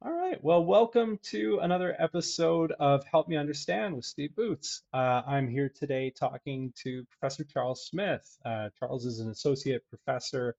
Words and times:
All 0.00 0.12
right. 0.12 0.38
Well, 0.44 0.64
welcome 0.64 1.18
to 1.24 1.58
another 1.60 1.92
episode 1.98 2.70
of 2.78 3.02
Help 3.02 3.26
Me 3.26 3.34
Understand 3.34 3.96
with 3.96 4.04
Steve 4.04 4.32
Boots. 4.36 4.82
Uh, 4.92 5.22
I'm 5.26 5.48
here 5.48 5.68
today 5.68 6.10
talking 6.10 6.72
to 6.84 7.04
Professor 7.10 7.42
Charles 7.42 7.84
Smith. 7.84 8.38
Uh, 8.44 8.68
Charles 8.78 9.06
is 9.06 9.18
an 9.18 9.28
associate 9.28 9.82
professor 9.88 10.54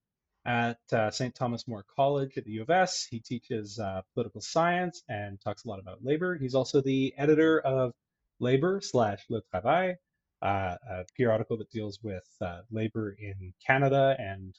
at 0.46 0.80
uh, 0.92 1.10
St. 1.10 1.34
Thomas 1.34 1.70
More 1.70 1.86
College 1.96 2.38
at 2.38 2.44
the 2.44 2.52
U 2.52 2.64
of 2.64 2.70
S. 2.70 3.08
He 3.10 3.22
teaches 3.22 3.80
uh, 3.80 4.02
political 4.14 4.41
science 4.41 5.04
and 5.07 5.40
talks 5.40 5.64
a 5.64 5.70
lot 5.70 5.80
about 5.80 6.04
labor. 6.04 6.36
He's 6.36 6.54
also 6.54 6.82
the 6.82 7.14
editor 7.18 7.62
of 7.62 7.94
Labor 8.42 8.82
slash 8.82 9.24
Le 9.30 9.42
Travail, 9.50 9.96
uh, 10.42 10.76
a 10.90 11.06
periodical 11.16 11.56
that 11.60 11.71
deals 11.71 11.98
with 12.04 12.28
uh, 12.42 12.60
labor 12.71 13.16
in 13.18 13.54
Canada 13.66 14.18
and 14.20 14.54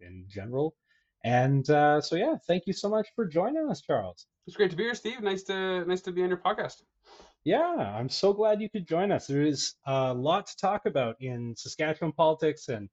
in 0.00 0.24
general. 0.28 0.74
And 1.24 1.68
uh, 1.70 2.02
so, 2.02 2.16
yeah, 2.16 2.36
thank 2.46 2.64
you 2.66 2.74
so 2.74 2.90
much 2.90 3.08
for 3.16 3.24
joining 3.26 3.68
us, 3.70 3.80
Charles. 3.80 4.26
It's 4.46 4.56
great 4.56 4.70
to 4.70 4.76
be 4.76 4.84
here, 4.84 4.94
Steve. 4.94 5.22
Nice 5.22 5.42
to 5.44 5.84
nice 5.86 6.02
to 6.02 6.12
be 6.12 6.22
on 6.22 6.28
your 6.28 6.38
podcast. 6.38 6.82
Yeah, 7.44 7.62
I'm 7.98 8.10
so 8.10 8.32
glad 8.34 8.60
you 8.60 8.68
could 8.68 8.86
join 8.86 9.10
us. 9.10 9.26
There 9.26 9.42
is 9.42 9.74
a 9.86 10.12
lot 10.12 10.46
to 10.46 10.56
talk 10.58 10.86
about 10.86 11.16
in 11.20 11.54
Saskatchewan 11.56 12.12
politics 12.12 12.68
and 12.68 12.88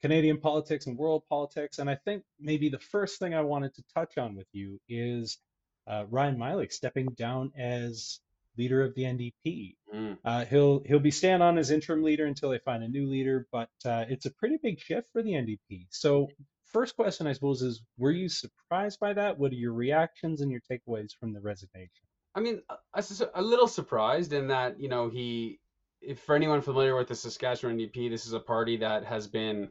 Canadian 0.00 0.38
politics 0.38 0.86
and 0.86 0.96
world 0.96 1.22
politics. 1.28 1.78
And 1.78 1.88
I 1.88 1.96
think 2.04 2.24
maybe 2.40 2.68
the 2.68 2.78
first 2.78 3.18
thing 3.18 3.34
I 3.34 3.40
wanted 3.40 3.74
to 3.74 3.82
touch 3.94 4.18
on 4.18 4.36
with 4.36 4.46
you 4.52 4.80
is 4.88 5.38
uh, 5.86 6.04
Ryan 6.10 6.36
Meili 6.36 6.72
stepping 6.72 7.08
down 7.16 7.52
as 7.56 8.20
leader 8.56 8.84
of 8.84 8.94
the 8.94 9.02
NDP. 9.02 9.76
Mm. 9.94 10.18
Uh, 10.24 10.44
he'll 10.44 10.82
he'll 10.84 10.98
be 10.98 11.12
staying 11.12 11.42
on 11.42 11.58
as 11.58 11.70
interim 11.70 12.02
leader 12.02 12.26
until 12.26 12.50
they 12.50 12.58
find 12.58 12.82
a 12.82 12.88
new 12.88 13.08
leader, 13.08 13.46
but 13.52 13.70
uh, 13.84 14.04
it's 14.08 14.26
a 14.26 14.30
pretty 14.32 14.58
big 14.60 14.80
shift 14.80 15.08
for 15.12 15.22
the 15.22 15.30
NDP. 15.30 15.86
So 15.90 16.28
first 16.68 16.96
question, 16.96 17.26
I 17.26 17.32
suppose, 17.32 17.62
is 17.62 17.82
were 17.96 18.10
you 18.10 18.28
surprised 18.28 19.00
by 19.00 19.12
that? 19.14 19.38
What 19.38 19.52
are 19.52 19.56
your 19.56 19.72
reactions 19.72 20.40
and 20.40 20.50
your 20.50 20.60
takeaways 20.60 21.12
from 21.18 21.32
the 21.32 21.40
resignation? 21.40 22.04
I 22.34 22.40
mean, 22.40 22.62
a, 22.94 23.02
a 23.34 23.42
little 23.42 23.68
surprised 23.68 24.32
in 24.32 24.48
that, 24.48 24.78
you 24.80 24.88
know, 24.88 25.08
he, 25.08 25.60
if 26.00 26.20
for 26.20 26.36
anyone 26.36 26.60
familiar 26.60 26.96
with 26.96 27.08
the 27.08 27.14
Saskatchewan 27.14 27.78
NDP, 27.78 28.10
this 28.10 28.26
is 28.26 28.32
a 28.32 28.40
party 28.40 28.76
that 28.76 29.04
has 29.04 29.26
been 29.26 29.68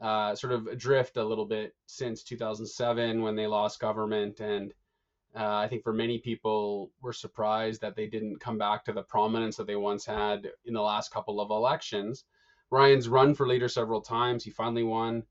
uh, 0.00 0.34
sort 0.34 0.52
of 0.52 0.66
adrift 0.66 1.16
a 1.16 1.24
little 1.24 1.46
bit 1.46 1.74
since 1.86 2.22
2007 2.22 3.22
when 3.22 3.36
they 3.36 3.46
lost 3.46 3.80
government. 3.80 4.40
And 4.40 4.72
uh, 5.36 5.56
I 5.56 5.68
think 5.68 5.82
for 5.82 5.92
many 5.92 6.18
people 6.18 6.90
were 7.00 7.12
surprised 7.12 7.80
that 7.82 7.96
they 7.96 8.06
didn't 8.06 8.40
come 8.40 8.58
back 8.58 8.84
to 8.84 8.92
the 8.92 9.02
prominence 9.02 9.56
that 9.56 9.66
they 9.66 9.76
once 9.76 10.04
had 10.04 10.48
in 10.64 10.74
the 10.74 10.82
last 10.82 11.12
couple 11.12 11.40
of 11.40 11.50
elections. 11.50 12.24
Ryan's 12.70 13.08
run 13.08 13.34
for 13.34 13.46
leader 13.46 13.68
several 13.68 14.00
times. 14.00 14.44
He 14.44 14.50
finally 14.50 14.84
won 14.84 15.22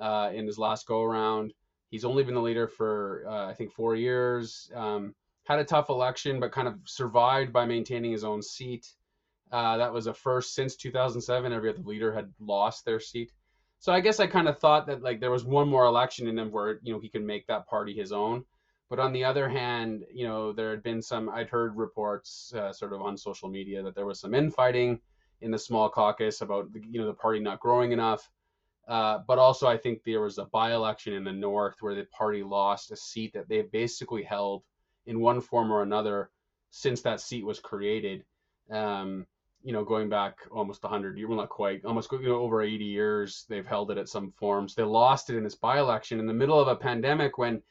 uh, 0.00 0.30
in 0.34 0.46
his 0.46 0.58
last 0.58 0.86
go 0.86 1.02
around. 1.02 1.52
He's 1.90 2.04
only 2.04 2.22
been 2.22 2.34
the 2.34 2.40
leader 2.40 2.68
for 2.68 3.24
uh, 3.28 3.46
I 3.46 3.54
think 3.54 3.72
four 3.72 3.96
years. 3.96 4.70
Um, 4.74 5.14
had 5.44 5.58
a 5.58 5.64
tough 5.64 5.88
election, 5.88 6.38
but 6.38 6.52
kind 6.52 6.68
of 6.68 6.74
survived 6.84 7.52
by 7.52 7.66
maintaining 7.66 8.12
his 8.12 8.24
own 8.24 8.42
seat. 8.42 8.86
Uh, 9.50 9.76
that 9.78 9.92
was 9.92 10.06
a 10.06 10.14
first 10.14 10.54
since 10.54 10.76
2007. 10.76 11.52
Every 11.52 11.70
other 11.70 11.82
leader 11.82 12.12
had 12.12 12.32
lost 12.38 12.84
their 12.84 13.00
seat. 13.00 13.32
So 13.80 13.92
I 13.92 14.00
guess 14.00 14.20
I 14.20 14.26
kind 14.26 14.46
of 14.46 14.58
thought 14.58 14.86
that 14.86 15.02
like 15.02 15.20
there 15.20 15.30
was 15.30 15.44
one 15.44 15.68
more 15.68 15.86
election 15.86 16.28
in 16.28 16.38
him 16.38 16.52
where 16.52 16.78
you 16.82 16.92
know 16.92 17.00
he 17.00 17.08
could 17.08 17.24
make 17.24 17.46
that 17.46 17.66
party 17.66 17.94
his 17.94 18.12
own. 18.12 18.44
But 18.90 18.98
on 18.98 19.12
the 19.12 19.24
other 19.24 19.48
hand, 19.48 20.04
you 20.12 20.26
know 20.26 20.52
there 20.52 20.70
had 20.70 20.82
been 20.82 21.00
some. 21.00 21.28
I'd 21.28 21.48
heard 21.48 21.76
reports 21.76 22.52
uh, 22.54 22.72
sort 22.72 22.92
of 22.92 23.00
on 23.00 23.16
social 23.16 23.48
media 23.48 23.82
that 23.82 23.94
there 23.94 24.06
was 24.06 24.20
some 24.20 24.34
infighting 24.34 25.00
in 25.40 25.50
the 25.50 25.58
small 25.58 25.88
caucus 25.88 26.42
about 26.42 26.68
you 26.90 27.00
know 27.00 27.06
the 27.06 27.14
party 27.14 27.40
not 27.40 27.60
growing 27.60 27.92
enough. 27.92 28.30
Uh, 28.90 29.20
but 29.28 29.38
also, 29.38 29.68
I 29.68 29.76
think 29.76 30.02
there 30.02 30.20
was 30.20 30.38
a 30.38 30.46
by 30.46 30.74
election 30.74 31.14
in 31.14 31.22
the 31.22 31.32
North 31.32 31.76
where 31.78 31.94
the 31.94 32.06
party 32.06 32.42
lost 32.42 32.90
a 32.90 32.96
seat 32.96 33.32
that 33.34 33.48
they 33.48 33.62
basically 33.62 34.24
held 34.24 34.64
in 35.06 35.20
one 35.20 35.40
form 35.40 35.70
or 35.70 35.82
another 35.82 36.30
since 36.70 37.00
that 37.02 37.20
seat 37.20 37.46
was 37.46 37.60
created. 37.60 38.24
Um, 38.68 39.26
you 39.62 39.72
know, 39.72 39.84
going 39.84 40.08
back 40.08 40.38
almost 40.50 40.82
100 40.82 41.16
years, 41.16 41.28
well, 41.28 41.38
not 41.38 41.50
quite, 41.50 41.84
almost 41.84 42.10
you 42.10 42.22
know, 42.22 42.40
over 42.40 42.62
80 42.62 42.84
years, 42.84 43.44
they've 43.48 43.66
held 43.66 43.92
it 43.92 43.98
at 43.98 44.08
some 44.08 44.32
forms. 44.32 44.74
They 44.74 44.82
lost 44.82 45.30
it 45.30 45.36
in 45.36 45.44
this 45.44 45.54
by 45.54 45.78
election 45.78 46.18
in 46.18 46.26
the 46.26 46.34
middle 46.34 46.58
of 46.58 46.66
a 46.66 46.74
pandemic 46.74 47.38
when 47.38 47.62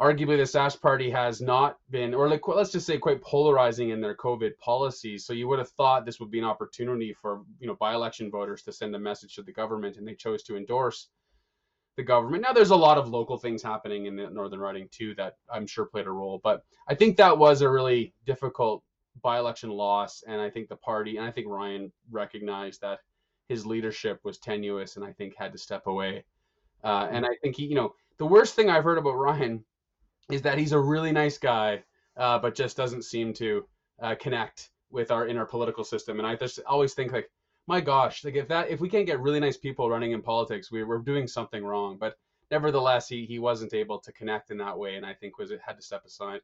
arguably 0.00 0.36
the 0.36 0.44
Sask 0.58 0.80
party 0.80 1.10
has 1.10 1.40
not 1.40 1.78
been, 1.90 2.14
or 2.14 2.28
like 2.28 2.46
let's 2.48 2.72
just 2.72 2.86
say, 2.86 2.98
quite 2.98 3.22
polarizing 3.22 3.90
in 3.90 4.00
their 4.00 4.16
COVID 4.16 4.58
policies. 4.58 5.24
So 5.24 5.32
you 5.32 5.48
would 5.48 5.58
have 5.58 5.70
thought 5.70 6.04
this 6.04 6.20
would 6.20 6.30
be 6.30 6.38
an 6.38 6.44
opportunity 6.44 7.12
for 7.12 7.42
you 7.60 7.66
know 7.66 7.76
by-election 7.76 8.30
voters 8.30 8.62
to 8.62 8.72
send 8.72 8.94
a 8.94 8.98
message 8.98 9.34
to 9.36 9.42
the 9.42 9.52
government, 9.52 9.96
and 9.96 10.06
they 10.06 10.14
chose 10.14 10.42
to 10.44 10.56
endorse 10.56 11.08
the 11.96 12.02
government. 12.02 12.42
Now 12.42 12.52
there's 12.52 12.70
a 12.70 12.76
lot 12.76 12.98
of 12.98 13.08
local 13.08 13.36
things 13.36 13.62
happening 13.62 14.06
in 14.06 14.16
the 14.16 14.30
Northern 14.30 14.60
Riding 14.60 14.88
too 14.90 15.14
that 15.16 15.36
I'm 15.52 15.66
sure 15.66 15.84
played 15.84 16.06
a 16.06 16.10
role, 16.10 16.40
but 16.42 16.64
I 16.88 16.94
think 16.94 17.16
that 17.16 17.36
was 17.36 17.60
a 17.60 17.68
really 17.68 18.14
difficult 18.24 18.82
by-election 19.22 19.70
loss, 19.70 20.24
and 20.26 20.40
I 20.40 20.48
think 20.48 20.68
the 20.68 20.76
party 20.76 21.18
and 21.18 21.26
I 21.26 21.30
think 21.30 21.48
Ryan 21.48 21.92
recognized 22.10 22.80
that 22.80 23.00
his 23.48 23.66
leadership 23.66 24.20
was 24.24 24.38
tenuous, 24.38 24.96
and 24.96 25.04
I 25.04 25.12
think 25.12 25.34
had 25.36 25.52
to 25.52 25.58
step 25.58 25.86
away. 25.86 26.24
Uh, 26.82 27.08
and 27.10 27.26
I 27.26 27.36
think 27.42 27.56
he, 27.56 27.66
you 27.66 27.74
know, 27.74 27.94
the 28.18 28.26
worst 28.26 28.54
thing 28.54 28.70
I've 28.70 28.84
heard 28.84 28.98
about 28.98 29.12
Ryan 29.12 29.64
is 30.30 30.42
that 30.42 30.58
he's 30.58 30.72
a 30.72 30.78
really 30.78 31.12
nice 31.12 31.38
guy, 31.38 31.82
uh, 32.16 32.38
but 32.38 32.54
just 32.54 32.76
doesn't 32.76 33.02
seem 33.02 33.32
to 33.34 33.66
uh, 34.00 34.14
connect 34.16 34.70
with 34.90 35.10
our 35.10 35.26
inner 35.26 35.46
political 35.46 35.84
system. 35.84 36.18
And 36.18 36.26
I 36.26 36.36
just 36.36 36.60
always 36.66 36.94
think 36.94 37.12
like, 37.12 37.30
my 37.66 37.80
gosh, 37.80 38.24
like 38.24 38.34
if 38.34 38.48
that 38.48 38.68
if 38.70 38.80
we 38.80 38.88
can't 38.88 39.06
get 39.06 39.20
really 39.20 39.40
nice 39.40 39.56
people 39.56 39.88
running 39.88 40.12
in 40.12 40.22
politics, 40.22 40.70
we, 40.70 40.84
we're 40.84 40.98
doing 40.98 41.26
something 41.26 41.64
wrong. 41.64 41.96
But 41.98 42.16
nevertheless, 42.50 43.08
he 43.08 43.24
he 43.24 43.38
wasn't 43.38 43.74
able 43.74 43.98
to 44.00 44.12
connect 44.12 44.50
in 44.50 44.58
that 44.58 44.78
way, 44.78 44.96
and 44.96 45.06
I 45.06 45.14
think 45.14 45.38
was 45.38 45.50
it 45.50 45.60
had 45.64 45.76
to 45.76 45.82
step 45.82 46.04
aside. 46.04 46.40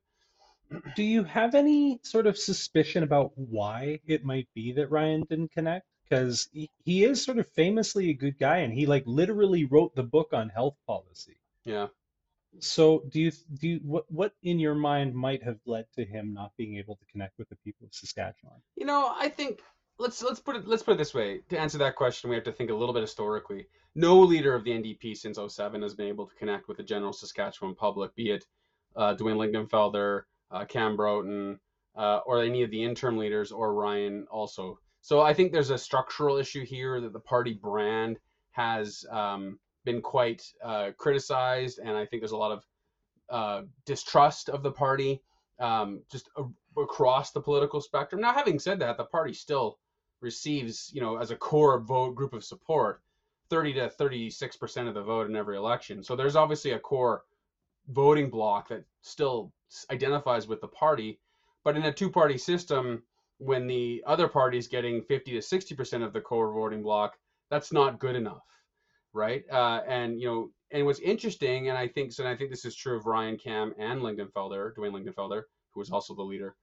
Do 0.96 1.02
you 1.02 1.24
have 1.24 1.54
any 1.54 2.00
sort 2.02 2.26
of 2.26 2.38
suspicion 2.38 3.02
about 3.02 3.32
why 3.36 4.00
it 4.06 4.24
might 4.24 4.48
be 4.54 4.72
that 4.72 4.90
Ryan 4.90 5.24
didn't 5.28 5.52
connect? 5.52 5.86
Because 6.08 6.48
he, 6.52 6.70
he 6.84 7.04
is 7.04 7.22
sort 7.22 7.38
of 7.38 7.46
famously 7.48 8.10
a 8.10 8.14
good 8.14 8.38
guy, 8.38 8.58
and 8.58 8.72
he 8.72 8.86
like 8.86 9.04
literally 9.06 9.64
wrote 9.64 9.94
the 9.94 10.02
book 10.02 10.28
on 10.32 10.48
health 10.48 10.76
policy. 10.86 11.36
Yeah. 11.64 11.88
So 12.60 13.04
do 13.08 13.20
you 13.20 13.32
do 13.60 13.69
you, 13.69 13.80
what 13.82 14.04
what 14.10 14.32
in 14.42 14.58
your 14.58 14.74
mind 14.74 15.14
might 15.14 15.42
have 15.42 15.58
led 15.66 15.86
to 15.94 16.04
him 16.04 16.32
not 16.32 16.52
being 16.56 16.76
able 16.76 16.96
to 16.96 17.04
connect 17.06 17.38
with 17.38 17.48
the 17.48 17.56
people 17.56 17.86
of 17.86 17.94
Saskatchewan? 17.94 18.60
You 18.76 18.86
know, 18.86 19.12
I 19.16 19.28
think 19.28 19.60
let's 19.98 20.22
let's 20.22 20.41
put 20.41 20.56
it 20.56 20.66
let's 20.66 20.82
put 20.82 20.94
it 20.94 20.98
this 20.98 21.14
way. 21.14 21.41
To 21.50 21.58
answer 21.58 21.78
that 21.78 21.96
question, 21.96 22.30
we 22.30 22.36
have 22.36 22.44
to 22.44 22.52
think 22.52 22.70
a 22.70 22.74
little 22.74 22.94
bit 22.94 23.02
historically. 23.02 23.66
No 23.94 24.20
leader 24.20 24.54
of 24.54 24.64
the 24.64 24.70
NDP 24.70 25.16
since 25.16 25.38
07 25.44 25.82
has 25.82 25.94
been 25.94 26.06
able 26.06 26.26
to 26.26 26.34
connect 26.36 26.69
with 26.69 26.76
the 26.76 26.82
general 26.82 27.12
Saskatchewan 27.12 27.74
public, 27.74 28.14
be 28.14 28.30
it 28.30 28.44
uh, 28.96 29.14
Dwain 29.14 29.36
Lingenfelter, 29.36 30.22
uh, 30.50 30.64
Cam 30.64 30.96
Broten, 30.96 31.58
uh, 31.96 32.20
or 32.26 32.42
any 32.42 32.62
of 32.62 32.70
the 32.70 32.82
interim 32.82 33.16
leaders, 33.16 33.50
or 33.52 33.75
Ryan 33.75 34.26
also. 34.30 34.78
So 35.00 35.20
I 35.20 35.32
think 35.32 35.52
there's 35.52 35.70
a 35.70 35.78
structural 35.78 36.36
issue 36.36 36.64
here 36.64 37.00
that 37.00 37.12
the 37.12 37.20
party 37.20 37.54
brand 37.54 38.19
has 38.52 39.04
um, 39.10 39.58
been 39.84 40.00
quite 40.02 40.42
uh, 40.62 40.90
criticized, 40.96 41.78
and 41.78 41.90
I 41.90 42.06
think 42.06 42.22
there's 42.22 42.32
a 42.32 42.36
lot 42.36 42.52
of 42.52 42.66
uh, 43.30 43.62
distrust 43.84 44.48
of 44.48 44.62
the 44.62 44.70
party 44.70 45.22
um, 45.60 46.02
just 46.10 46.28
a- 46.36 46.80
across 46.80 47.32
the 47.32 47.40
political 47.40 47.80
spectrum. 47.80 48.20
Now, 48.20 48.32
having 48.32 48.58
said 48.58 48.78
that, 48.80 48.96
the 48.96 49.04
party 49.04 49.32
still 49.32 49.78
receives, 50.20 50.90
you 50.92 51.00
know, 51.00 51.16
as 51.16 51.30
a 51.30 51.36
core 51.36 51.80
vote 51.80 52.14
group 52.14 52.32
of 52.32 52.44
support, 52.44 53.02
30 53.50 53.74
to 53.74 53.88
36 53.88 54.56
percent 54.56 54.88
of 54.88 54.94
the 54.94 55.02
vote 55.02 55.28
in 55.28 55.36
every 55.36 55.56
election. 55.56 56.02
So 56.02 56.14
there's 56.14 56.36
obviously 56.36 56.72
a 56.72 56.78
core 56.78 57.24
voting 57.88 58.28
bloc 58.28 58.68
that 58.68 58.84
still 59.02 59.52
identifies 59.90 60.46
with 60.46 60.60
the 60.60 60.68
party. 60.68 61.18
But 61.64 61.76
in 61.76 61.84
a 61.84 61.92
two-party 61.92 62.38
system, 62.38 63.02
when 63.38 63.66
the 63.66 64.02
other 64.06 64.28
party 64.28 64.58
is 64.58 64.68
getting 64.68 65.02
50 65.02 65.32
to 65.32 65.42
60 65.42 65.74
percent 65.74 66.02
of 66.02 66.12
the 66.12 66.20
core 66.20 66.52
voting 66.52 66.82
bloc, 66.82 67.18
that's 67.50 67.72
not 67.72 67.98
good 67.98 68.16
enough 68.16 68.42
right? 69.18 69.44
Uh, 69.50 69.80
and 69.86 70.20
you 70.20 70.26
know, 70.28 70.50
and 70.70 70.86
what's 70.86 71.00
interesting, 71.00 71.68
and 71.68 71.76
I 71.76 71.88
think 71.88 72.12
so, 72.12 72.22
and 72.22 72.32
I 72.32 72.36
think 72.36 72.50
this 72.50 72.64
is 72.64 72.76
true 72.76 72.96
of 72.96 73.06
Ryan 73.06 73.36
Cam 73.36 73.74
and 73.78 74.00
Lingenfelter, 74.00 74.75
Dwain 74.75 74.93
Lingenfelter, 74.93 75.43
who 75.72 75.81
was 75.81 75.90
also 75.90 76.14
the 76.14 76.22
leader. 76.22 76.54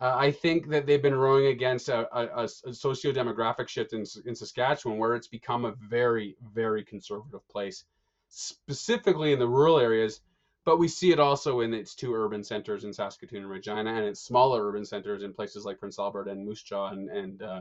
Uh, 0.00 0.14
I 0.16 0.30
think 0.30 0.68
that 0.68 0.86
they've 0.86 1.02
been 1.02 1.14
rowing 1.14 1.46
against 1.46 1.88
a, 1.88 2.08
a, 2.16 2.44
a 2.44 2.74
socio-demographic 2.74 3.68
shift 3.68 3.92
in, 3.92 4.04
in 4.26 4.34
Saskatchewan, 4.34 4.98
where 4.98 5.14
it's 5.14 5.28
become 5.28 5.64
a 5.64 5.74
very, 5.88 6.36
very 6.52 6.84
conservative 6.84 7.46
place, 7.48 7.84
specifically 8.28 9.32
in 9.32 9.38
the 9.38 9.48
rural 9.48 9.78
areas. 9.78 10.20
But 10.64 10.78
we 10.78 10.88
see 10.88 11.12
it 11.12 11.20
also 11.20 11.60
in 11.60 11.74
its 11.74 11.94
two 11.94 12.14
urban 12.14 12.42
centers 12.42 12.84
in 12.84 12.92
Saskatoon 12.92 13.42
and 13.42 13.50
Regina, 13.50 13.94
and 13.94 14.04
its 14.04 14.20
smaller 14.20 14.66
urban 14.66 14.84
centers 14.84 15.22
in 15.22 15.34
places 15.34 15.64
like 15.64 15.78
Prince 15.78 15.98
Albert 15.98 16.28
and 16.28 16.44
Moose 16.44 16.62
Jaw 16.62 16.88
and 16.88 17.10
and 17.10 17.42
uh, 17.42 17.60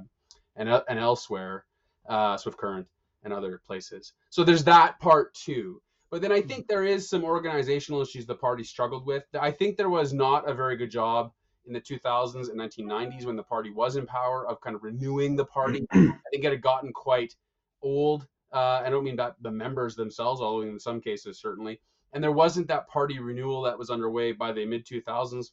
and, 0.56 0.70
and 0.70 1.00
elsewhere, 1.00 1.66
uh, 2.08 2.38
Swift 2.38 2.58
Current 2.58 2.88
and 3.24 3.34
other 3.34 3.62
places. 3.66 4.14
So 4.30 4.44
there's 4.44 4.64
that 4.66 5.00
part 5.00 5.34
too. 5.34 5.82
But 6.10 6.22
then 6.22 6.32
I 6.32 6.42
hmm. 6.42 6.48
think 6.48 6.68
there 6.68 6.84
is 6.84 7.10
some 7.10 7.24
organizational 7.24 8.02
issues 8.02 8.26
the 8.26 8.36
party 8.36 8.64
struggled 8.64 9.06
with. 9.06 9.24
I 9.40 9.52
think 9.52 9.78
there 9.78 9.90
was 9.90 10.14
not 10.14 10.50
a 10.50 10.54
very 10.54 10.78
good 10.78 10.92
job 10.92 11.32
in 11.66 11.74
the 11.74 11.82
2000s 11.82 12.50
and 12.50 12.60
1990s 12.60 13.26
when 13.26 13.36
the 13.36 13.44
party 13.44 13.72
was 13.72 13.96
in 13.96 14.06
power 14.06 14.48
of 14.48 14.60
kind 14.62 14.76
of 14.76 14.84
renewing 14.84 15.36
the 15.36 15.46
party. 15.46 15.88
I 15.94 16.14
think 16.32 16.44
it 16.44 16.52
had 16.52 16.62
gotten 16.62 16.92
quite 16.92 17.36
old. 17.82 18.28
Uh, 18.52 18.82
I 18.86 18.90
don't 18.90 19.04
mean 19.04 19.16
that 19.16 19.36
the 19.42 19.50
members 19.50 19.96
themselves, 19.96 20.42
although 20.42 20.68
in 20.68 20.80
some 20.80 21.02
cases 21.02 21.40
certainly. 21.40 21.80
and 22.14 22.24
there 22.24 22.32
wasn't 22.32 22.68
that 22.68 22.88
party 22.88 23.18
renewal 23.18 23.64
that 23.64 23.80
was 23.80 23.90
underway 23.90 24.34
by 24.34 24.52
the 24.52 24.66
mid 24.66 24.86
2000s. 24.86 25.48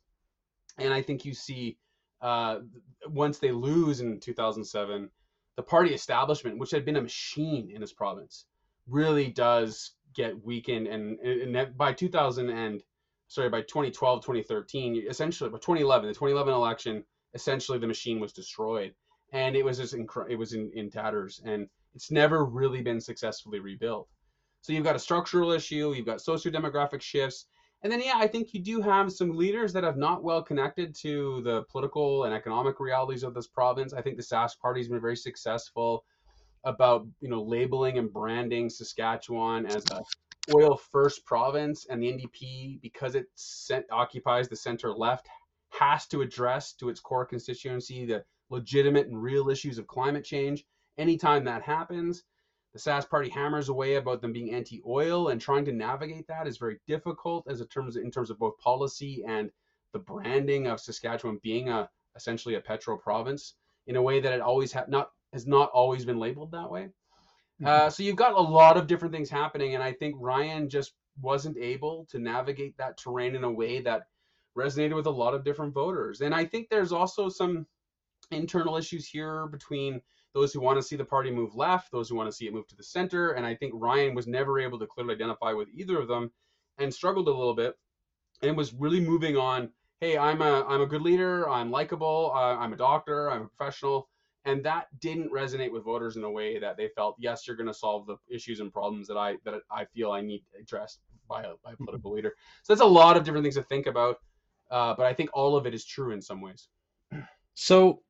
And 0.78 0.92
I 0.92 1.00
think 1.00 1.24
you 1.24 1.32
see 1.32 1.78
uh, 2.20 2.58
once 3.06 3.38
they 3.38 3.50
lose 3.50 4.00
in 4.00 4.20
2007, 4.20 5.08
the 5.56 5.62
party 5.62 5.94
establishment, 5.94 6.58
which 6.58 6.70
had 6.70 6.84
been 6.84 6.96
a 6.96 7.02
machine 7.02 7.70
in 7.70 7.80
this 7.80 7.92
province, 7.92 8.46
really 8.88 9.28
does 9.28 9.92
get 10.14 10.44
weakened. 10.44 10.86
And, 10.86 11.18
and 11.20 11.76
by 11.76 11.92
2000 11.92 12.50
and 12.50 12.82
sorry, 13.28 13.48
by 13.48 13.60
2012, 13.62 14.22
2013, 14.22 15.04
essentially 15.08 15.50
by 15.50 15.58
2011, 15.58 16.08
the 16.08 16.14
2011 16.14 16.52
election, 16.52 17.04
essentially 17.34 17.78
the 17.78 17.86
machine 17.86 18.20
was 18.20 18.32
destroyed, 18.32 18.92
and 19.32 19.54
it 19.54 19.64
was 19.64 19.78
just 19.78 19.94
it 20.28 20.36
was 20.36 20.52
in, 20.52 20.70
in 20.74 20.90
tatters, 20.90 21.40
and 21.44 21.68
it's 21.94 22.10
never 22.10 22.44
really 22.44 22.82
been 22.82 23.00
successfully 23.00 23.60
rebuilt. 23.60 24.08
So 24.62 24.72
you've 24.72 24.84
got 24.84 24.96
a 24.96 25.00
structural 25.00 25.52
issue, 25.52 25.94
you've 25.94 26.06
got 26.06 26.20
socio-demographic 26.20 27.00
shifts, 27.00 27.46
and 27.82 27.92
then 27.92 28.00
yeah, 28.02 28.14
I 28.16 28.26
think 28.26 28.52
you 28.52 28.60
do 28.60 28.80
have 28.82 29.12
some 29.12 29.36
leaders 29.36 29.72
that 29.72 29.84
have 29.84 29.96
not 29.96 30.22
well 30.22 30.42
connected 30.42 30.94
to 30.96 31.40
the 31.42 31.62
political 31.64 32.24
and 32.24 32.34
economic 32.34 32.78
realities 32.80 33.22
of 33.22 33.34
this 33.34 33.46
province. 33.46 33.92
I 33.92 34.02
think 34.02 34.16
the 34.16 34.22
Sask 34.22 34.58
party's 34.60 34.88
been 34.88 35.00
very 35.00 35.16
successful 35.16 36.04
about 36.64 37.06
you 37.20 37.28
know 37.28 37.42
labeling 37.42 37.98
and 37.98 38.12
branding 38.12 38.68
Saskatchewan 38.68 39.66
as 39.66 39.84
a 39.90 40.02
oil 40.54 40.76
first 40.76 41.24
province, 41.24 41.86
and 41.88 42.02
the 42.02 42.08
NDP 42.08 42.80
because 42.82 43.14
it 43.14 43.26
occupies 43.90 44.48
the 44.48 44.56
center 44.56 44.92
left 44.92 45.28
has 45.70 46.06
to 46.08 46.20
address 46.20 46.72
to 46.74 46.88
its 46.88 47.00
core 47.00 47.24
constituency 47.24 48.04
the 48.04 48.24
legitimate 48.50 49.06
and 49.06 49.22
real 49.22 49.48
issues 49.48 49.78
of 49.78 49.86
climate 49.86 50.24
change. 50.24 50.64
Anytime 50.98 51.44
that 51.44 51.62
happens, 51.62 52.24
the 52.72 52.78
Sask 52.78 53.08
party 53.08 53.28
hammers 53.28 53.68
away 53.68 53.96
about 53.96 54.20
them 54.20 54.32
being 54.32 54.52
anti-oil 54.52 55.28
and 55.28 55.40
trying 55.40 55.64
to 55.64 55.72
navigate 55.72 56.26
that 56.28 56.46
is 56.46 56.58
very 56.58 56.78
difficult 56.86 57.46
as 57.48 57.64
terms 57.66 57.96
in 57.96 58.10
terms 58.10 58.30
of 58.30 58.38
both 58.38 58.58
policy 58.58 59.24
and 59.26 59.50
the 59.92 59.98
branding 59.98 60.66
of 60.68 60.80
Saskatchewan 60.80 61.40
being 61.42 61.68
a 61.68 61.88
essentially 62.16 62.54
a 62.56 62.60
petro 62.60 62.96
province 62.96 63.54
in 63.86 63.96
a 63.96 64.02
way 64.02 64.20
that 64.20 64.32
it 64.32 64.40
always 64.40 64.72
have 64.72 64.88
not 64.88 65.10
has 65.32 65.46
not 65.46 65.70
always 65.72 66.04
been 66.04 66.18
labeled 66.18 66.52
that 66.52 66.70
way. 66.70 66.82
Mm-hmm. 67.60 67.66
Uh, 67.66 67.90
so 67.90 68.02
you've 68.02 68.16
got 68.16 68.34
a 68.34 68.40
lot 68.40 68.76
of 68.76 68.86
different 68.86 69.12
things 69.12 69.30
happening, 69.30 69.74
and 69.74 69.82
I 69.82 69.92
think 69.92 70.14
Ryan 70.18 70.68
just 70.68 70.94
wasn't 71.20 71.58
able 71.58 72.06
to 72.10 72.18
navigate 72.18 72.76
that 72.78 72.96
terrain 72.96 73.34
in 73.34 73.44
a 73.44 73.50
way 73.50 73.80
that 73.80 74.02
resonated 74.56 74.96
with 74.96 75.06
a 75.06 75.10
lot 75.10 75.34
of 75.34 75.44
different 75.44 75.74
voters. 75.74 76.20
And 76.20 76.34
I 76.34 76.44
think 76.44 76.68
there's 76.68 76.92
also 76.92 77.28
some 77.28 77.66
internal 78.30 78.76
issues 78.76 79.06
here 79.06 79.46
between 79.46 80.00
those 80.34 80.52
who 80.52 80.60
want 80.60 80.78
to 80.78 80.82
see 80.82 80.96
the 80.96 81.04
party 81.04 81.30
move 81.30 81.54
left, 81.54 81.90
those 81.90 82.08
who 82.08 82.14
want 82.14 82.28
to 82.28 82.36
see 82.36 82.46
it 82.46 82.54
move 82.54 82.66
to 82.68 82.76
the 82.76 82.82
center. 82.82 83.32
And 83.32 83.44
I 83.44 83.54
think 83.54 83.72
Ryan 83.76 84.14
was 84.14 84.26
never 84.26 84.60
able 84.60 84.78
to 84.78 84.86
clearly 84.86 85.14
identify 85.14 85.52
with 85.52 85.68
either 85.74 85.98
of 85.98 86.08
them 86.08 86.30
and 86.78 86.92
struggled 86.92 87.28
a 87.28 87.32
little 87.32 87.54
bit 87.54 87.76
and 88.42 88.56
was 88.56 88.72
really 88.72 89.00
moving 89.00 89.36
on. 89.36 89.70
Hey, 90.00 90.16
I'm 90.16 90.40
a 90.40 90.64
I'm 90.66 90.80
a 90.80 90.86
good 90.86 91.02
leader. 91.02 91.48
I'm 91.48 91.70
likable. 91.70 92.32
Uh, 92.34 92.56
I'm 92.56 92.72
a 92.72 92.76
doctor. 92.76 93.30
I'm 93.30 93.42
a 93.42 93.48
professional, 93.48 94.08
and 94.46 94.64
that 94.64 94.86
didn't 94.98 95.30
resonate 95.30 95.70
with 95.70 95.84
voters 95.84 96.16
in 96.16 96.24
a 96.24 96.30
way 96.30 96.58
that 96.58 96.78
they 96.78 96.88
felt. 96.96 97.16
Yes, 97.18 97.46
you're 97.46 97.56
going 97.56 97.66
to 97.66 97.74
solve 97.74 98.06
the 98.06 98.16
issues 98.34 98.60
and 98.60 98.72
problems 98.72 99.06
that 99.08 99.18
I 99.18 99.36
that 99.44 99.60
I 99.70 99.84
feel 99.84 100.12
I 100.12 100.22
need 100.22 100.42
addressed 100.58 101.00
by 101.28 101.42
a, 101.42 101.52
by 101.62 101.72
a 101.72 101.76
political 101.76 102.12
leader. 102.12 102.34
So 102.62 102.72
that's 102.72 102.80
a 102.80 102.86
lot 102.86 103.16
of 103.18 103.24
different 103.24 103.44
things 103.44 103.56
to 103.56 103.62
think 103.62 103.86
about, 103.86 104.16
uh, 104.70 104.94
but 104.96 105.04
I 105.04 105.12
think 105.12 105.30
all 105.34 105.54
of 105.54 105.66
it 105.66 105.74
is 105.74 105.84
true 105.84 106.12
in 106.12 106.22
some 106.22 106.40
ways. 106.40 106.68
So 107.54 108.02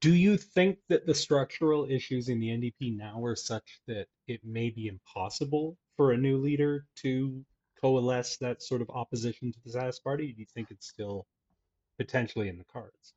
do 0.00 0.14
you 0.14 0.36
think 0.36 0.78
that 0.88 1.06
the 1.06 1.14
structural 1.14 1.90
issues 1.90 2.28
in 2.28 2.38
the 2.38 2.48
NDP 2.48 2.96
now 2.96 3.24
are 3.24 3.36
such 3.36 3.80
that 3.86 4.06
it 4.28 4.40
may 4.44 4.70
be 4.70 4.88
impossible 4.88 5.76
for 5.96 6.12
a 6.12 6.16
new 6.16 6.36
leader 6.36 6.84
to 6.96 7.44
coalesce 7.80 8.36
that 8.38 8.62
sort 8.62 8.82
of 8.82 8.90
opposition 8.90 9.52
to 9.52 9.58
the 9.64 9.70
Sask 9.70 10.02
party? 10.02 10.32
Do 10.32 10.40
you 10.40 10.46
think 10.54 10.70
it's 10.70 10.88
still 10.88 11.26
potentially 11.98 12.48
in 12.48 12.58
the 12.58 12.64
cards? 12.64 13.14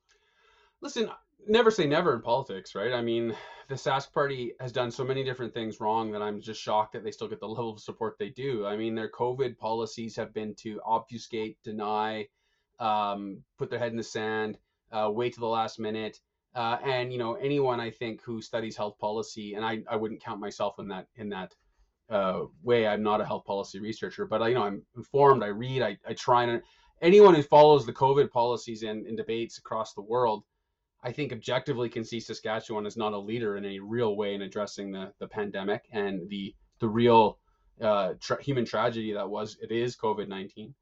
Listen, 0.81 1.09
never 1.47 1.69
say 1.71 1.85
never 1.85 2.15
in 2.15 2.21
politics, 2.21 2.75
right? 2.75 2.93
I 2.93 3.01
mean, 3.01 3.35
the 3.67 3.75
Sask 3.75 4.13
party 4.13 4.53
has 4.59 4.71
done 4.71 4.91
so 4.91 5.03
many 5.03 5.23
different 5.23 5.53
things 5.53 5.79
wrong 5.79 6.11
that 6.11 6.21
I'm 6.21 6.39
just 6.41 6.61
shocked 6.61 6.93
that 6.93 7.03
they 7.03 7.11
still 7.11 7.27
get 7.27 7.39
the 7.39 7.47
level 7.47 7.71
of 7.71 7.79
support 7.81 8.15
they 8.17 8.29
do. 8.29 8.65
I 8.65 8.77
mean, 8.77 8.95
their 8.95 9.09
COVID 9.09 9.57
policies 9.57 10.15
have 10.15 10.33
been 10.33 10.55
to 10.55 10.79
obfuscate, 10.85 11.57
deny, 11.63 12.27
um, 12.79 13.43
put 13.57 13.69
their 13.69 13.79
head 13.79 13.91
in 13.91 13.97
the 13.97 14.03
sand, 14.03 14.57
uh, 14.91 15.09
wait 15.13 15.33
to 15.33 15.39
the 15.39 15.47
last 15.47 15.79
minute. 15.79 16.19
Uh, 16.55 16.77
and 16.83 17.13
you 17.13 17.19
know 17.19 17.35
anyone 17.35 17.79
I 17.79 17.91
think 17.91 18.23
who 18.23 18.41
studies 18.41 18.75
health 18.75 18.97
policy, 18.99 19.53
and 19.53 19.63
I, 19.63 19.83
I 19.89 19.95
wouldn't 19.95 20.23
count 20.23 20.39
myself 20.39 20.79
in 20.79 20.87
that 20.87 21.07
in 21.15 21.29
that 21.29 21.53
uh, 22.09 22.41
way. 22.63 22.87
I'm 22.87 23.03
not 23.03 23.21
a 23.21 23.25
health 23.25 23.45
policy 23.45 23.79
researcher, 23.79 24.25
but 24.25 24.41
I, 24.41 24.47
you 24.49 24.55
know 24.55 24.63
I'm 24.63 24.81
informed. 24.95 25.43
I 25.43 25.47
read. 25.47 25.81
I, 25.83 25.97
I 26.07 26.13
try 26.13 26.43
and 26.43 26.61
anyone 27.01 27.35
who 27.35 27.43
follows 27.43 27.85
the 27.85 27.93
COVID 27.93 28.31
policies 28.31 28.83
and, 28.83 29.05
and 29.05 29.15
debates 29.15 29.57
across 29.57 29.93
the 29.93 30.01
world, 30.01 30.43
I 31.03 31.11
think 31.11 31.31
objectively 31.31 31.87
can 31.87 32.03
see 32.03 32.19
Saskatchewan 32.19 32.85
as 32.85 32.97
not 32.97 33.13
a 33.13 33.17
leader 33.17 33.55
in 33.57 33.65
any 33.65 33.79
real 33.79 34.15
way 34.15 34.33
in 34.33 34.41
addressing 34.41 34.91
the 34.91 35.13
the 35.19 35.27
pandemic 35.27 35.85
and 35.91 36.27
the 36.29 36.55
the 36.79 36.89
real 36.89 37.37
uh, 37.81 38.13
tra- 38.19 38.41
human 38.43 38.65
tragedy 38.65 39.13
that 39.13 39.29
was 39.29 39.57
it 39.61 39.71
is 39.71 39.95
COVID 39.95 40.27
nineteen. 40.27 40.73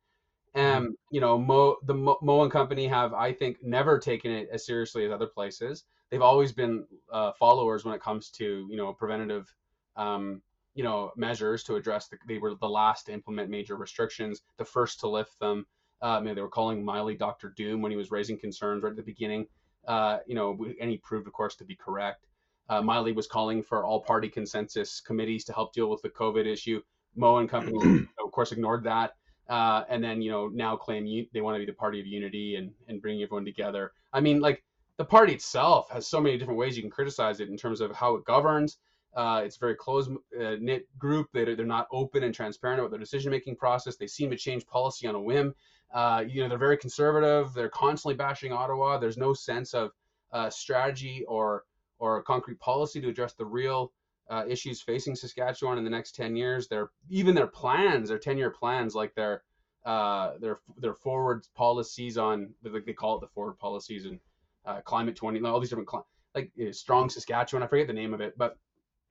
Um, 0.56 0.96
you 1.12 1.22
know, 1.22 1.38
Moe, 1.38 1.78
the 1.84 1.94
Moe, 1.94 2.18
Moe, 2.22 2.42
and 2.42 2.52
Company 2.52 2.88
have, 2.88 3.14
I 3.14 3.32
think, 3.32 3.64
never 3.64 4.00
taken 4.00 4.32
it 4.32 4.50
as 4.52 4.66
seriously 4.66 5.06
as 5.06 5.12
other 5.12 5.28
places. 5.28 5.84
They've 6.10 6.22
always 6.22 6.52
been 6.52 6.86
uh, 7.12 7.34
followers 7.34 7.86
when 7.86 7.94
it 7.94 8.02
comes 8.02 8.30
to, 8.32 8.68
you 8.70 8.78
know, 8.78 8.94
preventative, 8.94 9.54
um, 9.96 10.42
you 10.74 10.84
know, 10.84 11.12
measures 11.16 11.64
to 11.64 11.76
address. 11.76 12.08
The, 12.08 12.18
they 12.28 12.38
were 12.38 12.56
the 12.56 12.70
last 12.70 13.08
to 13.08 13.14
implement 13.14 13.50
major 13.50 13.76
restrictions, 13.76 14.42
the 14.58 14.66
first 14.66 15.00
to 15.02 15.10
lift 15.10 15.38
them. 15.40 15.66
Um, 16.02 16.26
they 16.26 16.42
were 16.42 16.50
calling 16.50 16.84
Meili 16.84 17.18
Doctor 17.18 17.54
Doom 17.56 17.82
when 17.82 17.92
he 17.92 17.98
was 17.98 18.12
raising 18.12 18.38
concerns 18.38 18.84
right 18.84 18.92
at 18.92 18.96
the 18.96 19.04
beginning. 19.04 19.48
Uh, 19.88 20.20
you 20.28 20.36
know, 20.36 20.58
and 20.82 20.90
he 20.90 20.98
proved, 20.98 21.28
of 21.28 21.34
course, 21.34 21.56
to 21.56 21.66
be 21.66 21.76
correct. 21.76 22.28
Uh, 22.70 22.82
Meili 22.82 23.16
was 23.16 23.28
calling 23.28 23.64
for 23.64 23.84
all 23.84 24.02
party 24.02 24.30
consensus 24.30 25.02
committees 25.02 25.44
to 25.46 25.54
help 25.54 25.74
deal 25.74 25.90
with 25.90 26.02
the 26.02 26.10
COVID 26.10 26.46
issue. 26.46 26.82
Moe 27.16 27.38
and 27.38 27.50
Company, 27.50 28.08
of 28.24 28.32
course, 28.32 28.52
ignored 28.52 28.84
that 28.84 29.14
uh, 29.50 29.84
and 29.90 30.04
then 30.04 30.22
you 30.22 30.32
know 30.32 30.48
now 30.48 30.76
claim 30.76 31.28
they 31.34 31.42
want 31.42 31.56
to 31.56 31.60
be 31.60 31.66
the 31.66 31.74
party 31.74 32.00
of 32.00 32.08
unity 32.08 32.56
and 32.56 32.72
and 32.88 33.02
bring 33.02 33.22
everyone 33.22 33.46
together. 33.46 33.94
I 34.14 34.20
mean, 34.20 34.40
like 34.40 34.64
the 34.98 35.06
party 35.06 35.34
itself 35.34 35.90
has 35.92 36.08
so 36.08 36.20
many 36.20 36.38
different 36.38 36.60
ways 36.60 36.76
you 36.76 36.84
can 36.84 36.92
criticize 36.92 37.40
it 37.40 37.50
in 37.50 37.58
terms 37.58 37.82
of 37.82 37.96
how 37.96 38.16
it 38.16 38.26
governs. 38.26 38.78
Uh, 39.16 39.42
it's 39.44 39.56
a 39.56 39.60
very 39.60 39.76
close 39.76 40.10
uh, 40.10 40.56
knit 40.60 40.88
group. 41.00 41.28
They, 41.34 41.56
they're 41.56 41.66
not 41.66 41.88
open 41.92 42.24
and 42.24 42.34
transparent 42.34 42.80
about 42.80 42.92
their 42.92 43.00
decision 43.00 43.32
making 43.32 43.56
process. 43.56 43.96
They 43.96 44.08
seem 44.08 44.30
to 44.30 44.38
change 44.38 44.66
policy 44.68 45.08
on 45.08 45.16
a 45.16 45.22
whim. 45.22 45.56
Uh, 45.94 46.24
you 46.28 46.42
know, 46.42 46.50
they're 46.50 46.58
very 46.58 46.78
conservative. 46.78 47.54
They're 47.54 47.70
constantly 47.70 48.16
bashing 48.16 48.52
Ottawa. 48.52 48.98
There's 48.98 49.18
no 49.18 49.34
sense 49.34 49.74
of 49.74 49.92
uh, 50.32 50.50
strategy 50.50 51.24
or 51.28 51.64
or 52.00 52.22
concrete 52.22 52.60
policy 52.60 53.02
to 53.02 53.08
address 53.08 53.34
the 53.34 53.46
real 53.46 53.92
uh, 54.30 54.44
issues 54.48 54.82
facing 54.82 55.16
Saskatchewan 55.16 55.78
in 55.78 55.84
the 55.84 55.90
next 55.90 56.16
10 56.16 56.36
years. 56.36 56.68
Their 56.68 56.90
even 57.10 57.36
their 57.36 57.48
plans, 57.48 58.10
their 58.10 58.20
10 58.20 58.38
year 58.38 58.52
plans, 58.52 58.96
like 58.96 59.16
their 59.16 59.44
uh, 59.86 60.34
their 60.40 60.60
their 60.78 60.94
forward 60.94 61.48
policies 61.56 62.18
on 62.18 62.54
like 62.64 62.86
they 62.86 62.94
call 62.94 63.16
it 63.16 63.22
the 63.22 63.28
forward 63.28 63.58
policies 63.58 64.06
and 64.06 64.20
uh, 64.66 64.82
climate 64.82 65.16
20, 65.16 65.42
all 65.46 65.60
these 65.60 65.70
different 65.70 65.90
like 66.36 66.52
uh, 66.62 66.72
strong 66.72 67.10
Saskatchewan. 67.10 67.64
I 67.64 67.68
forget 67.68 67.88
the 67.88 67.94
name 67.94 68.14
of 68.14 68.22
it, 68.22 68.38
but 68.38 68.58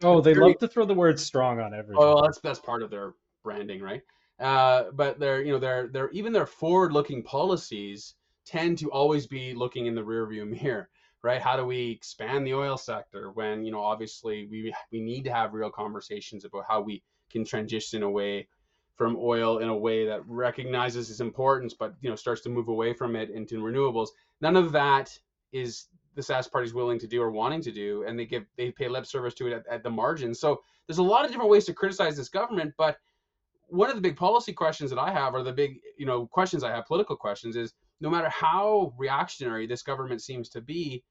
oh, 0.02 0.20
they 0.20 0.35
love 0.35 0.58
to 0.58 0.68
throw 0.68 0.85
the 0.85 0.94
word 0.94 1.18
strong 1.18 1.61
on 1.61 1.73
everything. 1.73 1.96
Oh, 1.99 2.23
that's 2.23 2.40
that's 2.40 2.58
part 2.58 2.82
of 2.82 2.90
their 2.90 3.14
branding, 3.42 3.80
right? 3.80 4.02
Uh, 4.38 4.85
but 4.92 5.18
they're 5.18 5.42
you 5.42 5.52
know 5.52 5.58
they're 5.58 5.88
they're 5.88 6.11
even 6.11 6.32
their 6.32 6.46
forward 6.46 6.92
looking 6.92 7.23
policies 7.23 8.14
tend 8.44 8.78
to 8.78 8.90
always 8.90 9.26
be 9.26 9.54
looking 9.54 9.87
in 9.87 9.94
the 9.94 10.02
rearview 10.02 10.46
mirror 10.62 10.88
right? 11.26 11.42
How 11.42 11.56
do 11.56 11.66
we 11.66 11.90
expand 11.90 12.47
the 12.47 12.54
oil 12.54 12.76
sector 12.76 13.33
when, 13.33 13.64
you 13.64 13.73
know, 13.73 13.83
obviously 13.83 14.47
we, 14.49 14.73
we 14.92 15.00
need 15.00 15.25
to 15.25 15.33
have 15.33 15.54
real 15.54 15.71
conversations 15.71 16.45
about 16.45 16.66
how 16.68 16.80
we 16.80 17.02
can 17.30 17.45
transition 17.45 18.04
away 18.04 18.47
from 18.95 19.16
oil 19.18 19.59
in 19.59 19.68
a 19.68 19.76
way 19.76 20.06
that 20.06 20.21
recognizes 20.28 21.11
its 21.11 21.18
importance, 21.18 21.75
but, 21.75 21.95
you 22.00 22.09
know, 22.09 22.14
starts 22.14 22.42
to 22.42 22.49
move 22.49 22.68
away 22.68 22.95
from 22.95 23.16
it 23.16 23.30
into 23.30 23.56
renewables. 23.56 24.11
None 24.40 24.54
of 24.54 24.71
that 24.71 25.18
is 25.52 25.87
the 26.14 26.23
Sask 26.23 26.52
party 26.52 26.66
is 26.66 26.75
willing 26.75 27.00
to 27.00 27.09
do 27.09 27.21
or 27.21 27.33
wanting 27.33 27.61
to 27.62 27.73
do, 27.73 28.04
and 28.06 28.16
they 28.16 28.25
give 28.25 28.45
they 28.56 28.71
pay 28.71 28.88
lip 28.88 29.04
service 29.04 29.35
to 29.35 29.49
it 29.49 29.52
at, 29.52 29.66
at 29.68 29.83
the 29.83 29.90
margin. 29.90 30.33
So 30.33 30.62
there's 30.87 30.99
a 30.99 31.02
lot 31.02 31.25
of 31.25 31.30
different 31.33 31.50
ways 31.50 31.66
to 31.66 31.75
criticize 31.75 32.16
this 32.16 32.28
government, 32.28 32.73
but 32.78 32.97
one 33.68 33.90
of 33.90 33.97
the 33.97 34.00
big 34.00 34.16
policy 34.16 34.52
questions 34.52 34.90
that 34.90 34.99
I 34.99 35.12
have, 35.12 35.35
or 35.35 35.42
the 35.42 35.52
big 35.52 35.80
you 35.99 36.06
know 36.06 36.26
questions 36.26 36.62
I 36.62 36.71
have, 36.71 36.87
political 36.87 37.16
questions, 37.16 37.56
is 37.56 37.75
no 38.00 38.09
matter 38.09 38.28
how 38.28 38.95
reactionary 38.97 39.66
this 39.66 39.83
government 39.83 40.23
seems 40.23 40.49
to 40.50 40.61
be, 40.61 41.04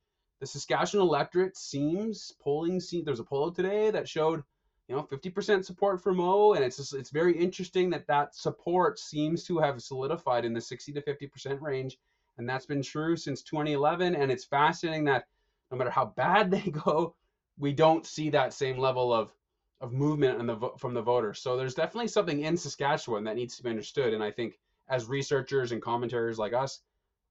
the 0.45 0.49
Saskatchewan 0.49 1.07
electorate 1.07 1.57
seems 1.57 2.31
polling. 2.39 2.79
There's 3.03 3.19
a 3.19 3.23
poll 3.23 3.49
today 3.49 3.89
that 3.89 4.07
showed, 4.07 4.43
you 4.87 4.95
know, 4.95 5.01
50% 5.01 5.65
support 5.65 6.03
for 6.03 6.13
Moe, 6.13 6.53
and 6.53 6.63
it's 6.63 6.77
just, 6.77 6.93
it's 6.93 7.09
very 7.09 7.35
interesting 7.35 7.89
that 7.89 8.05
that 8.05 8.35
support 8.35 8.99
seems 8.99 9.43
to 9.45 9.57
have 9.57 9.81
solidified 9.81 10.45
in 10.45 10.53
the 10.53 10.61
60 10.61 10.93
to 10.93 11.01
50% 11.01 11.61
range, 11.61 11.97
and 12.37 12.47
that's 12.47 12.67
been 12.67 12.83
true 12.83 13.17
since 13.17 13.41
2011. 13.41 14.15
And 14.15 14.31
it's 14.31 14.45
fascinating 14.45 15.05
that 15.05 15.25
no 15.71 15.77
matter 15.77 15.89
how 15.89 16.13
bad 16.15 16.51
they 16.51 16.69
go, 16.69 17.15
we 17.57 17.73
don't 17.73 18.05
see 18.05 18.29
that 18.29 18.53
same 18.53 18.77
level 18.77 19.11
of 19.11 19.33
of 19.81 19.91
movement 19.91 20.45
the 20.45 20.69
from 20.77 20.93
the 20.93 21.01
voters. 21.01 21.39
So 21.39 21.57
there's 21.57 21.73
definitely 21.73 22.07
something 22.07 22.41
in 22.41 22.55
Saskatchewan 22.55 23.23
that 23.23 23.35
needs 23.35 23.57
to 23.57 23.63
be 23.63 23.71
understood, 23.71 24.13
and 24.13 24.23
I 24.23 24.29
think 24.29 24.59
as 24.89 25.07
researchers 25.07 25.71
and 25.71 25.81
commentators 25.81 26.37
like 26.37 26.53
us, 26.53 26.81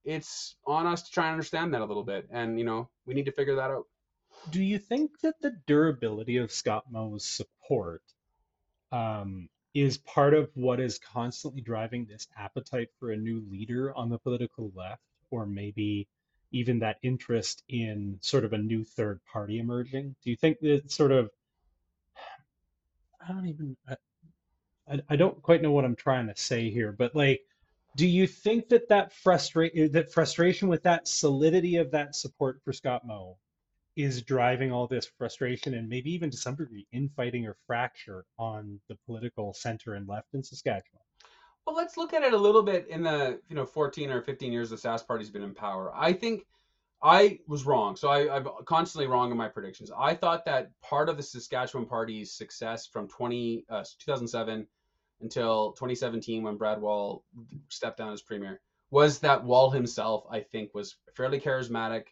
it's 0.05 0.55
on 0.65 0.87
us 0.87 1.03
to 1.03 1.11
try 1.11 1.25
and 1.25 1.33
understand 1.33 1.73
that 1.73 1.81
a 1.81 1.85
little 1.85 2.03
bit, 2.03 2.27
and 2.31 2.57
you 2.59 2.65
know 2.65 2.89
we 3.05 3.13
need 3.13 3.25
to 3.25 3.31
figure 3.31 3.55
that 3.55 3.71
out. 3.71 3.85
Do 4.51 4.61
you 4.61 4.77
think 4.77 5.19
that 5.21 5.35
the 5.41 5.57
durability 5.65 6.37
of 6.37 6.51
Scott 6.51 6.85
Moe's 6.91 7.25
support 7.25 8.03
um, 8.91 9.49
is 9.73 9.97
part 9.97 10.33
of 10.33 10.49
what 10.53 10.79
is 10.79 10.99
constantly 10.99 11.61
driving 11.61 12.05
this 12.05 12.27
appetite 12.37 12.89
for 12.99 13.11
a 13.11 13.17
new 13.17 13.43
leader 13.49 13.93
on 13.95 14.09
the 14.09 14.19
political 14.19 14.71
left, 14.75 15.01
or 15.31 15.45
maybe 15.45 16.07
even 16.51 16.79
that 16.79 16.97
interest 17.01 17.63
in 17.67 18.17
sort 18.21 18.45
of 18.45 18.53
a 18.53 18.57
new 18.57 18.83
third 18.83 19.19
party 19.25 19.59
emerging? 19.59 20.15
Do 20.23 20.29
you 20.29 20.37
think 20.37 20.59
that 20.61 20.91
sort 20.91 21.11
of, 21.11 21.29
I 23.27 23.33
don't 23.33 23.47
even, 23.47 23.75
I, 24.87 25.01
I 25.09 25.15
don't 25.15 25.41
quite 25.41 25.61
know 25.61 25.71
what 25.71 25.85
I'm 25.85 25.95
trying 25.95 26.27
to 26.27 26.35
say 26.37 26.69
here, 26.69 26.91
but 26.91 27.15
like, 27.15 27.44
do 27.95 28.05
you 28.05 28.27
think 28.27 28.69
that 28.69 28.89
that 28.89 29.13
frustrate 29.13 29.93
that 29.93 30.11
frustration 30.11 30.67
with 30.67 30.83
that 30.83 31.07
solidity 31.07 31.77
of 31.77 31.91
that 31.91 32.15
support 32.15 32.61
for 32.63 32.73
Scott 32.73 33.07
Moe 33.07 33.37
is 33.95 34.21
driving 34.21 34.71
all 34.71 34.87
this 34.87 35.09
frustration 35.17 35.73
and 35.73 35.87
maybe 35.87 36.11
even 36.11 36.29
to 36.29 36.37
some 36.37 36.55
degree 36.55 36.85
infighting 36.91 37.45
or 37.45 37.55
fracture 37.65 38.25
on 38.37 38.79
the 38.89 38.97
political 39.05 39.53
center 39.53 39.93
and 39.93 40.07
left 40.07 40.33
in 40.33 40.43
Saskatchewan? 40.43 41.01
Well, 41.65 41.75
let's 41.75 41.95
look 41.95 42.13
at 42.13 42.21
it 42.21 42.33
a 42.33 42.37
little 42.37 42.61
bit 42.61 42.87
in 42.89 43.03
the 43.03 43.39
you 43.47 43.55
know 43.55 43.65
14 43.65 44.11
or 44.11 44.21
15 44.21 44.51
years 44.51 44.69
the 44.69 44.75
Sask 44.75 45.07
Party's 45.07 45.29
been 45.29 45.43
in 45.43 45.55
power. 45.55 45.91
I 45.95 46.13
think 46.13 46.45
I 47.01 47.39
was 47.47 47.65
wrong. 47.65 47.95
So 47.95 48.09
I, 48.09 48.35
I'm 48.35 48.47
constantly 48.65 49.07
wrong 49.07 49.31
in 49.31 49.37
my 49.37 49.47
predictions. 49.47 49.89
I 49.97 50.13
thought 50.13 50.45
that 50.45 50.69
part 50.81 51.07
of 51.07 51.17
the 51.17 51.23
Saskatchewan 51.23 51.85
Party's 51.85 52.33
success 52.33 52.87
from 52.87 53.07
20 53.07 53.65
uh, 53.69 53.83
2007 53.99 54.67
until 55.21 55.71
2017 55.73 56.43
when 56.43 56.57
Brad 56.57 56.81
Wall 56.81 57.23
stepped 57.69 57.97
down 57.97 58.13
as 58.13 58.21
premier 58.21 58.61
was 58.91 59.19
that 59.19 59.43
Wall 59.43 59.69
himself 59.69 60.25
I 60.29 60.41
think 60.41 60.73
was 60.73 60.95
fairly 61.15 61.39
charismatic 61.39 62.05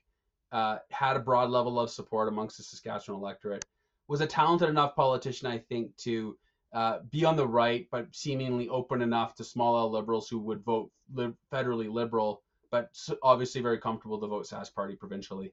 uh, 0.54 0.78
had 0.92 1.18
a 1.18 1.20
broad 1.20 1.50
level 1.50 1.80
of 1.80 1.90
support 1.90 2.28
amongst 2.28 2.58
the 2.58 2.64
Saskatchewan 2.64 3.20
electorate, 3.20 3.66
was 4.08 4.22
a 4.22 4.28
talented 4.28 4.70
enough 4.70 4.96
politician, 4.96 5.48
I 5.48 5.58
think, 5.58 5.98
to 5.98 6.38
uh, 6.74 7.00
be 7.10 7.26
on 7.26 7.36
the 7.36 7.48
right, 7.48 7.88
but 7.92 8.16
seemingly 8.16 8.70
open 8.70 9.02
enough 9.02 9.34
to 9.36 9.44
small 9.44 9.76
L 9.78 9.92
liberals 9.92 10.30
who 10.30 10.38
would 10.40 10.64
vote 10.64 10.92
li- 11.12 11.34
federally 11.52 11.92
liberal, 11.92 12.44
but 12.70 12.96
obviously 13.24 13.62
very 13.62 13.80
comfortable 13.80 14.22
to 14.22 14.28
vote 14.28 14.46
Sask 14.46 14.74
Party 14.76 14.96
provincially. 14.96 15.52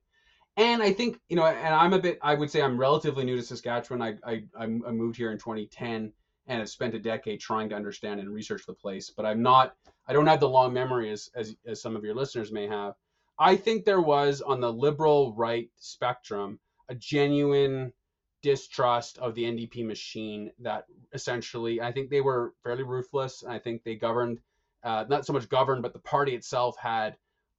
And 0.59 0.83
I 0.83 0.93
think, 0.93 1.19
you 1.31 1.37
know, 1.37 1.47
and 1.47 1.75
I'm 1.75 1.95
a 1.95 1.99
bit, 1.99 2.19
I 2.21 2.35
would 2.35 2.51
say 2.51 2.61
I'm 2.61 2.79
relatively 2.79 3.25
new 3.25 3.37
to 3.37 3.43
Saskatchewan. 3.43 4.03
I, 4.03 4.17
I, 4.23 4.43
I 4.59 4.67
moved 4.67 5.17
here 5.17 5.33
in 5.33 5.39
2010 5.39 6.13
and 6.51 6.59
have 6.59 6.69
spent 6.69 6.95
a 6.95 6.99
decade 6.99 7.39
trying 7.39 7.69
to 7.69 7.77
understand 7.77 8.19
and 8.19 8.29
research 8.29 8.67
the 8.67 8.75
place, 8.75 9.09
but 9.09 9.25
I'm 9.25 9.41
not, 9.41 9.77
I 10.09 10.13
don't 10.13 10.27
have 10.27 10.41
the 10.41 10.49
long 10.49 10.73
memory 10.73 11.11
as, 11.11 11.31
as, 11.37 11.55
as 11.65 11.81
some 11.81 11.95
of 11.95 12.03
your 12.03 12.15
listeners 12.15 12.51
may 12.51 12.67
have. 12.67 12.95
I 13.39 13.55
think 13.55 13.85
there 13.85 14.01
was 14.01 14.43
on 14.43 14.61
the 14.61 14.73
liberal 14.73 15.33
right 15.35 15.71
spectrum 15.77 16.59
a 16.89 16.95
genuine 16.97 17.93
distrust 18.43 19.17
of 19.19 19.37
the 19.37 19.45
NDP 19.45 19.87
machine 19.87 20.51
that 20.59 20.87
essentially 21.13 21.81
I 21.81 21.93
think 21.93 22.11
they 22.11 22.21
were 22.21 22.53
fairly 22.65 22.83
ruthless. 22.83 23.45
I 23.49 23.61
think 23.61 23.85
they 23.85 23.95
governed 23.95 24.41
uh, 24.83 25.05
not 25.09 25.25
so 25.25 25.33
much 25.33 25.49
governed, 25.49 25.83
but 25.83 25.93
the 25.93 26.01
party 26.01 26.35
itself 26.35 26.77
had 26.79 27.17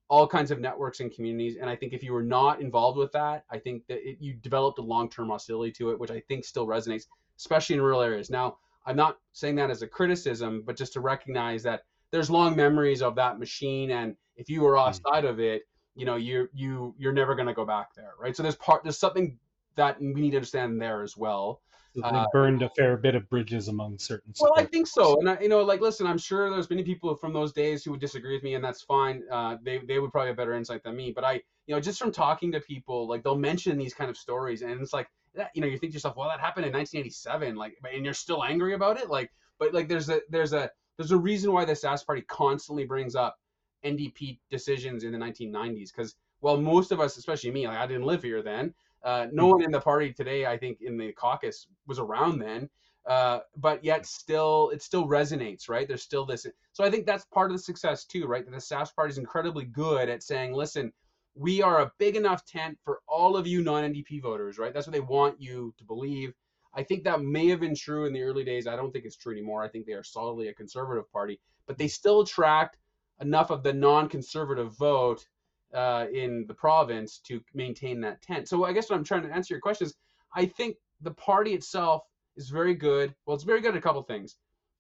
all 0.09 0.27
kinds 0.27 0.51
of 0.51 0.59
networks 0.59 0.99
and 0.99 1.13
communities. 1.13 1.55
And 1.55 1.69
I 1.69 1.77
think 1.77 1.93
if 1.93 2.03
you 2.03 2.11
were 2.11 2.23
not 2.23 2.59
involved 2.59 2.97
with 2.97 3.13
that, 3.13 3.45
I 3.49 3.57
think 3.57 3.87
that 3.87 3.99
it, 4.05 4.17
you 4.19 4.33
developed 4.33 4.79
a 4.79 4.81
long 4.81 5.09
term 5.09 5.29
hostility 5.29 5.71
to 5.73 5.91
it, 5.91 5.99
which 5.99 6.11
I 6.11 6.19
think 6.27 6.43
still 6.43 6.67
resonates, 6.67 7.05
especially 7.37 7.75
in 7.75 7.81
rural 7.81 8.01
areas. 8.01 8.29
Now, 8.29 8.57
I'm 8.85 8.95
not 8.95 9.17
saying 9.33 9.55
that 9.55 9.69
as 9.69 9.81
a 9.81 9.87
criticism, 9.87 10.63
but 10.65 10.75
just 10.75 10.93
to 10.93 11.01
recognize 11.01 11.63
that 11.63 11.81
there's 12.11 12.29
long 12.29 12.55
memories 12.55 13.01
of 13.01 13.15
that 13.15 13.39
machine. 13.39 13.91
And 13.91 14.15
if 14.35 14.49
you 14.49 14.61
were 14.61 14.77
outside 14.77 15.25
of 15.25 15.39
it, 15.39 15.63
you 15.95 16.05
know 16.05 16.15
you 16.15 16.47
you 16.53 16.95
you're 16.97 17.13
never 17.13 17.35
going 17.35 17.47
to 17.47 17.53
go 17.53 17.65
back 17.65 17.93
there 17.95 18.13
right? 18.19 18.35
So 18.35 18.43
there's 18.43 18.55
part 18.55 18.83
there's 18.83 18.99
something 18.99 19.37
that 19.75 19.99
we 19.99 20.13
need 20.13 20.31
to 20.31 20.37
understand 20.37 20.81
there 20.81 21.01
as 21.03 21.15
well. 21.17 21.61
They 21.95 22.01
uh, 22.03 22.25
burned 22.31 22.61
a 22.61 22.69
fair 22.69 22.95
bit 22.95 23.15
of 23.15 23.29
bridges 23.29 23.67
among 23.67 23.97
certain 23.99 24.33
well 24.39 24.53
i 24.55 24.63
think 24.63 24.87
so 24.87 25.19
and 25.19 25.29
I, 25.29 25.37
you 25.41 25.49
know 25.49 25.61
like 25.61 25.81
listen 25.81 26.07
i'm 26.07 26.17
sure 26.17 26.49
there's 26.49 26.69
many 26.69 26.83
people 26.83 27.13
from 27.15 27.33
those 27.33 27.51
days 27.51 27.83
who 27.83 27.91
would 27.91 27.99
disagree 27.99 28.33
with 28.33 28.43
me 28.43 28.55
and 28.55 28.63
that's 28.63 28.81
fine 28.81 29.23
uh, 29.29 29.57
they, 29.61 29.79
they 29.79 29.99
would 29.99 30.09
probably 30.09 30.29
have 30.29 30.37
better 30.37 30.53
insight 30.53 30.83
than 30.83 30.95
me 30.95 31.11
but 31.13 31.25
i 31.25 31.33
you 31.33 31.75
know 31.75 31.81
just 31.81 31.99
from 31.99 32.09
talking 32.09 32.49
to 32.53 32.61
people 32.61 33.09
like 33.09 33.23
they'll 33.23 33.37
mention 33.37 33.77
these 33.77 33.93
kind 33.93 34.09
of 34.09 34.15
stories 34.15 34.61
and 34.61 34.79
it's 34.79 34.93
like 34.93 35.09
you 35.53 35.61
know 35.61 35.67
you 35.67 35.77
think 35.77 35.91
to 35.91 35.95
yourself 35.95 36.15
well 36.17 36.29
that 36.29 36.39
happened 36.39 36.65
in 36.65 36.73
1987 36.73 37.55
like 37.55 37.77
and 37.93 38.03
you're 38.03 38.13
still 38.13 38.43
angry 38.43 38.73
about 38.73 38.99
it 38.99 39.09
like 39.09 39.31
but 39.59 39.73
like 39.73 39.87
there's 39.87 40.09
a 40.09 40.21
there's 40.29 40.53
a 40.53 40.69
there's 40.97 41.11
a 41.11 41.17
reason 41.17 41.51
why 41.51 41.65
the 41.65 41.73
Sask 41.73 42.05
party 42.05 42.21
constantly 42.23 42.85
brings 42.85 43.15
up 43.15 43.37
NDP 43.85 44.39
decisions 44.49 45.03
in 45.03 45.11
the 45.11 45.17
1990s 45.17 45.89
because 45.95 46.15
well 46.41 46.57
most 46.57 46.91
of 46.91 46.99
us 46.99 47.17
especially 47.17 47.51
me 47.51 47.67
like 47.67 47.77
I 47.77 47.87
didn't 47.87 48.05
live 48.05 48.23
here 48.23 48.41
then. 48.41 48.73
Uh, 49.03 49.25
no 49.31 49.47
one 49.47 49.63
in 49.63 49.71
the 49.71 49.79
party 49.79 50.13
today 50.13 50.45
I 50.45 50.57
think 50.57 50.79
in 50.81 50.97
the 50.97 51.11
caucus 51.13 51.67
was 51.87 51.97
around 51.97 52.39
then. 52.39 52.69
Uh, 53.07 53.39
but 53.57 53.83
yet 53.83 54.05
still 54.05 54.69
it 54.71 54.81
still 54.81 55.07
resonates 55.07 55.69
right? 55.69 55.87
There's 55.87 56.03
still 56.03 56.25
this 56.25 56.45
so 56.73 56.83
I 56.83 56.91
think 56.91 57.05
that's 57.05 57.25
part 57.25 57.49
of 57.49 57.57
the 57.57 57.63
success 57.63 58.05
too 58.05 58.27
right? 58.27 58.45
That 58.45 58.51
the 58.51 58.57
Sask 58.57 58.95
party 58.95 59.11
is 59.11 59.17
incredibly 59.17 59.65
good 59.65 60.09
at 60.09 60.23
saying 60.23 60.53
listen 60.53 60.91
we 61.35 61.61
are 61.61 61.81
a 61.81 61.91
big 61.97 62.15
enough 62.15 62.45
tent 62.45 62.77
for 62.83 62.99
all 63.07 63.37
of 63.37 63.47
you 63.47 63.61
non-NDP 63.63 64.21
voters 64.21 64.57
right 64.57 64.73
that's 64.73 64.87
what 64.87 64.93
they 64.93 64.99
want 64.99 65.39
you 65.41 65.73
to 65.77 65.83
believe 65.83 66.33
I 66.73 66.83
think 66.83 67.03
that 67.03 67.21
may 67.21 67.47
have 67.49 67.59
been 67.59 67.75
true 67.75 68.05
in 68.05 68.13
the 68.13 68.21
early 68.21 68.43
days 68.43 68.67
I 68.67 68.75
don't 68.75 68.91
think 68.91 69.05
it's 69.05 69.17
true 69.17 69.33
anymore 69.33 69.63
I 69.63 69.67
think 69.67 69.85
they 69.85 69.93
are 69.93 70.03
solidly 70.03 70.47
a 70.49 70.53
conservative 70.53 71.11
party 71.11 71.39
but 71.67 71.77
they 71.77 71.87
still 71.87 72.21
attract 72.21 72.77
enough 73.21 73.51
of 73.51 73.63
the 73.63 73.73
non-conservative 73.73 74.75
vote 74.77 75.25
uh, 75.73 76.07
in 76.13 76.45
the 76.47 76.53
province 76.53 77.19
to 77.19 77.41
maintain 77.53 78.01
that 78.01 78.21
tent. 78.21 78.47
So 78.47 78.65
I 78.65 78.73
guess 78.73 78.89
what 78.89 78.97
I'm 78.97 79.03
trying 79.03 79.23
to 79.23 79.33
answer 79.33 79.53
your 79.53 79.61
question 79.61 79.87
is, 79.87 79.95
I 80.35 80.45
think 80.45 80.77
the 81.01 81.11
party 81.11 81.53
itself 81.53 82.03
is 82.35 82.49
very 82.49 82.75
good. 82.75 83.13
Well, 83.25 83.35
it's 83.35 83.43
very 83.43 83.61
good 83.61 83.73
at 83.73 83.77
a 83.77 83.81
couple 83.81 84.01
things. 84.03 84.37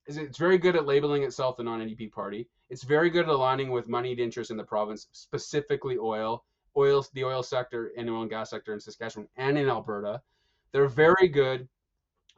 Is 0.07 0.17
it's 0.17 0.37
very 0.37 0.57
good 0.57 0.75
at 0.75 0.85
labeling 0.85 1.23
itself 1.23 1.57
the 1.57 1.63
non-NDP 1.63 2.11
party. 2.11 2.47
It's 2.69 2.83
very 2.83 3.09
good 3.09 3.25
at 3.25 3.29
aligning 3.29 3.71
with 3.71 3.87
moneyed 3.87 4.19
interests 4.19 4.51
in 4.51 4.57
the 4.57 4.63
province, 4.63 5.07
specifically 5.11 5.97
oil, 5.97 6.43
oil, 6.75 7.05
the 7.13 7.23
oil 7.23 7.43
sector 7.43 7.91
and 7.97 8.09
oil 8.09 8.21
and 8.21 8.29
gas 8.29 8.49
sector 8.49 8.73
in 8.73 8.79
Saskatchewan 8.79 9.27
and 9.37 9.57
in 9.57 9.69
Alberta. 9.69 10.21
They're 10.71 10.87
very 10.87 11.27
good 11.27 11.67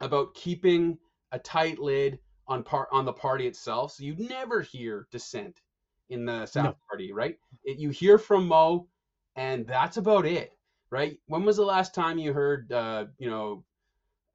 about 0.00 0.34
keeping 0.34 0.98
a 1.32 1.38
tight 1.38 1.78
lid 1.78 2.18
on 2.46 2.62
part 2.62 2.88
on 2.92 3.04
the 3.04 3.12
party 3.12 3.46
itself. 3.46 3.92
So 3.92 4.04
you 4.04 4.14
never 4.16 4.60
hear 4.60 5.06
dissent 5.10 5.60
in 6.10 6.24
the 6.24 6.46
South 6.46 6.64
no. 6.64 6.76
Party, 6.90 7.12
right? 7.12 7.38
It, 7.64 7.78
you 7.78 7.90
hear 7.90 8.18
from 8.18 8.46
Moe, 8.46 8.86
and 9.36 9.66
that's 9.66 9.96
about 9.96 10.26
it, 10.26 10.52
right? 10.90 11.18
When 11.26 11.44
was 11.44 11.56
the 11.56 11.64
last 11.64 11.94
time 11.94 12.18
you 12.18 12.32
heard, 12.32 12.70
uh, 12.72 13.06
you 13.18 13.30
know, 13.30 13.64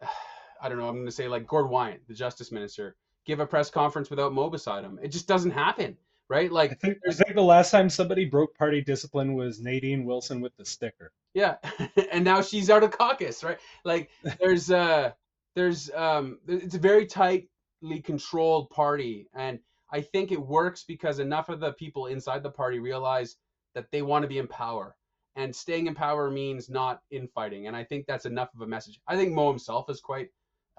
I 0.62 0.68
don't 0.68 0.78
know, 0.78 0.88
I'm 0.88 0.96
going 0.96 1.06
to 1.06 1.12
say 1.12 1.28
like 1.28 1.48
Gord 1.48 1.70
Wyant, 1.70 2.08
the 2.08 2.14
Justice 2.14 2.52
Minister, 2.52 2.96
give 3.30 3.40
a 3.40 3.46
press 3.46 3.70
conference 3.70 4.10
without 4.10 4.34
Moe 4.34 4.50
beside 4.50 4.84
him? 4.84 5.00
It 5.02 5.10
just 5.10 5.28
doesn't 5.28 5.52
happen, 5.52 5.96
right? 6.30 6.52
Like, 6.52 6.72
I 6.72 6.74
think, 6.74 6.98
I 7.08 7.14
think 7.14 7.36
the 7.36 7.42
last 7.42 7.72
time 7.72 7.90
somebody 7.90 8.26
broke 8.26 8.58
party 8.58 8.82
discipline 8.82 9.36
was 9.36 9.62
Nadine 9.62 10.04
Wilson 10.04 10.42
with 10.42 10.56
the 10.58 10.66
sticker. 10.66 11.12
Yeah, 11.34 11.58
and 12.12 12.26
now 12.26 12.42
she's 12.42 12.70
out 12.70 12.84
of 12.84 12.92
caucus, 12.92 13.44
right? 13.44 13.60
Like, 13.86 14.10
there's, 14.40 14.72
uh, 14.72 15.12
there's, 15.56 15.92
um, 15.92 16.40
it's 16.48 16.76
a 16.76 16.80
very 16.80 17.06
tightly 17.06 18.02
controlled 18.04 18.72
party, 18.72 19.28
and 19.36 19.60
I 19.92 20.02
think 20.02 20.32
it 20.32 20.42
works 20.42 20.84
because 20.84 21.20
enough 21.20 21.50
of 21.50 21.60
the 21.60 21.74
people 21.74 22.08
inside 22.08 22.44
the 22.44 22.50
party 22.50 22.80
realize 22.80 23.38
that 23.76 23.92
they 23.92 24.02
want 24.02 24.24
to 24.24 24.28
be 24.28 24.40
in 24.40 24.48
power. 24.48 24.96
And 25.36 25.56
staying 25.56 25.88
in 25.88 25.96
power 25.96 26.30
means 26.30 26.70
not 26.70 27.02
infighting. 27.12 27.68
And 27.68 27.76
I 27.76 27.84
think 27.84 28.06
that's 28.06 28.26
enough 28.26 28.50
of 28.56 28.62
a 28.62 28.68
message. 28.68 29.00
I 29.08 29.16
think 29.16 29.34
Moe 29.34 29.50
himself 29.50 29.90
is 29.90 30.02
quite, 30.02 30.30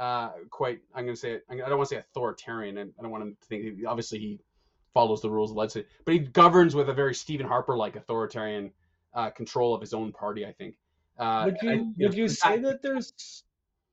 uh, 0.00 0.30
quite, 0.48 0.80
I'm 0.94 1.04
going 1.04 1.14
to 1.14 1.20
say, 1.20 1.40
I 1.48 1.56
don't 1.56 1.76
want 1.76 1.90
to 1.90 1.94
say 1.94 2.00
authoritarian. 2.00 2.78
And 2.78 2.92
I 2.98 3.02
don't 3.02 3.10
want 3.10 3.22
him 3.22 3.36
to 3.40 3.46
think, 3.46 3.86
obviously, 3.86 4.18
he 4.18 4.40
follows 4.94 5.20
the 5.20 5.30
rules 5.30 5.50
of 5.50 5.58
legislature, 5.58 5.88
but 6.04 6.14
he 6.14 6.18
governs 6.20 6.74
with 6.74 6.88
a 6.88 6.94
very 6.94 7.14
Stephen 7.14 7.46
Harper 7.46 7.76
like 7.76 7.96
authoritarian 7.96 8.72
uh, 9.14 9.30
control 9.30 9.74
of 9.74 9.80
his 9.80 9.94
own 9.94 10.10
party, 10.12 10.46
I 10.46 10.52
think. 10.52 10.74
Uh, 11.18 11.42
would 11.46 11.58
you, 11.62 11.70
I, 11.70 11.74
you 11.74 11.94
would 11.98 12.12
know, 12.12 12.16
you 12.16 12.28
say 12.28 12.58
that 12.60 12.82
there's 12.82 13.44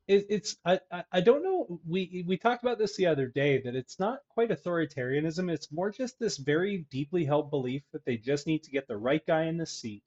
it, 0.07 0.27
it's 0.29 0.55
I, 0.65 0.79
I 1.11 1.19
don't 1.19 1.43
know 1.43 1.81
we 1.85 2.23
we 2.25 2.37
talked 2.37 2.63
about 2.63 2.77
this 2.77 2.95
the 2.95 3.07
other 3.07 3.27
day 3.27 3.61
that 3.61 3.75
it's 3.75 3.99
not 3.99 4.19
quite 4.29 4.49
authoritarianism 4.49 5.51
it's 5.51 5.69
more 5.69 5.91
just 5.91 6.17
this 6.17 6.37
very 6.37 6.85
deeply 6.89 7.25
held 7.25 7.49
belief 7.49 7.83
that 7.91 8.05
they 8.05 8.15
just 8.15 8.47
need 8.47 8.63
to 8.63 8.71
get 8.71 8.87
the 8.87 8.95
right 8.95 9.25
guy 9.25 9.43
in 9.47 9.57
the 9.57 9.65
seat 9.65 10.03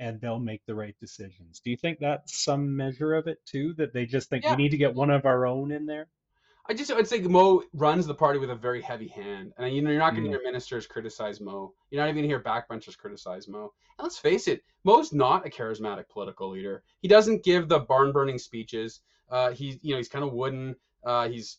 and 0.00 0.20
they'll 0.20 0.38
make 0.38 0.64
the 0.66 0.74
right 0.74 0.96
decisions 1.00 1.60
do 1.60 1.70
you 1.70 1.76
think 1.76 1.98
that's 1.98 2.44
some 2.44 2.76
measure 2.76 3.14
of 3.14 3.26
it 3.26 3.38
too 3.46 3.74
that 3.74 3.92
they 3.92 4.06
just 4.06 4.28
think 4.28 4.44
yeah. 4.44 4.54
we 4.54 4.62
need 4.62 4.70
to 4.70 4.76
get 4.76 4.94
one 4.94 5.10
of 5.10 5.26
our 5.26 5.46
own 5.46 5.72
in 5.72 5.86
there 5.86 6.08
I 6.70 6.74
just 6.74 6.92
I'd 6.92 7.08
say 7.08 7.20
Moe 7.22 7.62
runs 7.72 8.06
the 8.06 8.14
party 8.14 8.38
with 8.38 8.50
a 8.50 8.54
very 8.54 8.82
heavy 8.82 9.08
hand, 9.08 9.54
and 9.56 9.74
you 9.74 9.80
know 9.80 9.88
you're 9.88 9.98
not 9.98 10.10
going 10.10 10.24
to 10.24 10.28
Mm. 10.28 10.32
hear 10.32 10.42
ministers 10.42 10.86
criticize 10.86 11.40
Moe. 11.40 11.72
You're 11.90 12.02
not 12.02 12.10
even 12.10 12.16
going 12.16 12.24
to 12.24 12.28
hear 12.28 12.42
backbenchers 12.42 12.96
criticize 12.98 13.48
Moe. 13.48 13.72
And 13.98 14.04
let's 14.04 14.18
face 14.18 14.48
it, 14.48 14.62
Moe's 14.84 15.10
not 15.10 15.46
a 15.46 15.50
charismatic 15.50 16.10
political 16.10 16.50
leader. 16.50 16.82
He 17.00 17.08
doesn't 17.08 17.42
give 17.42 17.70
the 17.70 17.78
barn 17.78 18.12
burning 18.12 18.38
speeches. 18.38 19.00
Uh, 19.30 19.52
he's 19.52 19.78
you 19.82 19.92
know 19.92 19.96
he's 19.96 20.10
kind 20.10 20.24
of 20.24 20.34
wooden. 20.34 20.76
Uh, 21.02 21.28
he's 21.28 21.56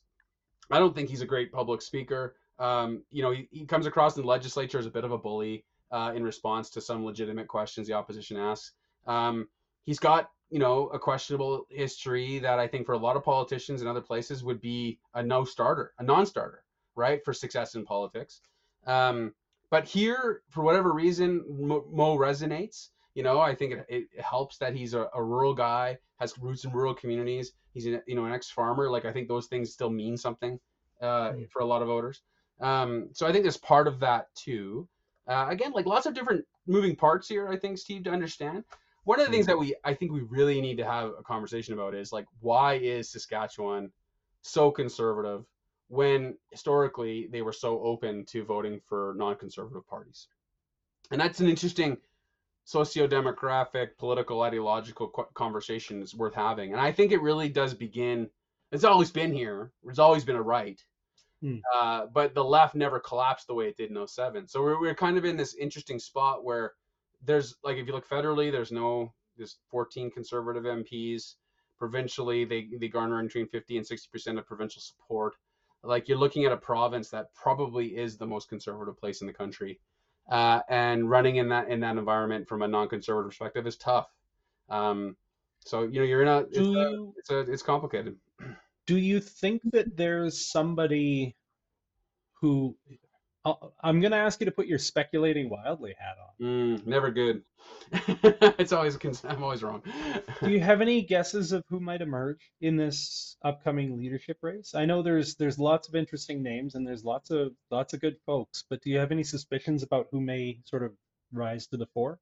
I 0.69 0.77
don't 0.77 0.93
think 0.93 1.09
he's 1.09 1.21
a 1.21 1.25
great 1.25 1.51
public 1.51 1.81
speaker. 1.81 2.35
Um, 2.59 3.01
you 3.09 3.23
know 3.23 3.31
he, 3.31 3.47
he 3.51 3.65
comes 3.65 3.87
across 3.87 4.15
in 4.15 4.21
the 4.21 4.27
legislature 4.27 4.77
as 4.77 4.85
a 4.85 4.91
bit 4.91 5.05
of 5.05 5.11
a 5.11 5.17
bully 5.17 5.65
uh, 5.91 6.11
in 6.15 6.23
response 6.23 6.69
to 6.71 6.81
some 6.81 7.03
legitimate 7.05 7.47
questions 7.47 7.87
the 7.87 7.93
opposition 7.93 8.37
asks. 8.37 8.73
Um, 9.07 9.47
he's 9.83 9.99
got 9.99 10.29
you 10.49 10.59
know 10.59 10.87
a 10.87 10.99
questionable 10.99 11.65
history 11.69 12.39
that 12.39 12.59
I 12.59 12.67
think 12.67 12.85
for 12.85 12.93
a 12.93 12.97
lot 12.97 13.15
of 13.15 13.23
politicians 13.23 13.81
in 13.81 13.87
other 13.87 14.01
places 14.01 14.43
would 14.43 14.61
be 14.61 14.99
a 15.13 15.23
no 15.23 15.43
starter, 15.43 15.93
a 15.99 16.03
non-starter, 16.03 16.63
right, 16.95 17.23
for 17.23 17.33
success 17.33 17.75
in 17.75 17.85
politics. 17.85 18.41
Um, 18.85 19.33
but 19.69 19.85
here, 19.85 20.41
for 20.49 20.63
whatever 20.63 20.91
reason, 20.93 21.43
Moe, 21.47 21.85
Moe 21.91 22.17
resonates. 22.17 22.89
You 23.15 23.23
know, 23.23 23.39
I 23.39 23.53
think 23.53 23.73
it, 23.73 23.85
it 23.89 24.21
helps 24.21 24.57
that 24.59 24.73
he's 24.73 24.93
a, 24.93 25.09
a 25.13 25.21
rural 25.21 25.53
guy, 25.53 25.97
has 26.19 26.37
roots 26.39 26.63
in 26.63 26.71
rural 26.71 26.93
communities. 26.93 27.51
He's 27.73 27.85
an, 27.85 28.01
you 28.07 28.15
know 28.15 28.25
an 28.25 28.31
ex-farmer. 28.33 28.89
Like 28.89 29.05
I 29.05 29.11
think 29.11 29.27
those 29.27 29.47
things 29.47 29.71
still 29.73 29.89
mean 29.89 30.17
something 30.17 30.59
uh, 31.01 31.31
Mm. 31.31 31.49
for 31.49 31.61
a 31.61 31.65
lot 31.65 31.81
of 31.81 31.87
voters. 31.87 32.21
Um, 32.59 33.09
so 33.13 33.25
I 33.27 33.31
think 33.31 33.43
there's 33.43 33.57
part 33.57 33.87
of 33.87 33.99
that 34.01 34.27
too. 34.35 34.87
Uh, 35.29 35.45
again, 35.49 35.71
like 35.73 35.85
lots 35.85 36.07
of 36.07 36.15
different 36.15 36.43
moving 36.65 36.95
parts 36.95 37.27
here. 37.29 37.47
I 37.47 37.55
think 37.55 37.77
Steve 37.77 38.03
to 38.05 38.11
understand. 38.11 38.63
One 39.03 39.19
of 39.19 39.27
the 39.27 39.31
things 39.31 39.45
that 39.45 39.57
we 39.57 39.75
I 39.85 39.93
think 39.93 40.11
we 40.11 40.21
really 40.21 40.59
need 40.59 40.77
to 40.77 40.85
have 40.85 41.11
a 41.17 41.23
conversation 41.23 41.73
about 41.73 41.93
is 41.95 42.11
like 42.11 42.25
why 42.41 42.75
is 42.75 43.09
Saskatchewan 43.09 43.91
so 44.41 44.71
conservative 44.71 45.45
when 45.87 46.35
historically 46.51 47.27
they 47.31 47.41
were 47.41 47.53
so 47.53 47.79
open 47.81 48.25
to 48.25 48.43
voting 48.43 48.81
for 48.87 49.13
non-conservative 49.17 49.87
parties, 49.87 50.27
and 51.11 51.21
that's 51.21 51.39
an 51.39 51.47
interesting 51.47 51.97
socio-demographic, 52.65 53.97
political, 53.97 54.43
ideological 54.43 55.07
conversation 55.33 56.03
is 56.03 56.13
worth 56.13 56.35
having. 56.35 56.71
And 56.71 56.79
I 56.79 56.91
think 56.91 57.11
it 57.11 57.21
really 57.21 57.49
does 57.49 57.73
begin. 57.73 58.29
It's 58.71 58.83
always 58.83 59.09
been 59.09 59.33
here. 59.33 59.71
There's 59.83 59.97
always 59.97 60.23
been 60.23 60.35
a 60.35 60.41
right, 60.41 60.79
Hmm. 61.41 61.57
uh, 61.73 62.05
but 62.07 62.33
the 62.33 62.43
left 62.43 62.75
never 62.75 62.99
collapsed 62.99 63.47
the 63.47 63.53
way 63.53 63.67
it 63.69 63.77
did 63.77 63.91
in 63.91 64.07
07. 64.07 64.47
So 64.47 64.61
we're, 64.61 64.79
we're 64.79 64.95
kind 64.95 65.17
of 65.17 65.23
in 65.23 65.37
this 65.37 65.55
interesting 65.55 65.97
spot 65.97 66.43
where 66.43 66.73
there's 67.25 67.55
like 67.63 67.77
if 67.77 67.87
you 67.87 67.93
look 67.93 68.07
federally, 68.07 68.51
there's 68.51 68.71
no 68.71 69.13
there's 69.37 69.57
14 69.69 70.11
conservative 70.11 70.63
MPs. 70.63 71.35
Provincially, 71.77 72.43
they 72.43 72.67
they 72.77 72.89
garner 72.89 73.21
between 73.23 73.47
50 73.47 73.77
and 73.77 73.87
60 73.87 74.09
percent 74.11 74.37
of 74.37 74.45
provincial 74.45 74.81
support. 74.81 75.35
Like 75.81 76.09
you're 76.09 76.17
looking 76.17 76.43
at 76.43 76.51
a 76.51 76.57
province 76.57 77.09
that 77.11 77.33
probably 77.33 77.97
is 77.97 78.17
the 78.17 78.27
most 78.27 78.49
conservative 78.49 78.97
place 78.97 79.21
in 79.21 79.27
the 79.27 79.33
country, 79.33 79.79
uh, 80.29 80.59
and 80.67 81.09
running 81.09 81.37
in 81.37 81.47
that 81.49 81.69
in 81.69 81.79
that 81.79 81.97
environment 81.97 82.49
from 82.49 82.63
a 82.63 82.67
non-conservative 82.67 83.29
perspective 83.29 83.65
is 83.65 83.77
tough. 83.77 84.09
Um, 84.67 85.15
so 85.65 85.83
you 85.83 85.99
know 85.99 86.05
you're 86.05 86.21
in 86.21 86.27
a 86.27 86.39
it's, 86.39 86.57
Do 86.57 86.77
a, 86.77 86.91
you 86.91 87.13
it's 87.17 87.29
a 87.29 87.39
it's 87.39 87.63
complicated. 87.63 88.17
do 88.89 88.97
you 88.97 89.19
think 89.19 89.61
that 89.71 89.95
there's 89.95 90.43
somebody 90.43 91.35
who 92.41 92.75
I'll- 93.45 93.75
I'm 93.83 94.01
going 94.01 94.13
to 94.13 94.17
ask 94.17 94.39
you 94.39 94.45
to 94.45 94.51
put 94.51 94.65
your 94.65 94.79
speculating 94.79 95.47
wildly 95.47 95.93
hat 95.97 96.17
on. 96.17 96.45
Mm, 96.45 96.87
never 96.87 97.11
good. 97.11 97.43
it's 97.91 98.73
always 98.73 98.97
I'm 99.23 99.43
always 99.43 99.61
wrong. 99.61 99.83
Do 100.41 100.49
you 100.49 100.59
have 100.71 100.81
any 100.81 101.03
guesses 101.03 101.51
of 101.51 101.63
who 101.69 101.79
might 101.79 102.01
emerge 102.01 102.51
in 102.61 102.77
this 102.77 103.37
upcoming 103.43 103.95
leadership 103.95 104.39
race? 104.41 104.73
I 104.73 104.85
know 104.85 105.03
there's 105.03 105.35
there's 105.35 105.59
lots 105.59 105.87
of 105.87 105.95
interesting 105.95 106.41
names 106.41 106.73
and 106.73 106.85
there's 106.85 107.05
lots 107.05 107.29
of 107.29 107.53
lots 107.69 107.93
of 107.93 108.01
good 108.01 108.17
folks, 108.25 108.65
but 108.67 108.81
do 108.81 108.89
you 108.89 108.97
have 108.97 109.11
any 109.11 109.23
suspicions 109.23 109.83
about 109.83 110.07
who 110.11 110.19
may 110.19 110.59
sort 110.65 110.83
of 110.83 110.93
rise 111.31 111.67
to 111.67 111.77
the 111.77 111.87
fore? 111.93 112.19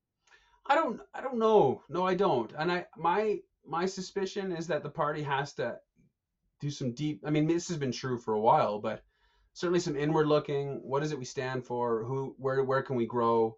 I 0.65 0.75
don't 0.75 0.99
I 1.13 1.21
don't 1.21 1.39
know. 1.39 1.81
No, 1.87 2.05
I 2.05 2.13
don't. 2.13 2.51
And 2.59 2.69
I 2.69 2.87
my 2.97 3.39
my 3.65 3.85
suspicion 3.85 4.51
is 4.51 4.67
that 4.67 4.83
the 4.83 4.89
party 4.89 5.23
has 5.23 5.53
to 5.53 5.79
do 6.59 6.69
some 6.69 6.93
deep 6.93 7.21
I 7.25 7.29
mean 7.29 7.47
this 7.47 7.67
has 7.69 7.77
been 7.77 7.91
true 7.91 8.17
for 8.17 8.33
a 8.33 8.39
while, 8.39 8.79
but 8.79 9.03
certainly 9.53 9.79
some 9.79 9.95
inward 9.95 10.27
looking. 10.27 10.79
What 10.83 11.03
is 11.03 11.11
it 11.11 11.19
we 11.19 11.25
stand 11.25 11.65
for? 11.65 12.03
Who 12.05 12.35
where 12.37 12.63
where 12.63 12.81
can 12.81 12.95
we 12.95 13.05
grow? 13.05 13.57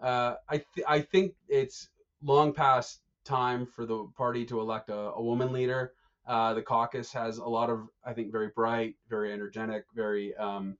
Uh, 0.00 0.34
I 0.48 0.58
th- 0.58 0.86
I 0.88 1.00
think 1.00 1.34
it's 1.48 1.88
long 2.22 2.52
past 2.52 3.00
time 3.24 3.66
for 3.66 3.86
the 3.86 4.06
party 4.16 4.44
to 4.46 4.60
elect 4.60 4.88
a, 4.90 5.12
a 5.12 5.22
woman 5.22 5.52
leader. 5.52 5.92
Uh, 6.26 6.54
the 6.54 6.62
caucus 6.62 7.12
has 7.12 7.38
a 7.38 7.44
lot 7.44 7.70
of 7.70 7.88
I 8.04 8.12
think 8.14 8.32
very 8.32 8.48
bright, 8.48 8.94
very 9.08 9.32
energetic, 9.32 9.84
very 9.94 10.34
um, 10.36 10.78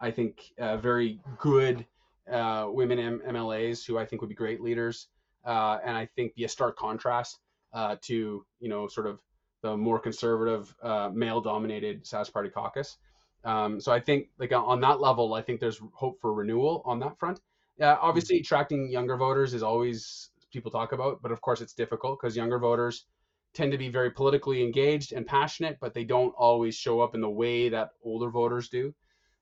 I 0.00 0.10
think 0.10 0.52
uh, 0.58 0.76
very 0.78 1.20
good 1.38 1.86
uh, 2.30 2.66
women 2.68 2.98
M- 2.98 3.22
MLAs 3.26 3.86
who 3.86 3.98
I 3.98 4.04
think 4.04 4.22
would 4.22 4.28
be 4.28 4.34
great 4.34 4.60
leaders, 4.60 5.08
uh, 5.44 5.78
and 5.84 5.96
I 5.96 6.06
think 6.06 6.34
be 6.34 6.44
a 6.44 6.48
stark 6.48 6.76
contrast 6.76 7.40
uh, 7.72 7.96
to 8.02 8.44
you 8.60 8.68
know 8.68 8.88
sort 8.88 9.06
of 9.06 9.20
the 9.62 9.76
more 9.76 9.98
conservative 9.98 10.74
uh, 10.82 11.10
male-dominated 11.12 12.04
Sask 12.04 12.32
Party 12.32 12.48
caucus. 12.48 12.98
Um, 13.44 13.80
so 13.80 13.92
I 13.92 14.00
think 14.00 14.28
like 14.38 14.52
on 14.52 14.80
that 14.80 15.00
level, 15.00 15.34
I 15.34 15.42
think 15.42 15.60
there's 15.60 15.80
hope 15.92 16.20
for 16.20 16.32
renewal 16.32 16.82
on 16.84 16.98
that 17.00 17.18
front. 17.18 17.40
Obviously 17.80 18.38
attracting 18.38 18.90
younger 18.90 19.16
voters 19.16 19.54
is 19.54 19.62
always 19.62 20.30
people 20.52 20.70
talk 20.70 20.92
about, 20.92 21.22
but 21.22 21.30
of 21.30 21.40
course 21.40 21.60
it's 21.60 21.74
difficult 21.74 22.18
because 22.20 22.36
younger 22.36 22.58
voters 22.58 23.06
tend 23.54 23.72
to 23.72 23.78
be 23.78 23.88
very 23.88 24.10
politically 24.10 24.62
engaged 24.62 25.12
and 25.12 25.26
passionate, 25.26 25.78
but 25.80 25.94
they 25.94 26.04
don't 26.04 26.34
always 26.36 26.74
show 26.74 27.00
up 27.00 27.14
in 27.14 27.20
the 27.20 27.30
way 27.30 27.68
that 27.68 27.90
older 28.04 28.30
voters 28.30 28.68
do. 28.68 28.94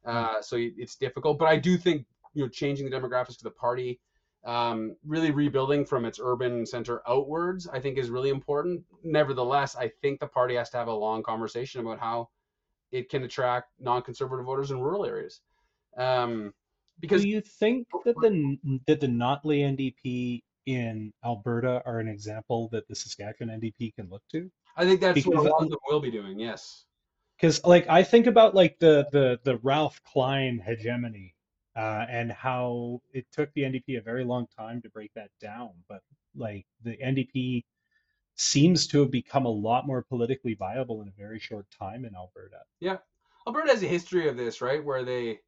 Uh, 0.05 0.41
so 0.41 0.57
it's 0.59 0.97
difficult, 0.97 1.39
but 1.39 1.49
I 1.49 1.57
do 1.57 1.77
think 1.77 2.07
you 2.35 2.43
know 2.43 2.49
changing 2.49 2.89
the 2.89 2.97
demographics 2.97 3.39
of 3.39 3.43
the 3.43 3.51
party, 3.51 4.01
um, 4.47 4.97
really 5.05 5.33
rebuilding 5.33 5.85
from 5.85 6.05
its 6.05 6.21
urban 6.23 6.65
center 6.65 7.03
outwards, 7.09 7.67
I 7.67 7.81
think 7.81 7.99
is 7.99 8.11
really 8.11 8.31
important. 8.31 8.83
Nevertheless, 9.03 9.75
I 9.75 9.91
think 10.01 10.21
the 10.21 10.29
party 10.29 10.55
has 10.55 10.71
to 10.71 10.77
have 10.77 10.87
a 10.87 10.95
long 10.95 11.23
conversation 11.23 11.81
about 11.81 11.99
how 11.99 12.29
it 12.93 13.11
can 13.11 13.25
attract 13.25 13.73
non-conservative 13.81 14.47
voters 14.47 14.71
in 14.71 14.81
rural 14.81 15.05
areas. 15.05 15.41
Um, 15.99 16.55
because 17.01 17.23
Do 17.23 17.29
you 17.29 17.41
think 17.41 17.89
that 18.05 18.15
the 18.23 18.57
that 18.87 19.01
the 19.01 19.09
Notley 19.09 19.61
NDP 19.61 20.43
in 20.67 21.13
Alberta 21.25 21.83
are 21.85 21.99
an 21.99 22.09
example 22.09 22.69
that 22.73 22.89
the 22.89 22.95
Saskatchewan 22.95 23.61
NDP 23.61 23.95
can 23.97 24.09
look 24.09 24.23
to? 24.33 24.51
I 24.77 24.85
think 24.85 25.01
that's 25.01 25.27
what 25.27 25.37
a 25.37 25.43
lot 25.43 25.63
of 25.63 25.71
them 25.71 25.79
will 25.89 26.01
be 26.01 26.11
doing. 26.11 26.39
Yes. 26.39 26.85
Because 27.37 27.63
like 27.65 27.87
I 27.89 28.03
think 28.03 28.27
about 28.27 28.55
like 28.55 28.79
the 28.79 29.07
the 29.13 29.39
the 29.45 29.59
Ralph 29.59 30.01
Klein 30.05 30.63
hegemony 30.65 31.35
uh, 31.77 32.07
and 32.09 32.33
how 32.33 33.01
it 33.13 33.27
took 33.33 33.53
the 33.53 33.63
NDP 33.63 33.99
a 33.99 34.01
very 34.01 34.25
long 34.25 34.47
time 34.57 34.81
to 34.83 34.89
break 34.89 35.13
that 35.15 35.31
down, 35.41 35.71
but 35.89 36.01
like 36.35 36.67
the 36.83 36.97
NDP 36.97 37.65
seems 38.37 38.87
to 38.87 39.01
have 39.01 39.11
become 39.11 39.45
a 39.45 39.51
lot 39.51 39.87
more 39.87 40.03
politically 40.03 40.55
viable 40.55 41.03
in 41.03 41.09
a 41.09 41.13
very 41.19 41.39
short 41.39 41.67
time 41.71 42.05
in 42.05 42.15
Alberta. 42.15 42.59
Yeah, 42.81 42.99
Alberta 43.47 43.71
has 43.71 43.83
a 43.83 43.87
history 43.87 44.29
of 44.29 44.37
this, 44.37 44.61
right? 44.61 44.83
Where 44.83 45.05
they, 45.05 45.41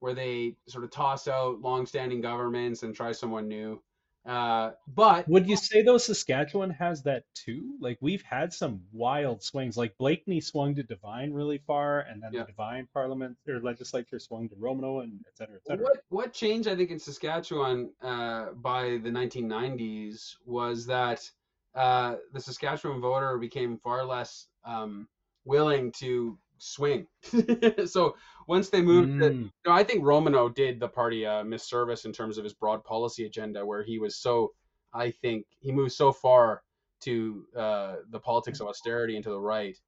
where 0.00 0.14
they 0.14 0.56
sort 0.68 0.84
of 0.84 0.90
toss 0.90 1.28
out 1.28 1.60
long-standing 1.60 2.20
governments 2.20 2.82
and 2.82 2.94
try 2.94 3.12
someone 3.12 3.48
new. 3.48 3.82
Uh, 4.28 4.72
but 4.94 5.26
Would 5.26 5.48
you 5.48 5.56
say 5.56 5.82
though 5.82 5.96
Saskatchewan 5.96 6.68
has 6.70 7.02
that 7.04 7.24
too? 7.34 7.76
Like 7.80 7.96
we've 8.02 8.22
had 8.22 8.52
some 8.52 8.82
wild 8.92 9.42
swings. 9.42 9.76
Like 9.78 9.96
Blakeney 9.96 10.40
swung 10.42 10.74
to 10.74 10.82
Devine 10.82 11.32
really 11.32 11.58
far, 11.66 12.00
and 12.00 12.22
then 12.22 12.34
Yeah. 12.34 12.40
the 12.42 12.48
Devine 12.48 12.86
Parliament 12.92 13.38
or 13.48 13.58
legislature 13.60 14.18
swung 14.18 14.48
to 14.50 14.54
Romanow, 14.56 15.00
and 15.02 15.24
et 15.26 15.34
cetera, 15.36 15.56
et 15.56 15.64
cetera. 15.66 15.82
what 15.82 16.04
what 16.10 16.32
changed, 16.34 16.68
I 16.68 16.76
think, 16.76 16.90
in 16.90 16.98
Saskatchewan 16.98 17.90
uh, 18.02 18.52
by 18.52 18.98
the 19.02 19.10
1990s 19.10 20.36
was 20.44 20.84
that 20.86 21.28
uh, 21.74 22.16
the 22.34 22.40
Saskatchewan 22.40 23.00
voter 23.00 23.38
became 23.38 23.78
far 23.78 24.04
less 24.04 24.48
um, 24.64 25.08
willing 25.46 25.90
to 25.92 26.36
swing. 26.58 27.06
so 27.86 28.16
once 28.46 28.70
they 28.70 28.82
moved 28.82 29.08
Mm. 29.08 29.50
No, 29.66 29.72
I 29.72 29.84
think 29.84 30.04
Romanow 30.04 30.48
did 30.54 30.80
the 30.80 30.88
party 30.88 31.24
a 31.24 31.44
misservice 31.44 32.04
in 32.04 32.12
terms 32.12 32.38
of 32.38 32.44
his 32.44 32.54
broad 32.54 32.84
policy 32.84 33.26
agenda, 33.26 33.64
where 33.64 33.82
he 33.82 33.98
was 33.98 34.16
so, 34.16 34.52
I 34.92 35.10
think, 35.10 35.46
he 35.60 35.72
moved 35.72 35.92
so 35.92 36.12
far 36.12 36.62
to 37.00 37.44
uh, 37.56 37.96
the 38.10 38.18
politics 38.18 38.60
of 38.60 38.66
austerity 38.66 39.16
and 39.16 39.24
to 39.24 39.30
the 39.30 39.40
right 39.40 39.78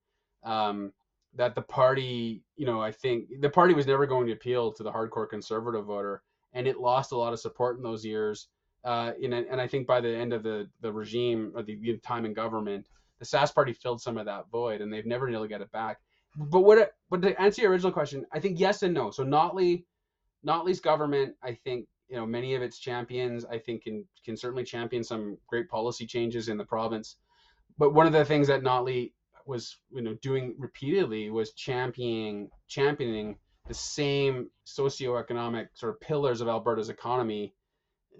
um, 0.45 0.93
that 1.35 1.55
the 1.55 1.63
party, 1.63 2.43
you 2.57 2.67
know, 2.67 2.81
I 2.81 2.93
think 2.93 3.29
the 3.41 3.51
party 3.51 3.75
was 3.75 3.87
never 3.87 4.07
going 4.07 4.27
to 4.27 4.33
appeal 4.33 4.73
to 4.73 4.83
the 4.83 4.93
hardcore 4.93 5.29
conservative 5.29 5.87
voter, 5.87 6.23
and 6.53 6.67
it 6.67 6.79
lost 6.79 7.13
a 7.13 7.17
lot 7.17 7.33
of 7.33 7.41
support 7.41 7.77
in 7.77 7.83
those 7.83 8.05
years. 8.05 8.49
Uh, 8.85 9.13
in, 9.21 9.33
and 9.33 9.61
I 9.61 9.67
think 9.67 9.87
by 9.87 10.01
the 10.01 10.15
end 10.15 10.33
of 10.33 10.43
the, 10.43 10.69
the 10.81 10.93
regime 10.93 11.53
or 11.55 11.63
the, 11.63 11.77
the 11.77 11.99
time 11.99 12.25
in 12.25 12.33
government, 12.33 12.87
the 13.19 13.27
Sask 13.27 13.55
party 13.55 13.75
filled 13.75 14.01
some 14.01 14.17
of 14.17 14.27
that 14.27 14.51
void, 14.51 14.81
and 14.81 14.93
they've 14.93 15.07
never 15.07 15.27
been 15.27 15.35
able 15.35 15.45
to 15.45 15.49
get 15.49 15.61
it 15.61 15.71
back 15.73 15.99
but 16.37 16.61
what 16.61 16.93
but 17.11 17.23
to 17.23 17.41
answer 17.41 17.63
your 17.63 17.71
original 17.73 17.93
question, 17.93 18.25
I 18.33 18.41
think 18.41 18.59
yes 18.59 18.83
and 18.83 18.95
no. 18.95 19.11
So 19.11 19.25
Notley, 19.25 19.85
Notley's 20.47 20.81
government, 20.81 21.35
I 21.43 21.55
think 21.55 21.87
you 22.09 22.17
know 22.17 22.27
many 22.27 22.55
of 22.55 22.63
its 22.63 22.79
champions, 22.79 23.45
I 23.45 23.59
think 23.59 23.85
can 23.85 24.05
can 24.25 24.37
certainly 24.37 24.65
champion 24.65 25.03
some 25.03 25.39
great 25.49 25.69
policy 25.69 26.07
changes 26.07 26.49
in 26.49 26.57
the 26.57 26.65
province. 26.65 27.17
But 27.79 27.95
one 27.95 28.07
of 28.07 28.13
the 28.13 28.25
things 28.25 28.47
that 28.49 28.63
Notley 28.63 29.13
was 29.47 29.79
you 29.91 30.03
know 30.03 30.15
doing 30.23 30.55
repeatedly 30.59 31.31
was 31.31 31.53
championing 31.55 32.49
championing 32.69 33.37
the 33.67 33.75
same 33.75 34.51
socioeconomic 34.67 35.69
sort 35.75 35.95
of 35.95 36.01
pillars 36.01 36.41
of 36.41 36.49
Alberta's 36.49 36.89
economy 36.89 37.55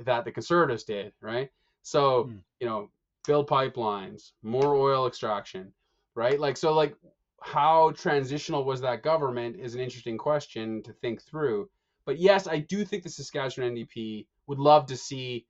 that 0.05 0.25
the 0.25 0.33
conservatives 0.33 0.85
did, 0.85 1.13
right? 1.21 1.51
So, 1.83 2.25
Hmm. 2.25 2.37
you 2.61 2.67
know, 2.67 2.91
build 3.27 3.49
pipelines, 3.49 4.33
more 4.43 4.75
oil 4.77 5.07
extraction, 5.07 5.73
right? 6.15 6.39
Like 6.39 6.57
so 6.57 6.73
like 6.75 6.95
how 7.43 7.93
transitional 7.93 8.65
was 8.65 8.81
that 8.83 9.03
government 9.03 9.57
is 9.57 9.75
an 9.75 9.81
interesting 9.81 10.19
question 10.19 10.83
to 10.83 10.93
think 10.93 11.23
through. 11.23 11.69
But 12.05 12.19
yes, 12.19 12.47
I 12.47 12.59
do 12.59 12.85
think 12.85 13.03
the 13.03 13.09
Saskatchewan 13.09 13.75
NDP 13.75 14.27
would 14.47 14.59
love 14.59 14.87
to 14.87 14.97
see 14.97 15.47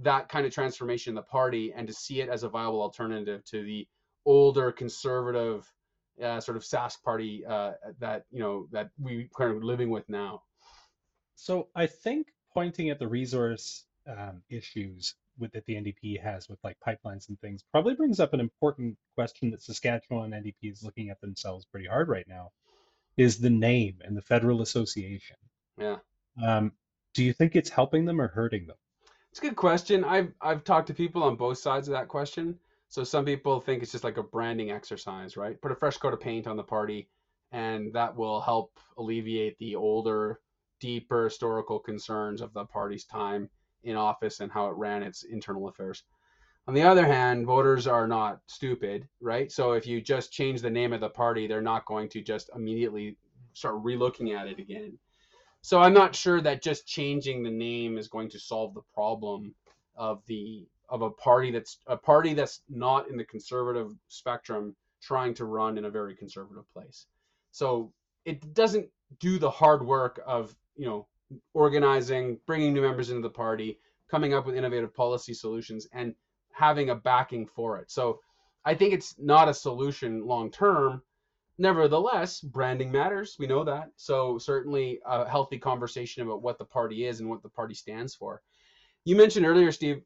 that 0.00 0.28
kind 0.28 0.46
of 0.46 0.52
transformation 0.52 1.12
in 1.12 1.14
the 1.14 1.22
party 1.22 1.72
and 1.74 1.86
to 1.86 1.92
see 1.92 2.20
it 2.20 2.28
as 2.28 2.42
a 2.42 2.48
viable 2.48 2.80
alternative 2.80 3.44
to 3.44 3.62
the 3.62 3.86
older 4.24 4.72
conservative 4.72 5.70
uh, 6.22 6.40
sort 6.40 6.56
of 6.56 6.62
Sask 6.62 7.02
party 7.02 7.44
uh, 7.46 7.72
that 7.98 8.24
you 8.30 8.40
know 8.40 8.68
that 8.70 8.90
we 9.00 9.28
kind 9.36 9.54
of 9.54 9.64
living 9.64 9.90
with 9.90 10.08
now. 10.08 10.42
So 11.34 11.68
I 11.74 11.86
think 11.86 12.28
pointing 12.52 12.90
at 12.90 12.98
the 12.98 13.08
resource 13.08 13.84
um, 14.06 14.42
issues 14.48 15.14
with 15.38 15.52
that 15.52 15.64
the 15.66 15.74
NDP 15.74 16.20
has 16.22 16.48
with 16.48 16.58
like 16.62 16.76
pipelines 16.86 17.28
and 17.28 17.40
things 17.40 17.64
probably 17.70 17.94
brings 17.94 18.20
up 18.20 18.34
an 18.34 18.40
important 18.40 18.96
question 19.14 19.50
that 19.50 19.62
Saskatchewan 19.62 20.30
NDP 20.30 20.72
is 20.72 20.82
looking 20.82 21.10
at 21.10 21.20
themselves 21.20 21.64
pretty 21.64 21.86
hard 21.86 22.08
right 22.08 22.26
now, 22.28 22.50
is 23.16 23.38
the 23.38 23.50
name 23.50 23.96
and 24.02 24.16
the 24.16 24.22
federal 24.22 24.62
association. 24.62 25.36
Yeah. 25.78 25.96
Um, 26.42 26.72
do 27.14 27.24
you 27.24 27.32
think 27.32 27.56
it's 27.56 27.70
helping 27.70 28.04
them 28.04 28.20
or 28.20 28.28
hurting 28.28 28.66
them? 28.66 28.76
It's 29.30 29.38
a 29.38 29.42
good 29.42 29.56
question. 29.56 30.04
I've 30.04 30.32
I've 30.40 30.64
talked 30.64 30.88
to 30.88 30.94
people 30.94 31.22
on 31.22 31.36
both 31.36 31.58
sides 31.58 31.88
of 31.88 31.92
that 31.92 32.08
question. 32.08 32.58
So 32.88 33.04
some 33.04 33.24
people 33.24 33.60
think 33.60 33.82
it's 33.82 33.92
just 33.92 34.04
like 34.04 34.18
a 34.18 34.22
branding 34.22 34.70
exercise, 34.70 35.36
right? 35.38 35.60
Put 35.62 35.72
a 35.72 35.76
fresh 35.76 35.96
coat 35.96 36.12
of 36.12 36.20
paint 36.20 36.46
on 36.46 36.58
the 36.58 36.62
party, 36.62 37.08
and 37.50 37.90
that 37.94 38.14
will 38.14 38.42
help 38.42 38.78
alleviate 38.98 39.58
the 39.58 39.74
older, 39.76 40.40
deeper 40.78 41.24
historical 41.24 41.78
concerns 41.78 42.42
of 42.42 42.52
the 42.52 42.66
party's 42.66 43.06
time 43.06 43.48
in 43.84 43.96
office 43.96 44.40
and 44.40 44.50
how 44.50 44.68
it 44.68 44.76
ran 44.76 45.02
its 45.02 45.22
internal 45.24 45.68
affairs. 45.68 46.04
On 46.68 46.74
the 46.74 46.82
other 46.82 47.06
hand, 47.06 47.46
voters 47.46 47.86
are 47.86 48.06
not 48.06 48.40
stupid, 48.46 49.08
right? 49.20 49.50
So 49.50 49.72
if 49.72 49.86
you 49.86 50.00
just 50.00 50.32
change 50.32 50.60
the 50.60 50.70
name 50.70 50.92
of 50.92 51.00
the 51.00 51.08
party, 51.08 51.46
they're 51.46 51.60
not 51.60 51.86
going 51.86 52.08
to 52.10 52.20
just 52.20 52.50
immediately 52.54 53.16
start 53.52 53.82
relooking 53.82 54.38
at 54.38 54.46
it 54.46 54.58
again. 54.58 54.96
So 55.62 55.80
I'm 55.80 55.94
not 55.94 56.14
sure 56.14 56.40
that 56.40 56.62
just 56.62 56.86
changing 56.86 57.42
the 57.42 57.50
name 57.50 57.98
is 57.98 58.08
going 58.08 58.30
to 58.30 58.38
solve 58.38 58.74
the 58.74 58.82
problem 58.94 59.54
of 59.96 60.22
the 60.26 60.66
of 60.88 61.02
a 61.02 61.10
party 61.10 61.50
that's 61.50 61.78
a 61.86 61.96
party 61.96 62.34
that's 62.34 62.60
not 62.68 63.08
in 63.08 63.16
the 63.16 63.24
conservative 63.24 63.92
spectrum 64.08 64.76
trying 65.00 65.34
to 65.34 65.46
run 65.46 65.78
in 65.78 65.86
a 65.86 65.90
very 65.90 66.14
conservative 66.14 66.70
place. 66.72 67.06
So 67.50 67.92
it 68.24 68.54
doesn't 68.54 68.88
do 69.18 69.38
the 69.38 69.50
hard 69.50 69.84
work 69.84 70.20
of, 70.26 70.54
you 70.76 70.86
know, 70.86 71.06
organizing, 71.54 72.38
bringing 72.46 72.72
new 72.72 72.82
members 72.82 73.10
into 73.10 73.22
the 73.22 73.30
party, 73.30 73.78
coming 74.10 74.34
up 74.34 74.46
with 74.46 74.56
innovative 74.56 74.94
policy 74.94 75.34
solutions 75.34 75.86
and 75.92 76.14
having 76.52 76.90
a 76.90 76.94
backing 76.94 77.46
for 77.46 77.78
it. 77.78 77.90
So 77.90 78.20
I 78.64 78.74
think 78.74 78.92
it's 78.92 79.14
not 79.18 79.48
a 79.48 79.54
solution 79.54 80.26
long 80.26 80.50
term. 80.50 81.02
Nevertheless, 81.58 82.40
branding 82.40 82.90
matters. 82.90 83.36
We 83.38 83.46
know 83.46 83.64
that. 83.64 83.90
So 83.96 84.38
certainly 84.38 85.00
a 85.06 85.28
healthy 85.28 85.58
conversation 85.58 86.22
about 86.22 86.42
what 86.42 86.58
the 86.58 86.64
party 86.64 87.06
is 87.06 87.20
and 87.20 87.28
what 87.28 87.42
the 87.42 87.48
party 87.48 87.74
stands 87.74 88.14
for. 88.14 88.42
You 89.04 89.16
mentioned 89.16 89.46
earlier, 89.46 89.72
Steve, 89.72 90.02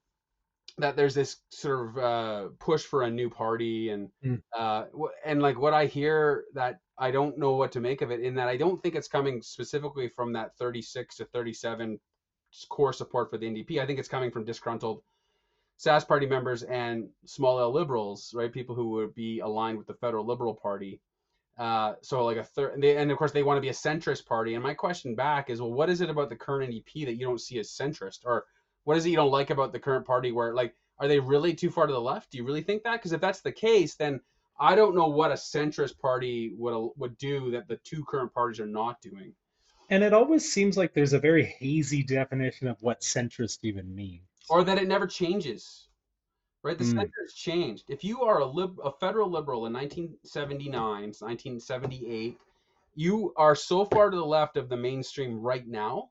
that 0.78 0.96
there's 0.96 1.14
this 1.14 1.36
sort 1.50 1.88
of 1.88 1.98
uh, 1.98 2.48
push 2.58 2.82
for 2.82 3.02
a 3.02 3.10
new 3.10 3.30
party, 3.30 3.90
and 3.90 4.10
Mm. 4.24 4.42
uh, 4.56 4.84
and 5.24 5.40
like 5.40 5.58
what 5.58 5.72
I 5.72 5.86
hear 5.86 6.44
that 6.54 6.80
I 6.98 7.10
don't 7.10 7.38
know 7.38 7.52
what 7.56 7.72
to 7.72 7.80
make 7.80 8.02
of 8.02 8.10
it. 8.10 8.20
In 8.20 8.34
that 8.36 8.48
I 8.48 8.56
don't 8.56 8.82
think 8.82 8.94
it's 8.94 9.08
coming 9.08 9.42
specifically 9.42 10.08
from 10.08 10.32
that 10.32 10.56
36 10.56 11.16
to 11.16 11.24
37 11.26 11.98
core 12.68 12.92
support 12.92 13.30
for 13.30 13.38
the 13.38 13.46
NDP. 13.46 13.80
I 13.80 13.86
think 13.86 13.98
it's 13.98 14.08
coming 14.08 14.30
from 14.30 14.44
disgruntled 14.44 15.02
Sask 15.78 16.08
party 16.08 16.26
members 16.26 16.62
and 16.62 17.08
small 17.26 17.60
L 17.60 17.70
liberals, 17.70 18.32
right? 18.34 18.50
People 18.50 18.74
who 18.74 18.90
would 18.90 19.14
be 19.14 19.40
aligned 19.40 19.76
with 19.76 19.86
the 19.86 19.94
federal 19.94 20.24
Liberal 20.24 20.54
Party. 20.54 21.00
Uh, 21.58 21.94
so 22.02 22.24
like 22.24 22.38
a 22.38 22.44
third, 22.44 22.82
and 22.82 23.10
of 23.10 23.18
course 23.18 23.32
they 23.32 23.42
want 23.42 23.58
to 23.58 23.62
be 23.62 23.68
a 23.68 23.72
centrist 23.72 24.26
party. 24.26 24.54
And 24.54 24.62
my 24.62 24.74
question 24.74 25.14
back 25.14 25.50
is, 25.50 25.60
well, 25.60 25.72
what 25.72 25.90
is 25.90 26.00
it 26.00 26.10
about 26.10 26.30
the 26.30 26.36
current 26.36 26.70
NDP 26.70 27.04
that 27.06 27.16
you 27.16 27.26
don't 27.26 27.40
see 27.40 27.58
as 27.58 27.70
centrist, 27.70 28.20
or 28.24 28.44
what 28.84 28.96
is 28.96 29.04
it 29.04 29.10
you 29.10 29.16
don't 29.16 29.30
like 29.30 29.50
about 29.50 29.72
the 29.72 29.78
current 29.78 30.06
party? 30.06 30.32
Where 30.32 30.54
like, 30.54 30.74
are 30.98 31.08
they 31.08 31.20
really 31.20 31.54
too 31.54 31.70
far 31.70 31.86
to 31.86 31.92
the 31.92 32.00
left? 32.00 32.30
Do 32.30 32.38
you 32.38 32.44
really 32.44 32.62
think 32.62 32.82
that? 32.84 32.92
Because 32.92 33.12
if 33.12 33.20
that's 33.20 33.40
the 33.40 33.52
case, 33.52 33.96
then 33.96 34.20
I 34.58 34.74
don't 34.74 34.94
know 34.94 35.08
what 35.08 35.30
a 35.30 35.34
centrist 35.34 35.98
party 35.98 36.54
would 36.56 36.90
would 36.96 37.16
do 37.18 37.50
that 37.52 37.68
the 37.68 37.76
two 37.84 38.04
current 38.04 38.32
parties 38.32 38.60
are 38.60 38.66
not 38.66 39.00
doing. 39.00 39.34
And 39.90 40.02
it 40.02 40.12
always 40.12 40.50
seems 40.50 40.76
like 40.76 40.94
there's 40.94 41.12
a 41.12 41.18
very 41.20 41.44
hazy 41.44 42.02
definition 42.02 42.66
of 42.66 42.82
what 42.82 43.00
centrist 43.00 43.58
even 43.62 43.94
means. 43.94 44.22
or 44.48 44.62
that 44.64 44.78
it 44.78 44.86
never 44.88 45.06
changes. 45.08 45.88
Right, 46.62 46.78
the 46.78 46.84
Mm. 46.84 46.94
center 46.94 47.12
has 47.22 47.32
changed. 47.34 47.84
If 47.90 48.02
you 48.02 48.22
are 48.22 48.38
a 48.40 48.44
lib- 48.46 48.80
a 48.82 48.90
federal 48.92 49.28
liberal 49.30 49.66
in 49.66 49.72
1979, 49.72 51.12
1978, 51.14 52.38
you 52.94 53.32
are 53.36 53.54
so 53.54 53.84
far 53.84 54.10
to 54.10 54.16
the 54.16 54.24
left 54.24 54.56
of 54.56 54.68
the 54.68 54.76
mainstream 54.76 55.40
right 55.40 55.66
now, 55.66 56.10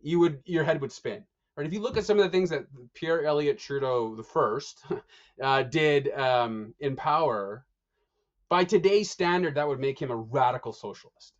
you 0.00 0.18
would 0.18 0.42
your 0.44 0.64
head 0.64 0.80
would 0.80 0.90
spin. 0.92 1.24
Right, 1.56 1.66
if 1.66 1.72
you 1.72 1.80
look 1.80 1.96
at 1.96 2.04
some 2.04 2.18
of 2.18 2.24
the 2.24 2.30
things 2.30 2.50
that 2.50 2.66
Pierre 2.94 3.24
Elliott 3.24 3.58
Trudeau 3.58 4.14
the 4.16 4.22
first 4.24 4.84
uh, 5.42 5.62
did 5.64 6.10
um, 6.12 6.74
in 6.80 6.96
power, 6.96 7.64
by 8.52 8.64
today's 8.64 9.10
standard, 9.10 9.54
that 9.54 9.66
would 9.66 9.80
make 9.80 9.98
him 9.98 10.10
a 10.10 10.16
radical 10.16 10.74
socialist. 10.74 11.32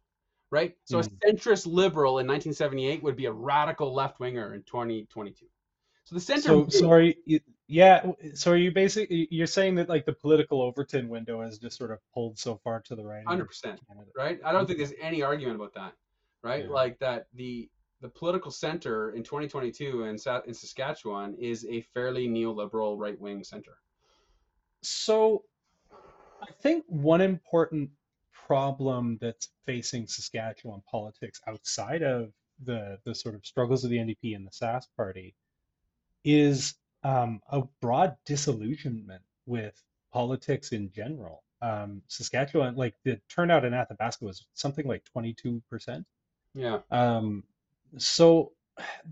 Right, 0.50 0.74
so 0.84 0.98
a 0.98 1.02
Mm. 1.02 1.18
centrist 1.20 1.66
liberal 1.66 2.18
in 2.20 2.26
1978 2.26 3.02
would 3.02 3.16
be 3.16 3.26
a 3.26 3.32
radical 3.32 3.92
left 3.94 4.18
winger 4.18 4.54
in 4.54 4.62
2022. 4.62 5.46
So 6.04 6.14
the 6.14 6.20
center. 6.20 6.48
So 6.48 6.68
sorry, 6.68 7.18
you, 7.26 7.40
yeah. 7.68 8.12
So 8.34 8.52
are 8.52 8.56
you 8.56 8.70
basically 8.70 9.28
you're 9.30 9.46
saying 9.46 9.74
that 9.74 9.90
like 9.90 10.06
the 10.06 10.14
political 10.14 10.62
Overton 10.62 11.10
window 11.10 11.42
has 11.42 11.58
just 11.58 11.76
sort 11.76 11.90
of 11.90 11.98
pulled 12.14 12.38
so 12.38 12.56
far 12.64 12.80
to 12.82 12.96
the 12.96 13.04
right? 13.04 13.26
Hundred 13.26 13.46
percent, 13.46 13.78
right? 14.16 14.40
I 14.42 14.52
don't 14.52 14.66
think 14.66 14.78
there's 14.78 14.94
any 15.00 15.22
argument 15.22 15.56
about 15.56 15.74
that, 15.74 15.92
right? 16.42 16.64
Yeah. 16.64 16.70
Like 16.70 16.98
that 17.00 17.26
the 17.34 17.70
the 18.00 18.08
political 18.08 18.50
center 18.50 19.12
in 19.12 19.22
2022 19.22 20.04
in, 20.04 20.18
in 20.46 20.54
Saskatchewan 20.54 21.34
is 21.38 21.66
a 21.66 21.82
fairly 21.94 22.26
neoliberal 22.26 22.98
right 22.98 23.20
wing 23.20 23.44
center. 23.44 23.76
So 24.82 25.44
I 26.42 26.50
think 26.60 26.84
one 26.88 27.20
important 27.20 27.90
problem 28.46 29.18
that's 29.20 29.48
facing 29.64 30.06
Saskatchewan 30.06 30.82
politics 30.90 31.40
outside 31.46 32.02
of 32.02 32.32
the 32.64 32.98
the 33.04 33.14
sort 33.14 33.34
of 33.34 33.46
struggles 33.46 33.84
of 33.84 33.90
the 33.90 33.96
NDP 33.96 34.36
and 34.36 34.46
the 34.46 34.50
Sask 34.50 34.86
party 34.96 35.34
is 36.24 36.74
um, 37.04 37.40
a 37.50 37.62
broad 37.80 38.16
disillusionment 38.24 39.22
with 39.46 39.80
politics 40.12 40.72
in 40.72 40.90
general. 40.92 41.42
Um, 41.60 42.02
Saskatchewan, 42.08 42.76
like 42.76 42.94
the 43.04 43.20
turnout 43.28 43.64
in 43.64 43.74
Athabasca 43.74 44.24
was 44.24 44.46
something 44.54 44.86
like 44.86 45.02
22%. 45.16 46.04
Yeah, 46.54 46.80
Um, 46.90 47.44
so 47.96 48.52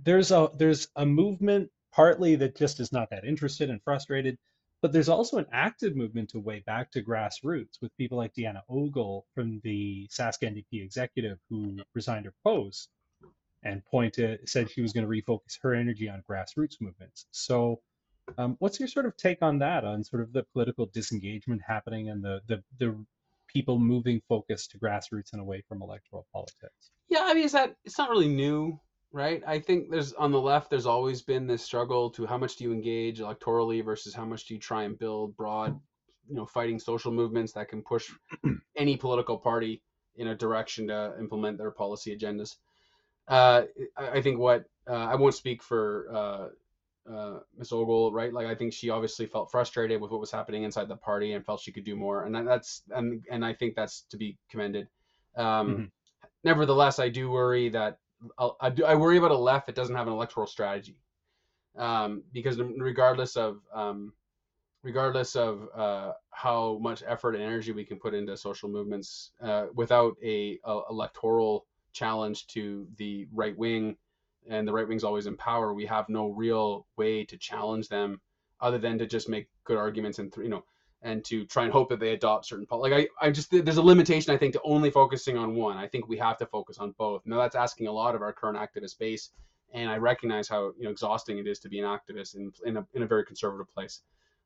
there's 0.05 0.31
a 0.31 0.51
there's 0.57 0.89
a 0.97 1.07
movement 1.07 1.71
partly 1.93 2.37
that 2.37 2.57
just 2.57 2.81
is 2.81 2.93
not 2.93 3.11
that 3.11 3.25
interested 3.25 3.71
and 3.71 3.83
frustrated, 3.83 4.39
but 4.83 4.93
there's 4.93 5.09
also 5.09 5.39
an 5.39 5.47
active 5.53 5.97
movement 5.97 6.31
to 6.31 6.39
way 6.39 6.63
back 6.67 6.91
to 6.93 7.03
grassroots 7.03 7.81
with 7.81 7.97
people 7.97 8.19
like 8.19 8.35
Deanna 8.35 8.63
Ogle 8.69 9.27
from 9.35 9.61
the 9.63 10.09
Sask 10.11 10.43
NDP 10.43 10.83
executive 10.83 11.39
who 11.49 11.79
resigned 11.95 12.25
her 12.25 12.35
post 12.45 12.89
and 13.63 13.85
pointed 13.85 14.49
said 14.49 14.71
she 14.71 14.81
was 14.81 14.93
going 14.93 15.07
to 15.07 15.11
refocus 15.11 15.59
her 15.63 15.75
energy 15.75 16.09
on 16.09 16.23
grassroots 16.29 16.81
movements. 16.81 17.27
So 17.31 17.81
um, 18.39 18.57
what's 18.59 18.79
your 18.79 18.89
sort 18.89 19.07
of 19.07 19.17
take 19.17 19.43
on 19.43 19.59
that, 19.59 19.85
on 19.85 20.05
sort 20.05 20.23
of 20.23 20.33
the 20.33 20.45
political 20.53 20.87
disengagement 20.87 21.61
happening 21.67 22.09
and 22.09 22.23
the 22.23 22.41
the 22.47 22.63
the 22.79 22.97
people 23.49 23.79
moving 23.79 24.23
focus 24.29 24.69
to 24.69 24.79
grassroots 24.79 25.33
and 25.33 25.41
away 25.41 25.63
from 25.69 25.83
electoral 25.83 26.27
politics? 26.33 26.91
yeah. 27.09 27.23
I 27.25 27.35
mean, 27.35 27.45
is 27.45 27.53
that 27.53 27.75
it's 27.85 27.99
not 27.99 28.11
really 28.11 28.29
new, 28.29 28.79
right? 29.13 29.43
I 29.47 29.59
think 29.59 29.91
there's 29.91 30.13
on 30.15 30.33
the 30.33 30.41
left. 30.41 30.71
There's 30.71 30.87
always 30.87 31.23
been 31.23 31.47
this 31.47 31.63
struggle 31.63 32.11
to 32.11 32.27
how 32.27 32.39
much 32.39 32.57
do 32.57 32.65
you 32.65 32.73
engage 32.73 33.21
electorally 33.21 33.85
versus 33.85 34.15
how 34.15 34.25
much 34.25 34.47
do 34.47 34.55
you 34.55 34.61
try 34.61 34.85
and 34.85 34.99
build 34.99 35.37
broad, 35.37 35.79
you 36.29 36.35
know, 36.37 36.47
fighting 36.47 36.79
social 36.79 37.13
movements 37.13 37.53
that 37.53 37.69
can 37.69 37.83
push 37.83 38.11
any 38.77 38.97
political 38.97 39.37
party 39.39 39.83
in 40.17 40.29
a 40.29 40.35
direction 40.35 40.89
to 40.89 41.15
implement 41.19 41.59
their 41.59 41.71
policy 41.71 42.17
agendas. 42.17 42.57
Uh, 43.29 43.63
I, 43.97 44.09
I 44.19 44.23
think 44.23 44.39
what 44.39 44.65
uh, 44.89 44.95
I 44.95 45.15
won't 45.15 45.35
speak 45.35 45.63
for 45.63 46.07
uh, 46.13 47.13
uh, 47.13 47.41
Ms. 47.57 47.73
Ogle, 47.73 48.13
right? 48.13 48.33
Like 48.33 48.47
I 48.47 48.55
think 48.55 48.73
she 48.73 48.91
obviously 48.91 49.27
felt 49.27 49.51
frustrated 49.51 50.01
with 50.01 50.11
what 50.11 50.21
was 50.21 50.31
happening 50.31 50.63
inside 50.65 50.89
the 50.89 50.97
party 50.97 51.33
and 51.33 51.45
felt 51.45 51.61
she 51.61 51.73
could 51.73 51.85
do 51.85 51.97
more, 51.97 52.25
and 52.25 52.47
that's 52.47 52.83
and 52.91 53.25
and 53.31 53.45
I 53.45 53.55
think 53.55 53.75
that's 53.75 54.03
to 54.11 54.17
be 54.17 54.37
commended. 54.51 54.89
Um, 55.37 55.77
Mhm. 55.77 55.91
Nevertheless, 56.43 56.99
I 56.99 57.09
do 57.11 57.31
worry 57.31 57.69
that 57.71 57.99
I, 58.61 58.71
do, 58.71 58.85
I 58.85 58.95
worry 58.95 59.17
about 59.17 59.31
a 59.31 59.37
left 59.37 59.67
that 59.67 59.75
doesn't 59.75 59.95
have 59.95 60.07
an 60.07 60.13
electoral 60.13 60.47
strategy, 60.47 60.97
um, 61.77 62.23
because 62.33 62.59
regardless 62.59 63.37
of 63.37 63.61
um, 63.75 64.13
regardless 64.83 65.37
of 65.37 65.69
uh, 65.75 66.13
how 66.31 66.79
much 66.81 67.03
effort 67.07 67.35
and 67.35 67.43
energy 67.45 67.73
we 67.73 67.85
can 67.85 67.99
put 67.99 68.15
into 68.15 68.37
social 68.37 68.69
movements, 68.69 69.33
uh, 69.43 69.67
without 69.75 70.17
a, 70.23 70.59
a, 70.65 70.81
electoral 70.91 71.67
challenge 71.93 72.47
to 72.49 72.87
the 72.97 73.27
right 73.33 73.57
wing, 73.57 73.97
and 74.49 74.67
the 74.67 74.73
right 74.73 74.89
wing's 74.89 75.05
always 75.05 75.27
in 75.27 75.37
power, 75.37 75.75
we 75.75 75.87
have 75.87 76.09
no 76.09 76.29
real 76.29 76.87
way 76.97 77.25
to 77.25 77.37
challenge 77.37 77.89
them 77.89 78.21
other 78.61 78.79
than 78.79 78.99
to 78.99 79.07
just 79.07 79.29
make 79.29 79.49
good 79.65 79.79
arguments 79.79 80.19
and 80.19 80.33
you 80.37 80.49
know 80.49 80.65
and 81.03 81.25
to 81.25 81.47
try 81.47 81.65
and 81.65 81.73
hope 81.73 81.89
that 81.89 81.99
they 81.99 82.13
adopt 82.13 82.47
certain 82.47 82.67
policies. 82.67 82.93
like 82.93 83.09
I, 83.23 83.27
I 83.27 83.31
just 83.31 83.51
there's 83.51 83.79
a 83.79 83.83
limitation 83.83 84.35
I 84.35 84.37
think 84.37 84.53
to 84.53 84.61
only 84.65 84.91
focusing 84.91 85.37
on 85.37 85.55
one. 85.55 85.77
I 85.77 85.87
think 85.87 86.09
we 86.09 86.19
have 86.19 86.37
to 86.39 86.47
focus 86.47 86.79
on 86.79 86.95
both. 86.99 87.23
Now 87.25 87.39
that's 87.39 87.57
asking 87.57 87.87
a 87.87 87.93
lot 87.93 88.15
of 88.15 88.23
our 88.23 88.33
current 88.33 88.59
activist 88.59 88.99
base, 88.99 89.31
and 89.73 89.91
I 89.91 89.97
recognize 89.97 90.49
how 90.49 90.73
you 90.79 90.85
know 90.85 90.91
exhausting 90.91 91.39
it 91.39 91.47
is 91.47 91.59
to 91.61 91.69
be 91.69 91.81
an 91.81 91.87
activist 91.87 92.37
in 92.37 92.53
in 92.67 92.77
a, 92.77 92.87
in 92.95 93.03
a 93.03 93.07
very 93.07 93.25
conservative 93.25 93.73
place 93.73 94.03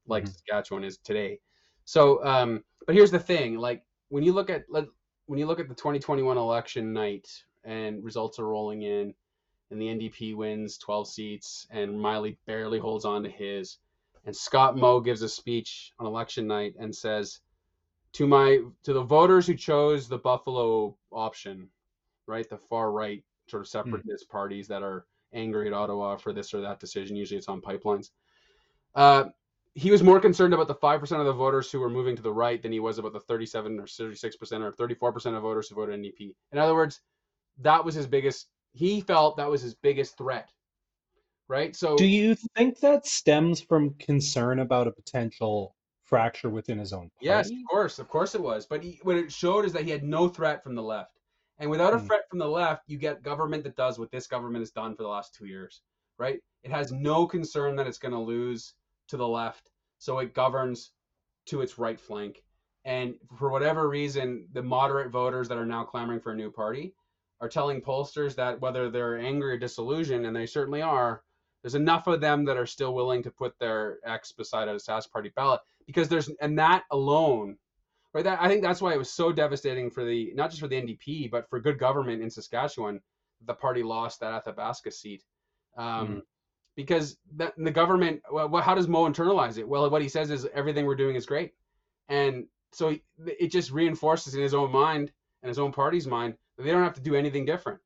like 0.06 0.24
mm-hmm. 0.24 0.32
Saskatchewan 0.32 0.84
is 0.84 0.98
today. 0.98 1.38
So, 1.84 2.24
um, 2.24 2.62
but 2.86 2.94
here's 2.94 3.10
the 3.10 3.18
thing: 3.18 3.58
like 3.58 3.82
when 4.08 4.22
you 4.22 4.32
look 4.32 4.50
at 4.50 4.64
when 5.26 5.38
you 5.38 5.46
look 5.46 5.60
at 5.60 5.68
the 5.68 5.74
2021 5.74 6.36
election 6.36 6.92
night 6.92 7.28
and 7.64 8.04
results 8.04 8.38
are 8.38 8.46
rolling 8.46 8.82
in, 8.82 9.14
and 9.70 9.80
the 9.80 9.86
NDP 9.86 10.36
wins 10.36 10.78
12 10.78 11.08
seats, 11.08 11.66
and 11.70 11.92
Meili 11.92 12.36
barely 12.46 12.78
holds 12.78 13.04
on 13.04 13.22
to 13.22 13.30
his 13.30 13.78
and 14.26 14.34
Scott 14.34 14.76
Moe 14.76 15.00
gives 15.00 15.22
a 15.22 15.28
speech 15.28 15.92
on 15.98 16.06
election 16.06 16.46
night 16.46 16.74
and 16.78 16.94
says, 16.94 17.40
"To 18.14 18.26
my 18.26 18.60
to 18.82 18.92
the 18.92 19.02
voters 19.02 19.46
who 19.46 19.54
chose 19.54 20.08
the 20.08 20.18
Buffalo 20.18 20.96
option, 21.12 21.68
right, 22.26 22.48
the 22.48 22.58
far 22.58 22.92
right 22.92 23.22
sort 23.48 23.62
of 23.62 23.68
hmm. 23.68 23.90
separatist 23.90 24.28
mm. 24.28 24.30
parties 24.30 24.68
that 24.68 24.82
are 24.82 25.06
angry 25.32 25.66
at 25.66 25.72
Ottawa 25.72 26.16
for 26.16 26.32
this 26.32 26.54
or 26.54 26.60
that 26.60 26.80
decision. 26.80 27.16
Usually, 27.16 27.38
it's 27.38 27.48
on 27.48 27.60
pipelines." 27.60 28.10
Uh, 28.94 29.24
he 29.74 29.90
was 29.90 30.04
more 30.04 30.20
concerned 30.20 30.54
about 30.54 30.68
the 30.68 30.74
5% 30.74 31.18
of 31.18 31.26
the 31.26 31.32
voters 31.32 31.70
who 31.70 31.80
were 31.80 31.90
moving 31.90 32.14
to 32.14 32.22
the 32.22 32.32
right 32.32 32.62
than 32.62 32.70
he 32.70 32.78
was 32.78 32.98
about 32.98 33.12
the 33.12 33.18
37 33.18 33.80
or 33.80 33.86
36% 33.86 34.62
or 34.62 34.70
34% 34.70 35.36
of 35.36 35.42
voters 35.42 35.68
who 35.68 35.74
voted 35.74 36.00
NDP. 36.00 36.34
In 36.52 36.58
other 36.58 36.74
words, 36.74 37.00
that 37.58 37.84
was 37.84 37.96
his 37.96 38.06
biggest, 38.06 38.46
he 38.72 39.00
felt 39.00 39.36
that 39.36 39.50
was 39.50 39.62
his 39.62 39.74
biggest 39.74 40.16
threat 40.16 40.48
right? 41.48 41.74
So 41.74 41.96
Do 41.96 42.06
you 42.06 42.34
think 42.56 42.80
that 42.80 43.06
stems 43.06 43.60
from 43.60 43.94
concern 43.94 44.60
about 44.60 44.86
a 44.86 44.92
potential 44.92 45.74
fracture 46.04 46.50
within 46.50 46.78
his 46.78 46.92
own 46.92 47.10
party? 47.10 47.26
Yes, 47.26 47.50
of 47.50 47.56
course, 47.70 47.98
of 47.98 48.08
course 48.08 48.34
it 48.34 48.40
was. 48.40 48.66
But 48.66 48.82
he, 48.82 49.00
what 49.02 49.16
it 49.16 49.32
showed 49.32 49.64
is 49.64 49.72
that 49.72 49.84
he 49.84 49.90
had 49.90 50.04
no 50.04 50.28
threat 50.28 50.62
from 50.62 50.74
the 50.74 50.82
left. 50.82 51.18
And 51.58 51.70
without 51.70 51.94
a 51.94 51.98
hmm. 51.98 52.06
threat 52.06 52.28
from 52.28 52.38
the 52.38 52.48
left, 52.48 52.82
you 52.86 52.98
get 52.98 53.22
government 53.22 53.64
that 53.64 53.76
does 53.76 53.98
what 53.98 54.10
this 54.10 54.26
government 54.26 54.62
has 54.62 54.70
done 54.70 54.96
for 54.96 55.02
the 55.02 55.08
last 55.08 55.34
two 55.34 55.46
years, 55.46 55.82
right? 56.18 56.40
It 56.62 56.70
has 56.70 56.92
no 56.92 57.26
concern 57.26 57.76
that 57.76 57.86
it's 57.86 57.98
going 57.98 58.12
to 58.12 58.18
lose 58.18 58.74
to 59.08 59.16
the 59.16 59.28
left, 59.28 59.70
so 59.98 60.18
it 60.18 60.34
governs 60.34 60.92
to 61.46 61.60
its 61.60 61.78
right 61.78 62.00
flank. 62.00 62.42
And 62.84 63.14
for 63.38 63.50
whatever 63.50 63.88
reason, 63.88 64.46
the 64.52 64.62
moderate 64.62 65.10
voters 65.10 65.48
that 65.48 65.58
are 65.58 65.66
now 65.66 65.84
clamoring 65.84 66.20
for 66.20 66.32
a 66.32 66.36
new 66.36 66.50
party 66.50 66.94
are 67.40 67.48
telling 67.48 67.80
pollsters 67.80 68.34
that 68.36 68.60
whether 68.60 68.90
they're 68.90 69.18
angry 69.18 69.52
or 69.52 69.58
disillusioned, 69.58 70.26
and 70.26 70.34
they 70.34 70.46
certainly 70.46 70.82
are, 70.82 71.22
there's 71.64 71.74
enough 71.74 72.06
of 72.06 72.20
them 72.20 72.44
that 72.44 72.58
are 72.58 72.66
still 72.66 72.94
willing 72.94 73.22
to 73.22 73.30
put 73.30 73.58
their 73.58 73.98
ex 74.04 74.32
beside 74.32 74.68
a 74.68 74.74
Sask 74.74 75.10
party 75.10 75.32
ballot 75.34 75.62
because 75.86 76.10
there's 76.10 76.28
and 76.42 76.58
that 76.58 76.84
alone, 76.90 77.56
right? 78.12 78.22
That 78.22 78.38
I 78.38 78.48
think 78.48 78.62
that's 78.62 78.82
why 78.82 78.92
it 78.92 78.98
was 78.98 79.10
so 79.10 79.32
devastating 79.32 79.90
for 79.90 80.04
the 80.04 80.30
not 80.34 80.50
just 80.50 80.60
for 80.60 80.68
the 80.68 80.76
NDP 80.76 81.30
but 81.30 81.48
for 81.48 81.58
good 81.58 81.78
government 81.78 82.22
in 82.22 82.28
Saskatchewan. 82.28 83.00
The 83.46 83.54
party 83.54 83.82
lost 83.82 84.20
that 84.20 84.32
Athabasca 84.32 84.90
seat. 84.90 85.24
Um, 85.78 85.86
mm-hmm. 85.86 86.18
Because 86.76 87.16
that, 87.36 87.54
the 87.56 87.70
government, 87.70 88.20
well, 88.30 88.56
how 88.56 88.74
does 88.74 88.88
Moe 88.88 89.04
internalize 89.04 89.58
it? 89.58 89.66
Well, 89.66 89.88
what 89.88 90.02
he 90.02 90.08
says 90.08 90.30
is 90.30 90.46
everything 90.52 90.84
we're 90.84 90.96
doing 90.96 91.14
is 91.16 91.24
great, 91.24 91.52
and 92.08 92.46
so 92.72 92.94
it 93.24 93.52
just 93.52 93.70
reinforces 93.70 94.34
in 94.34 94.42
his 94.42 94.54
own 94.54 94.70
mind 94.70 95.12
and 95.42 95.48
his 95.48 95.58
own 95.58 95.72
party's 95.72 96.06
mind 96.06 96.34
that 96.56 96.64
they 96.64 96.72
don't 96.72 96.82
have 96.82 96.94
to 96.94 97.00
do 97.00 97.14
anything 97.14 97.46
different. 97.46 97.80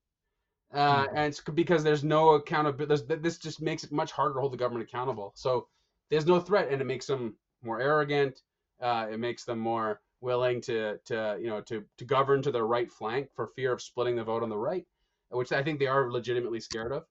Uh, 0.73 1.05
mm-hmm. 1.05 1.17
and 1.17 1.27
it's 1.27 1.41
because 1.41 1.83
there's 1.83 2.05
no 2.05 2.31
accountability. 2.31 3.17
This 3.17 3.39
just 3.39 3.63
makes 3.63 3.85
it 3.85 3.93
much 3.93 4.13
harder 4.13 4.35
to 4.35 4.41
hold 4.41 4.53
the 4.53 4.59
government 4.59 4.89
accountable. 4.89 5.33
So 5.35 5.67
there's 6.11 6.27
no 6.27 6.41
threat, 6.41 6.69
and 6.71 6.81
it 6.81 6.85
makes 6.85 7.07
them 7.07 7.37
more 7.63 7.81
arrogant. 7.81 8.43
Uh, 8.81 9.07
it 9.11 9.19
makes 9.19 9.45
them 9.45 9.59
more 9.59 10.01
willing 10.21 10.61
to 10.61 10.99
to 11.05 11.39
you 11.41 11.49
know 11.49 11.61
to 11.63 11.85
to 11.97 12.05
govern 12.05 12.43
to 12.43 12.51
their 12.51 12.67
right 12.67 12.91
flank 12.91 13.29
for 13.35 13.49
fear 13.57 13.73
of 13.73 13.81
splitting 13.81 14.17
the 14.17 14.25
vote 14.25 14.43
on 14.43 14.49
the 14.49 14.57
right, 14.57 14.87
which 15.31 15.53
I 15.53 15.63
think 15.63 15.79
they 15.79 15.87
are 15.87 16.11
legitimately 16.11 16.61
scared 16.61 16.93
of. 16.93 17.05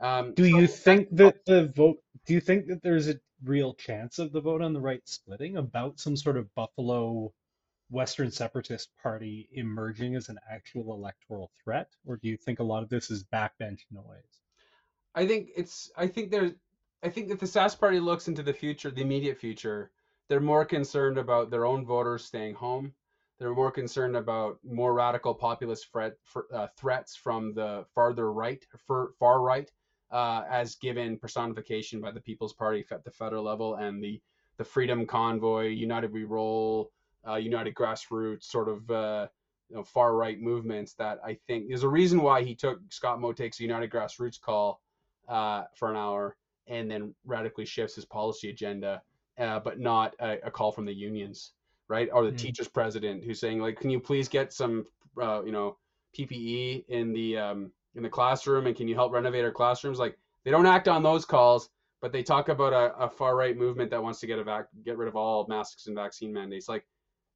Um, 0.00 0.34
do 0.34 0.50
so 0.50 0.58
you 0.58 0.66
think 0.66 1.08
that 1.16 1.44
the 1.44 1.68
vote? 1.76 1.98
Do 2.26 2.34
you 2.34 2.40
think 2.40 2.66
that 2.68 2.82
there's 2.82 3.08
a 3.08 3.20
real 3.44 3.74
chance 3.74 4.18
of 4.18 4.32
the 4.32 4.40
vote 4.40 4.62
on 4.62 4.72
the 4.72 4.80
right 4.80 5.02
splitting 5.04 5.56
about 5.56 6.00
some 6.00 6.16
sort 6.16 6.36
of 6.36 6.52
Buffalo 6.54 7.32
Western 7.92 8.30
Separatist 8.30 8.88
Party 9.02 9.48
emerging 9.52 10.16
as 10.16 10.30
an 10.30 10.38
actual 10.50 10.94
electoral 10.94 11.50
threat, 11.62 11.88
or 12.06 12.16
do 12.16 12.26
you 12.26 12.38
think 12.38 12.58
a 12.58 12.64
lot 12.64 12.82
of 12.82 12.88
this 12.88 13.10
is 13.10 13.22
backbench 13.22 13.80
noise? 13.90 14.40
I 15.14 15.26
think 15.26 15.50
it's. 15.54 15.90
I 15.96 16.06
think 16.06 16.30
there's. 16.30 16.52
I 17.02 17.10
think 17.10 17.30
if 17.30 17.38
the 17.38 17.46
Sask 17.46 17.78
Party 17.78 18.00
looks 18.00 18.28
into 18.28 18.42
the 18.42 18.52
future, 18.52 18.90
the 18.90 19.02
immediate 19.02 19.38
future, 19.38 19.90
they're 20.28 20.40
more 20.40 20.64
concerned 20.64 21.18
about 21.18 21.50
their 21.50 21.66
own 21.66 21.84
voters 21.84 22.24
staying 22.24 22.54
home. 22.54 22.94
They're 23.38 23.54
more 23.54 23.72
concerned 23.72 24.16
about 24.16 24.58
more 24.64 24.94
radical 24.94 25.34
populist 25.34 25.90
threat, 25.90 26.14
uh, 26.52 26.68
threats 26.78 27.14
from 27.14 27.52
the 27.54 27.84
farther 27.94 28.32
right, 28.32 28.64
far 29.18 29.40
right, 29.40 29.70
uh, 30.10 30.44
as 30.48 30.76
given 30.76 31.18
personification 31.18 32.00
by 32.00 32.12
the 32.12 32.20
People's 32.20 32.54
Party 32.54 32.86
at 32.90 33.04
the 33.04 33.10
federal 33.10 33.44
level 33.44 33.74
and 33.74 34.02
the 34.02 34.22
the 34.58 34.64
Freedom 34.64 35.06
Convoy, 35.06 35.68
United 35.68 36.12
We 36.12 36.24
Roll, 36.24 36.92
uh, 37.28 37.36
United 37.36 37.74
Grassroots, 37.74 38.44
sort 38.44 38.68
of 38.68 38.90
uh, 38.90 39.26
you 39.68 39.76
know, 39.76 39.82
far 39.82 40.14
right 40.14 40.40
movements 40.40 40.94
that 40.94 41.18
I 41.24 41.38
think 41.46 41.68
there's 41.68 41.82
a 41.82 41.88
reason 41.88 42.20
why 42.22 42.42
he 42.42 42.54
took 42.54 42.80
Scott 42.90 43.20
Moe 43.20 43.32
takes 43.32 43.58
a 43.60 43.62
United 43.62 43.90
Grassroots 43.90 44.40
call 44.40 44.80
uh, 45.28 45.64
for 45.74 45.90
an 45.90 45.96
hour 45.96 46.36
and 46.66 46.90
then 46.90 47.14
radically 47.24 47.64
shifts 47.64 47.94
his 47.94 48.04
policy 48.04 48.50
agenda, 48.50 49.02
uh, 49.38 49.58
but 49.60 49.80
not 49.80 50.14
a, 50.20 50.38
a, 50.44 50.50
call 50.50 50.70
from 50.72 50.84
the 50.84 50.92
unions, 50.92 51.52
right? 51.88 52.08
Or 52.12 52.22
the 52.22 52.28
mm-hmm. 52.28 52.36
teachers 52.36 52.68
president 52.68 53.24
who's 53.24 53.40
saying 53.40 53.60
like, 53.60 53.80
can 53.80 53.90
you 53.90 53.98
please 53.98 54.28
get 54.28 54.52
some, 54.52 54.84
uh, 55.20 55.42
you 55.42 55.52
know, 55.52 55.78
PPE 56.16 56.84
in 56.88 57.12
the 57.12 57.38
um, 57.38 57.72
in 57.94 58.02
the 58.02 58.08
classroom 58.08 58.66
and 58.66 58.76
can 58.76 58.88
you 58.88 58.94
help 58.94 59.12
renovate 59.12 59.44
our 59.44 59.50
classrooms? 59.50 59.98
Like 59.98 60.18
they 60.44 60.50
don't 60.50 60.66
act 60.66 60.86
on 60.86 61.02
those 61.02 61.24
calls, 61.24 61.70
but 62.00 62.12
they 62.12 62.22
talk 62.22 62.48
about 62.48 62.72
a, 62.72 62.94
a 62.96 63.08
far 63.08 63.36
right 63.36 63.56
movement 63.56 63.90
that 63.90 64.02
wants 64.02 64.20
to 64.20 64.26
get 64.26 64.38
a 64.38 64.44
vac- 64.44 64.68
get 64.84 64.98
rid 64.98 65.08
of 65.08 65.16
all 65.16 65.46
masks 65.48 65.86
and 65.86 65.96
vaccine 65.96 66.32
mandates. 66.32 66.68
Like 66.68 66.84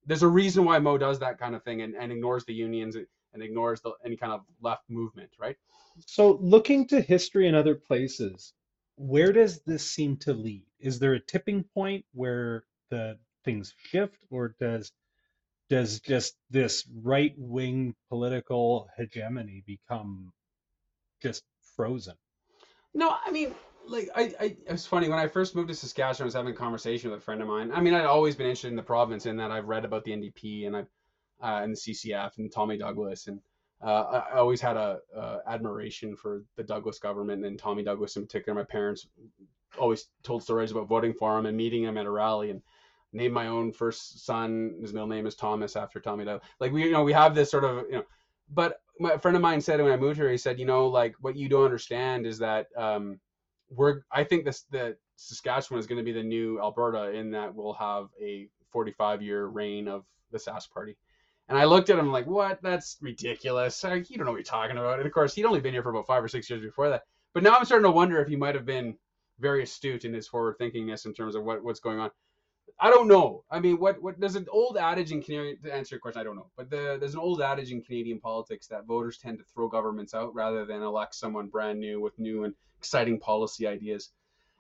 there's 0.07 0.23
a 0.23 0.29
reason 0.29 0.64
why 0.64 0.79
Moe 0.79 0.99
does 0.99 1.19
that 1.19 1.38
kind 1.38 1.55
of 1.55 1.62
thing 1.62 1.83
and, 1.83 1.95
and 1.95 2.12
ignores 2.12 2.45
the 2.45 2.55
unions 2.55 2.97
and 2.97 3.42
ignores 3.42 3.81
the, 3.81 3.92
any 4.05 4.16
kind 4.16 4.33
of 4.33 4.42
left 4.61 4.88
movement, 4.88 5.31
right? 5.38 5.57
So, 6.07 6.38
looking 6.40 6.87
to 6.88 7.01
history 7.01 7.49
and 7.49 7.57
other 7.57 7.75
places, 7.75 8.53
where 8.97 9.33
does 9.33 9.61
this 9.62 9.88
seem 9.88 10.16
to 10.19 10.33
lead? 10.33 10.66
Is 10.79 10.99
there 10.99 11.14
a 11.14 11.21
tipping 11.21 11.64
point 11.75 12.05
where 12.12 12.64
the 12.90 13.19
things 13.45 13.75
shift, 13.90 14.19
or 14.31 14.55
does 14.61 14.92
does 15.69 16.01
just 16.01 16.37
this 16.51 16.88
right 17.03 17.35
wing 17.37 17.95
political 18.09 18.88
hegemony 18.97 19.64
become 19.66 20.33
just 21.21 21.42
frozen? 21.75 22.14
No, 22.95 23.16
I 23.25 23.31
mean, 23.31 23.55
like 23.88 24.09
I, 24.14 24.33
I 24.40 24.57
it's 24.66 24.87
funny 24.87 25.09
when 25.09 25.18
I 25.18 25.27
first 25.27 25.55
moved 25.55 25.68
to 25.68 25.75
Saskatchewan, 25.75 26.25
I 26.25 26.27
was 26.27 26.35
having 26.35 26.53
a 26.53 26.57
conversation 26.57 27.11
with 27.11 27.20
a 27.20 27.22
friend 27.22 27.40
of 27.40 27.49
mine. 27.49 27.70
I 27.72 27.81
mean, 27.81 27.94
I'd 27.94 28.05
always 28.05 28.35
been 28.35 28.46
interested 28.46 28.68
in 28.68 28.77
the 28.77 28.83
province 28.83 29.27
in 29.27 29.37
that 29.37 29.51
I've 29.51 29.68
read 29.68 29.85
about 29.85 30.05
the 30.05 30.12
NDP 30.12 30.66
and 30.66 30.77
I've 30.77 30.88
uh, 31.42 31.61
and 31.62 31.72
the 31.72 31.77
CCF 31.77 32.38
and 32.38 32.51
Tommy 32.51 32.79
Douglas 32.79 33.27
and 33.27 33.40
uh, 33.83 34.22
I 34.33 34.38
always 34.38 34.61
had 34.61 34.77
a, 34.77 35.01
a, 35.14 35.38
admiration 35.46 36.16
for 36.16 36.44
the 36.57 36.62
Douglas 36.62 36.99
government 36.99 37.44
and 37.44 37.59
Tommy 37.59 37.83
Douglas 37.83 38.16
in 38.16 38.22
particular. 38.22 38.59
My 38.59 38.64
parents 38.64 39.07
always 39.79 40.09
told 40.22 40.42
stories 40.42 40.70
about 40.70 40.88
voting 40.88 41.12
for 41.12 41.38
him 41.38 41.44
and 41.44 41.57
meeting 41.57 41.83
him 41.83 41.99
at 41.99 42.07
a 42.07 42.11
rally 42.11 42.51
and 42.51 42.62
named 43.12 43.35
my 43.35 43.49
own 43.49 43.72
first 43.72 44.25
son. 44.25 44.77
His 44.81 44.94
middle 44.94 45.09
name 45.09 45.27
is 45.27 45.35
Thomas 45.35 45.77
after 45.77 46.01
Tommy 46.01 46.25
Douglas. 46.25 46.49
Like 46.59 46.72
we, 46.72 46.85
you 46.85 46.92
know, 46.92 47.05
we 47.05 47.12
have 47.12 47.35
this 47.35 47.51
sort 47.51 47.64
of, 47.64 47.85
you 47.90 47.96
know, 47.96 48.05
but 48.49 48.81
my 48.99 49.18
friend 49.18 49.37
of 49.37 49.42
mine 49.42 49.61
said 49.61 49.81
when 49.83 49.92
I 49.92 49.96
moved 49.96 50.16
here, 50.16 50.31
he 50.31 50.38
said, 50.38 50.59
you 50.59 50.64
know, 50.64 50.87
like 50.87 51.14
what 51.20 51.37
you 51.37 51.49
don't 51.49 51.64
understand 51.64 52.27
is 52.27 52.38
that 52.38 52.68
um, 52.77 53.20
we're 53.70 54.02
I 54.12 54.24
think 54.24 54.44
this 54.44 54.62
that 54.70 54.96
Saskatchewan 55.16 55.81
is 55.81 55.87
going 55.87 55.98
to 55.98 56.05
be 56.05 56.12
the 56.12 56.22
new 56.22 56.61
Alberta 56.61 57.12
in 57.12 57.31
that 57.33 57.55
we'll 57.55 57.74
have 57.74 58.09
a 58.20 58.48
45 58.70 59.22
year 59.22 59.46
reign 59.46 59.88
of 59.88 60.05
the 60.31 60.38
Sask 60.38 60.70
Party. 60.70 60.96
And 61.48 61.57
I 61.57 61.64
looked 61.64 61.90
at 61.90 61.98
him 61.98 62.11
like, 62.11 62.26
what? 62.26 62.61
That's 62.61 62.96
ridiculous. 63.00 63.83
You 63.85 63.90
don't 63.90 64.26
know 64.26 64.33
what 64.33 64.38
you're 64.38 64.42
talking 64.42 64.76
about. 64.76 64.98
And 64.98 65.07
of 65.07 65.12
course, 65.12 65.35
he'd 65.35 65.44
only 65.44 65.61
been 65.61 65.72
here 65.72 65.83
for 65.83 65.90
about 65.90 66.07
five 66.07 66.22
or 66.22 66.29
six 66.29 66.50
years 66.50 66.62
before 66.62 66.88
that. 66.88 67.02
But 67.35 67.42
now 67.42 67.55
I'm 67.55 67.64
starting 67.64 67.85
to 67.85 67.90
wonder 67.92 68.20
if 68.20 68.29
he 68.29 68.37
might 68.37 68.55
have 68.55 68.66
been 68.66 68.96
very 69.38 69.62
astute 69.62 70.05
in 70.05 70.12
his 70.12 70.26
forward 70.26 70.57
thinkingness 70.59 71.07
in 71.07 71.14
terms 71.14 71.35
of 71.35 71.44
what, 71.44 71.62
what's 71.62 71.81
going 71.81 72.00
on. 72.00 72.11
I 72.81 72.90
don't 72.90 73.09
know. 73.09 73.44
I 73.50 73.61
mean, 73.61 73.79
what 73.79 74.02
what 74.02 74.18
there's 74.18 74.37
an 74.37 74.46
old 74.50 74.76
adage 74.76 75.12
in 75.12 75.22
Canadian 75.22 75.62
to 75.62 75.74
answer 75.74 75.94
your 75.94 76.00
question. 76.00 76.20
I 76.20 76.24
don't 76.24 76.37
know, 76.37 76.50
but 76.57 76.68
the, 76.68 76.96
there's 76.98 77.14
an 77.14 77.20
old 77.20 77.40
adage 77.40 77.70
in 77.70 77.81
Canadian 77.81 78.20
politics 78.20 78.66
that 78.66 78.87
voters 78.87 79.16
tend 79.18 79.38
to 79.38 79.44
throw 79.44 79.68
governments 79.68 80.12
out 80.12 80.35
rather 80.35 80.66
than 80.66 80.83
elect 80.83 81.14
someone 81.14 81.46
brand 81.46 81.79
new 81.79 82.00
with 82.00 82.18
new 82.18 82.44
and 82.44 82.55
exciting 82.87 83.18
policy 83.18 83.66
ideas. 83.66 84.11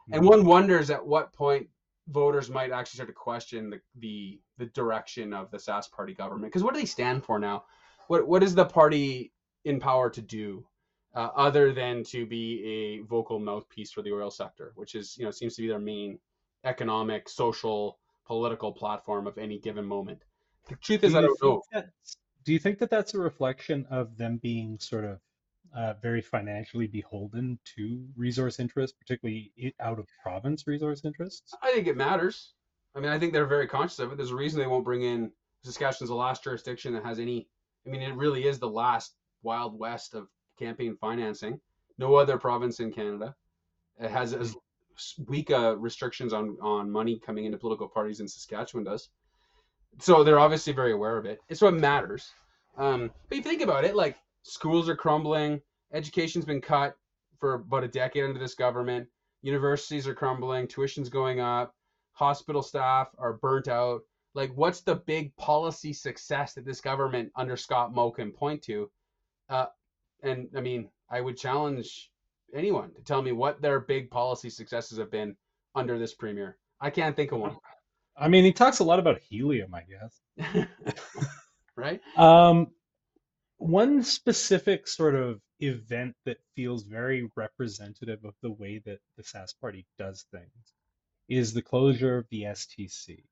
Mm-hmm. 0.08 0.14
And 0.14 0.28
one 0.28 0.44
wonders 0.44 0.90
at 0.90 1.04
what 1.04 1.32
point 1.32 1.68
voters 2.08 2.50
might 2.50 2.72
actually 2.72 2.98
start 2.98 3.08
to 3.08 3.14
question 3.14 3.70
the 3.70 3.80
the, 3.98 4.40
the 4.58 4.66
direction 4.66 5.32
of 5.32 5.50
the 5.50 5.58
Sask 5.58 5.90
party 5.90 6.14
government. 6.14 6.52
Because 6.52 6.62
what 6.62 6.74
do 6.74 6.80
they 6.80 6.86
stand 6.86 7.24
for 7.24 7.38
now? 7.38 7.64
What 8.08 8.26
what 8.26 8.42
is 8.42 8.54
the 8.54 8.64
party 8.64 9.32
in 9.64 9.80
power 9.80 10.10
to 10.10 10.22
do? 10.22 10.66
Uh, 11.14 11.30
other 11.34 11.72
than 11.72 12.04
to 12.04 12.26
be 12.26 12.62
a 12.62 13.06
vocal 13.06 13.38
mouthpiece 13.38 13.90
for 13.90 14.02
the 14.02 14.12
oil 14.12 14.30
sector, 14.30 14.72
which 14.74 14.94
is, 14.94 15.16
you 15.16 15.24
know, 15.24 15.30
seems 15.30 15.56
to 15.56 15.62
be 15.62 15.68
their 15.68 15.78
main 15.78 16.18
economic, 16.64 17.26
social, 17.26 17.98
political 18.26 18.70
platform 18.70 19.26
of 19.26 19.38
any 19.38 19.58
given 19.58 19.86
moment. 19.86 20.22
The 20.68 20.76
truth 20.76 21.04
is, 21.04 21.14
I 21.14 21.22
don't 21.22 21.42
know. 21.42 21.62
do 22.44 22.52
you 22.52 22.58
think 22.58 22.78
that 22.80 22.90
that's 22.90 23.14
a 23.14 23.18
reflection 23.18 23.86
of 23.90 24.18
them 24.18 24.36
being 24.42 24.78
sort 24.78 25.06
of 25.06 25.18
uh, 25.74 25.94
very 26.02 26.20
financially 26.20 26.86
beholden 26.86 27.58
to 27.76 28.04
resource 28.16 28.60
interests, 28.60 28.96
particularly 28.98 29.74
out 29.80 29.98
of 29.98 30.06
province 30.22 30.66
resource 30.66 31.04
interests? 31.04 31.54
I 31.62 31.72
think 31.72 31.86
it 31.86 31.96
matters. 31.96 32.52
I 32.94 33.00
mean, 33.00 33.10
I 33.10 33.18
think 33.18 33.32
they're 33.32 33.46
very 33.46 33.66
conscious 33.66 33.98
of 33.98 34.12
it. 34.12 34.16
There's 34.16 34.30
a 34.30 34.36
reason 34.36 34.60
they 34.60 34.66
won't 34.66 34.84
bring 34.84 35.02
in 35.02 35.30
Saskatchewan's 35.62 36.10
the 36.10 36.14
last 36.14 36.44
jurisdiction 36.44 36.92
that 36.94 37.04
has 37.04 37.18
any. 37.18 37.48
I 37.86 37.90
mean, 37.90 38.02
it 38.02 38.14
really 38.14 38.46
is 38.46 38.58
the 38.58 38.68
last 38.68 39.14
wild 39.42 39.78
west 39.78 40.14
of 40.14 40.28
campaign 40.58 40.96
financing. 41.00 41.60
No 41.98 42.14
other 42.14 42.38
province 42.38 42.80
in 42.80 42.92
Canada 42.92 43.34
it 43.98 44.10
has 44.10 44.34
as 44.34 44.56
weak 45.26 45.50
uh, 45.50 45.76
restrictions 45.76 46.32
on 46.32 46.56
on 46.60 46.90
money 46.90 47.20
coming 47.24 47.44
into 47.44 47.58
political 47.58 47.88
parties 47.88 48.20
in 48.20 48.28
Saskatchewan 48.28 48.84
does. 48.84 49.08
So 49.98 50.24
they're 50.24 50.38
obviously 50.38 50.72
very 50.72 50.92
aware 50.92 51.16
of 51.16 51.24
it. 51.24 51.40
It's 51.48 51.62
what 51.62 51.74
matters. 51.74 52.30
Um, 52.76 53.10
but 53.28 53.38
you 53.38 53.42
think 53.42 53.62
about 53.62 53.84
it, 53.84 53.96
like 53.96 54.16
schools 54.46 54.88
are 54.88 54.96
crumbling, 54.96 55.60
education's 55.92 56.44
been 56.44 56.60
cut 56.60 56.96
for 57.38 57.54
about 57.54 57.84
a 57.84 57.88
decade 57.88 58.24
under 58.24 58.38
this 58.38 58.54
government, 58.54 59.08
universities 59.42 60.06
are 60.06 60.14
crumbling, 60.14 60.68
tuition's 60.68 61.08
going 61.08 61.40
up, 61.40 61.74
hospital 62.12 62.62
staff 62.62 63.08
are 63.18 63.34
burnt 63.34 63.68
out. 63.68 64.02
Like, 64.34 64.52
what's 64.54 64.82
the 64.82 64.96
big 64.96 65.34
policy 65.36 65.92
success 65.92 66.54
that 66.54 66.64
this 66.64 66.80
government 66.80 67.32
under 67.36 67.56
Scott 67.56 67.92
Moe 67.92 68.10
can 68.10 68.30
point 68.30 68.62
to? 68.62 68.90
Uh, 69.48 69.66
and 70.22 70.48
I 70.56 70.60
mean, 70.60 70.90
I 71.10 71.20
would 71.20 71.36
challenge 71.36 72.10
anyone 72.54 72.92
to 72.94 73.02
tell 73.02 73.22
me 73.22 73.32
what 73.32 73.60
their 73.60 73.80
big 73.80 74.10
policy 74.10 74.50
successes 74.50 74.98
have 74.98 75.10
been 75.10 75.36
under 75.74 75.98
this 75.98 76.14
premier. 76.14 76.58
I 76.80 76.90
can't 76.90 77.16
think 77.16 77.32
of 77.32 77.40
one. 77.40 77.56
I 78.16 78.28
mean, 78.28 78.44
he 78.44 78.52
talks 78.52 78.78
a 78.78 78.84
lot 78.84 78.98
about 78.98 79.18
helium, 79.18 79.74
I 79.74 79.82
guess. 79.82 80.66
right? 81.76 82.00
Um, 82.16 82.68
one 83.58 84.02
specific 84.02 84.86
sort 84.86 85.14
of 85.14 85.40
event 85.60 86.14
that 86.24 86.38
feels 86.54 86.82
very 86.82 87.28
representative 87.36 88.24
of 88.24 88.34
the 88.42 88.52
way 88.52 88.80
that 88.84 88.98
the 89.16 89.22
Sask 89.22 89.58
party 89.60 89.86
does 89.98 90.26
things 90.30 90.74
is 91.28 91.52
the 91.52 91.62
closure 91.62 92.18
of 92.18 92.26
the 92.30 92.42
STC. 92.42 93.24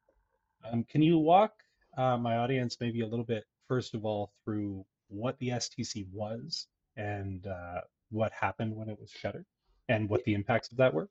Um, 0.71 0.85
can 0.85 1.03
you 1.03 1.19
walk 1.19 1.53
uh, 1.97 2.17
my 2.17 2.37
audience 2.39 2.79
maybe 2.81 3.03
a 3.03 3.07
little 3.07 3.25
bit, 3.25 3.45
first 3.69 3.95
of 3.95 4.05
all, 4.05 4.33
through 4.45 4.85
what 5.09 5.39
the 5.39 5.51
STC 5.51 6.07
was 6.13 6.67
and 6.97 7.47
uh, 7.47 7.83
what 8.11 8.33
happened 8.33 8.75
when 8.75 8.89
it 8.89 8.99
was 8.99 9.11
shuttered 9.11 9.45
and 9.89 10.09
what 10.09 10.25
the 10.25 10.35
impacts 10.35 10.71
of 10.73 10.79
that 10.79 10.95
were? 10.95 11.09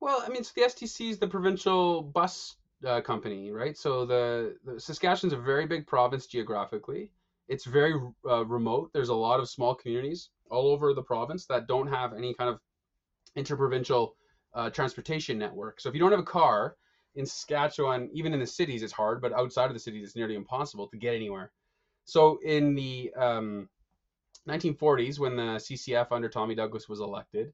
Well, 0.00 0.22
I 0.24 0.28
mean, 0.30 0.44
so 0.44 0.52
the 0.54 0.62
STC 0.62 1.10
is 1.10 1.18
the 1.18 1.28
provincial 1.28 2.02
bus 2.02 2.56
uh, 2.86 3.00
company, 3.00 3.50
right? 3.50 3.76
So 3.76 4.04
the, 4.04 4.56
the 4.64 4.80
Saskatchewan's 4.80 5.32
a 5.32 5.38
very 5.38 5.66
big 5.66 5.86
province 5.86 6.26
geographically. 6.26 7.10
It's 7.48 7.64
very 7.64 7.94
uh, 8.28 8.44
remote. 8.44 8.90
There's 8.92 9.08
a 9.08 9.14
lot 9.14 9.40
of 9.40 9.48
small 9.48 9.74
communities 9.74 10.30
all 10.50 10.68
over 10.68 10.94
the 10.94 11.02
province 11.02 11.46
that 11.46 11.66
don't 11.66 11.86
have 11.86 12.12
any 12.12 12.34
kind 12.34 12.50
of 12.50 12.60
interprovincial 13.36 14.16
uh, 14.54 14.70
transportation 14.70 15.38
network. 15.38 15.80
So 15.80 15.88
if 15.88 15.94
you 15.94 16.00
don't 16.00 16.10
have 16.10 16.20
a 16.20 16.24
car 16.24 16.76
in 17.14 17.26
Saskatchewan, 17.26 18.08
even 18.12 18.32
in 18.32 18.40
the 18.40 18.46
cities, 18.46 18.82
it's 18.82 18.92
hard, 18.92 19.20
but 19.20 19.32
outside 19.32 19.66
of 19.66 19.74
the 19.74 19.80
cities, 19.80 20.04
it's 20.04 20.16
nearly 20.16 20.34
impossible 20.34 20.88
to 20.88 20.96
get 20.96 21.14
anywhere. 21.14 21.52
So 22.04 22.38
in 22.44 22.74
the 22.74 23.12
um, 23.16 23.68
1940s, 24.48 25.18
when 25.18 25.36
the 25.36 25.58
CCF 25.58 26.08
under 26.10 26.28
Tommy 26.28 26.54
Douglas 26.54 26.88
was 26.88 27.00
elected, 27.00 27.52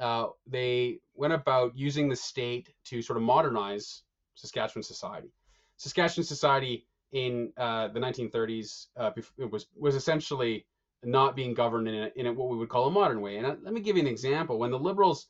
uh, 0.00 0.26
they 0.46 0.98
went 1.14 1.32
about 1.32 1.76
using 1.76 2.08
the 2.08 2.16
state 2.16 2.70
to 2.84 3.00
sort 3.00 3.16
of 3.16 3.22
modernize 3.22 4.02
Saskatchewan 4.34 4.82
society. 4.82 5.32
Saskatchewan 5.76 6.24
society 6.24 6.86
in 7.14 7.52
uh, 7.56 7.88
the 7.88 8.00
1930s 8.00 8.88
uh, 8.96 9.10
was 9.50 9.66
was 9.76 9.94
essentially 9.94 10.66
not 11.04 11.36
being 11.36 11.54
governed 11.54 11.86
in, 11.88 11.94
a, 11.94 12.10
in 12.16 12.26
a, 12.26 12.32
what 12.32 12.48
we 12.48 12.56
would 12.56 12.68
call 12.68 12.88
a 12.88 12.90
modern 12.90 13.20
way. 13.20 13.36
And 13.36 13.46
uh, 13.46 13.54
let 13.62 13.72
me 13.72 13.80
give 13.80 13.96
you 13.96 14.02
an 14.02 14.08
example. 14.08 14.58
When 14.58 14.70
the 14.70 14.78
Liberals 14.78 15.28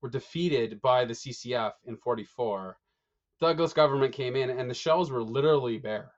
were 0.00 0.08
defeated 0.08 0.80
by 0.80 1.04
the 1.04 1.14
CCF 1.14 1.72
in 1.86 1.96
44, 1.96 2.78
Douglas 3.40 3.72
government 3.72 4.12
came 4.12 4.36
in 4.36 4.50
and 4.50 4.70
the 4.70 4.74
shelves 4.74 5.10
were 5.10 5.22
literally 5.22 5.78
bare. 5.78 6.12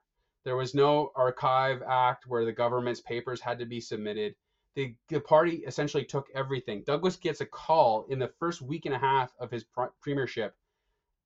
There 0.45 0.57
was 0.57 0.75
no 0.75 1.13
archive 1.17 1.83
act 1.89 2.27
where 2.27 2.45
the 2.45 2.53
government's 2.53 3.01
papers 3.01 3.41
had 3.41 3.59
to 3.59 3.67
be 3.67 3.81
submitted. 3.81 4.35
The, 4.75 4.95
the 5.09 5.21
party 5.21 5.63
essentially 5.67 6.05
took 6.05 6.27
everything. 6.35 6.83
Douglas 6.85 7.17
gets 7.17 7.41
a 7.41 7.47
call 7.47 8.07
in 8.11 8.19
the 8.19 8.33
first 8.39 8.61
week 8.61 8.85
and 8.85 8.95
a 8.95 8.99
half 8.99 9.33
of 9.41 9.51
his 9.51 9.65
premiership 10.03 10.55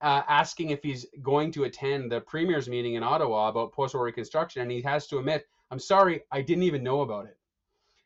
uh, 0.00 0.22
asking 0.28 0.70
if 0.70 0.82
he's 0.82 1.06
going 1.22 1.52
to 1.52 1.64
attend 1.64 2.10
the 2.10 2.20
premier's 2.20 2.68
meeting 2.68 2.94
in 2.94 3.02
Ottawa 3.02 3.48
about 3.48 3.72
post-war 3.72 4.04
reconstruction, 4.04 4.62
and 4.62 4.70
he 4.70 4.80
has 4.82 5.06
to 5.08 5.18
admit, 5.18 5.46
"I'm 5.70 5.78
sorry, 5.78 6.22
I 6.30 6.42
didn't 6.42 6.64
even 6.64 6.82
know 6.82 7.02
about 7.02 7.26
it." 7.26 7.36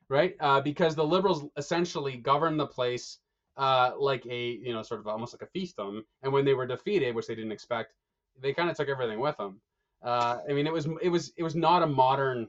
Right? 0.08 0.36
Uh, 0.40 0.60
because 0.60 0.94
the 0.94 1.04
Liberals 1.04 1.44
essentially 1.56 2.16
governed 2.16 2.60
the 2.60 2.66
place 2.66 3.18
uh, 3.56 3.92
like 3.98 4.26
a 4.26 4.50
you 4.50 4.72
know 4.72 4.82
sort 4.82 5.00
of 5.00 5.06
almost 5.06 5.34
like 5.34 5.48
a 5.48 5.58
fiefdom, 5.58 6.02
and 6.22 6.32
when 6.32 6.44
they 6.44 6.54
were 6.54 6.66
defeated, 6.66 7.14
which 7.14 7.26
they 7.26 7.34
didn't 7.34 7.52
expect, 7.52 7.92
they 8.40 8.52
kind 8.52 8.70
of 8.70 8.76
took 8.76 8.88
everything 8.88 9.20
with 9.20 9.36
them. 9.36 9.60
Uh, 10.02 10.38
I 10.48 10.52
mean, 10.52 10.66
it 10.66 10.72
was 10.72 10.88
it 11.02 11.08
was 11.08 11.32
it 11.36 11.42
was 11.42 11.54
not 11.54 11.82
a 11.82 11.86
modern 11.86 12.48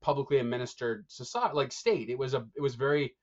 publicly 0.00 0.38
administered 0.38 1.04
society 1.08 1.54
like 1.54 1.72
state. 1.72 2.08
It 2.08 2.18
was 2.18 2.34
a 2.34 2.46
it 2.56 2.60
was 2.60 2.74
very 2.74 3.14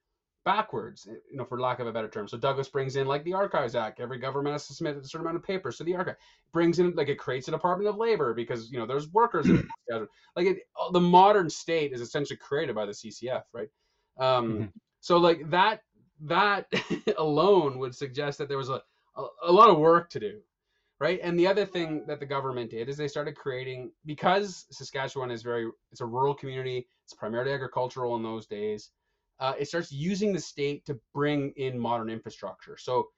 backwards, 0.45 1.07
eh, 1.09 1.15
you 1.31 1.37
know, 1.37 1.45
for 1.45 1.59
lack 1.59 1.79
of 1.79 1.87
a 1.87 1.91
better 1.91 2.07
term. 2.07 2.27
So 2.27 2.37
Douglas 2.37 2.67
brings 2.67 2.95
in 2.95 3.07
like 3.07 3.23
the 3.23 3.33
Archives 3.33 3.75
Act. 3.75 3.99
Every 3.99 4.17
government 4.17 4.53
has 4.53 4.67
to 4.67 4.73
submit 4.73 4.97
a 4.97 5.03
certain 5.03 5.25
amount 5.25 5.37
of 5.37 5.43
papers 5.43 5.77
to 5.77 5.83
the 5.83 5.95
archive. 5.95 6.15
Brings 6.51 6.79
in 6.79 6.93
like 6.95 7.09
it 7.09 7.17
creates 7.17 7.47
a 7.47 7.51
Department 7.51 7.89
of 7.89 7.97
Labor 7.97 8.33
because 8.33 8.71
you 8.71 8.79
know 8.79 8.85
there's 8.85 9.09
workers. 9.09 9.47
like 10.35 10.47
it, 10.47 10.59
the 10.91 10.99
modern 10.99 11.49
state 11.49 11.93
is 11.93 12.01
essentially 12.01 12.37
created 12.37 12.75
by 12.75 12.85
the 12.85 12.91
CCF, 12.91 13.43
right? 13.53 13.69
Um, 14.17 14.53
mm-hmm. 14.53 14.65
So 14.99 15.17
like 15.17 15.49
that 15.49 15.81
that 16.21 16.67
alone 17.17 17.79
would 17.79 17.95
suggest 17.95 18.37
that 18.37 18.47
there 18.47 18.57
was 18.57 18.69
a, 18.69 18.81
a 19.17 19.25
a 19.43 19.51
lot 19.51 19.69
of 19.69 19.77
work 19.77 20.09
to 20.11 20.19
do, 20.19 20.39
right? 20.99 21.19
And 21.23 21.39
the 21.39 21.47
other 21.47 21.65
thing 21.65 22.05
that 22.07 22.19
the 22.19 22.25
government 22.25 22.71
did 22.71 22.89
is 22.89 22.97
they 22.97 23.07
started 23.07 23.35
creating 23.35 23.91
because 24.05 24.65
Saskatchewan 24.71 25.31
is 25.31 25.41
very 25.41 25.69
it's 25.91 26.01
a 26.01 26.05
rural 26.05 26.33
community. 26.33 26.87
It's 27.05 27.13
primarily 27.13 27.53
agricultural 27.53 28.15
in 28.15 28.23
those 28.23 28.45
days 28.45 28.91
uh, 29.39 29.53
it 29.59 29.67
starts 29.67 29.91
using 29.91 30.33
the 30.33 30.39
state 30.39 30.85
to 30.85 30.99
bring 31.13 31.51
in 31.55 31.77
modern 31.77 32.09
infrastructure. 32.09 32.77
So 32.77 33.09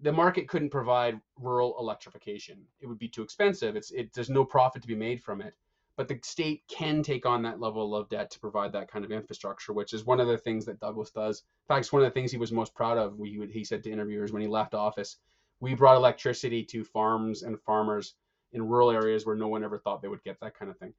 the 0.00 0.12
market 0.12 0.48
couldn't 0.48 0.70
provide 0.70 1.20
rural 1.38 1.76
electrification; 1.78 2.58
it 2.80 2.86
would 2.86 2.98
be 2.98 3.08
too 3.08 3.22
expensive. 3.22 3.76
It's 3.76 3.90
it 3.90 4.12
there's 4.12 4.30
no 4.30 4.44
profit 4.44 4.82
to 4.82 4.88
be 4.88 4.94
made 4.94 5.22
from 5.22 5.40
it. 5.40 5.54
But 5.96 6.08
the 6.08 6.20
state 6.22 6.62
can 6.68 7.02
take 7.02 7.24
on 7.24 7.42
that 7.42 7.58
level 7.58 7.96
of 7.96 8.10
debt 8.10 8.30
to 8.32 8.40
provide 8.40 8.72
that 8.72 8.90
kind 8.90 9.02
of 9.02 9.10
infrastructure, 9.10 9.72
which 9.72 9.94
is 9.94 10.04
one 10.04 10.20
of 10.20 10.28
the 10.28 10.36
things 10.36 10.66
that 10.66 10.78
Douglas 10.78 11.10
does. 11.10 11.38
In 11.38 11.74
fact, 11.74 11.86
it's 11.86 11.92
one 11.92 12.02
of 12.02 12.06
the 12.06 12.12
things 12.12 12.30
he 12.30 12.36
was 12.36 12.52
most 12.52 12.74
proud 12.74 12.98
of. 12.98 13.16
Would, 13.18 13.50
he 13.50 13.64
said 13.64 13.82
to 13.84 13.90
interviewers 13.90 14.30
when 14.30 14.42
he 14.42 14.48
left 14.48 14.74
office, 14.74 15.16
"We 15.60 15.74
brought 15.74 15.96
electricity 15.96 16.64
to 16.66 16.84
farms 16.84 17.42
and 17.42 17.58
farmers 17.62 18.14
in 18.52 18.68
rural 18.68 18.90
areas 18.90 19.24
where 19.24 19.36
no 19.36 19.48
one 19.48 19.64
ever 19.64 19.78
thought 19.78 20.02
they 20.02 20.08
would 20.08 20.22
get 20.22 20.38
that 20.40 20.54
kind 20.54 20.70
of 20.70 20.78
thing." 20.78 20.92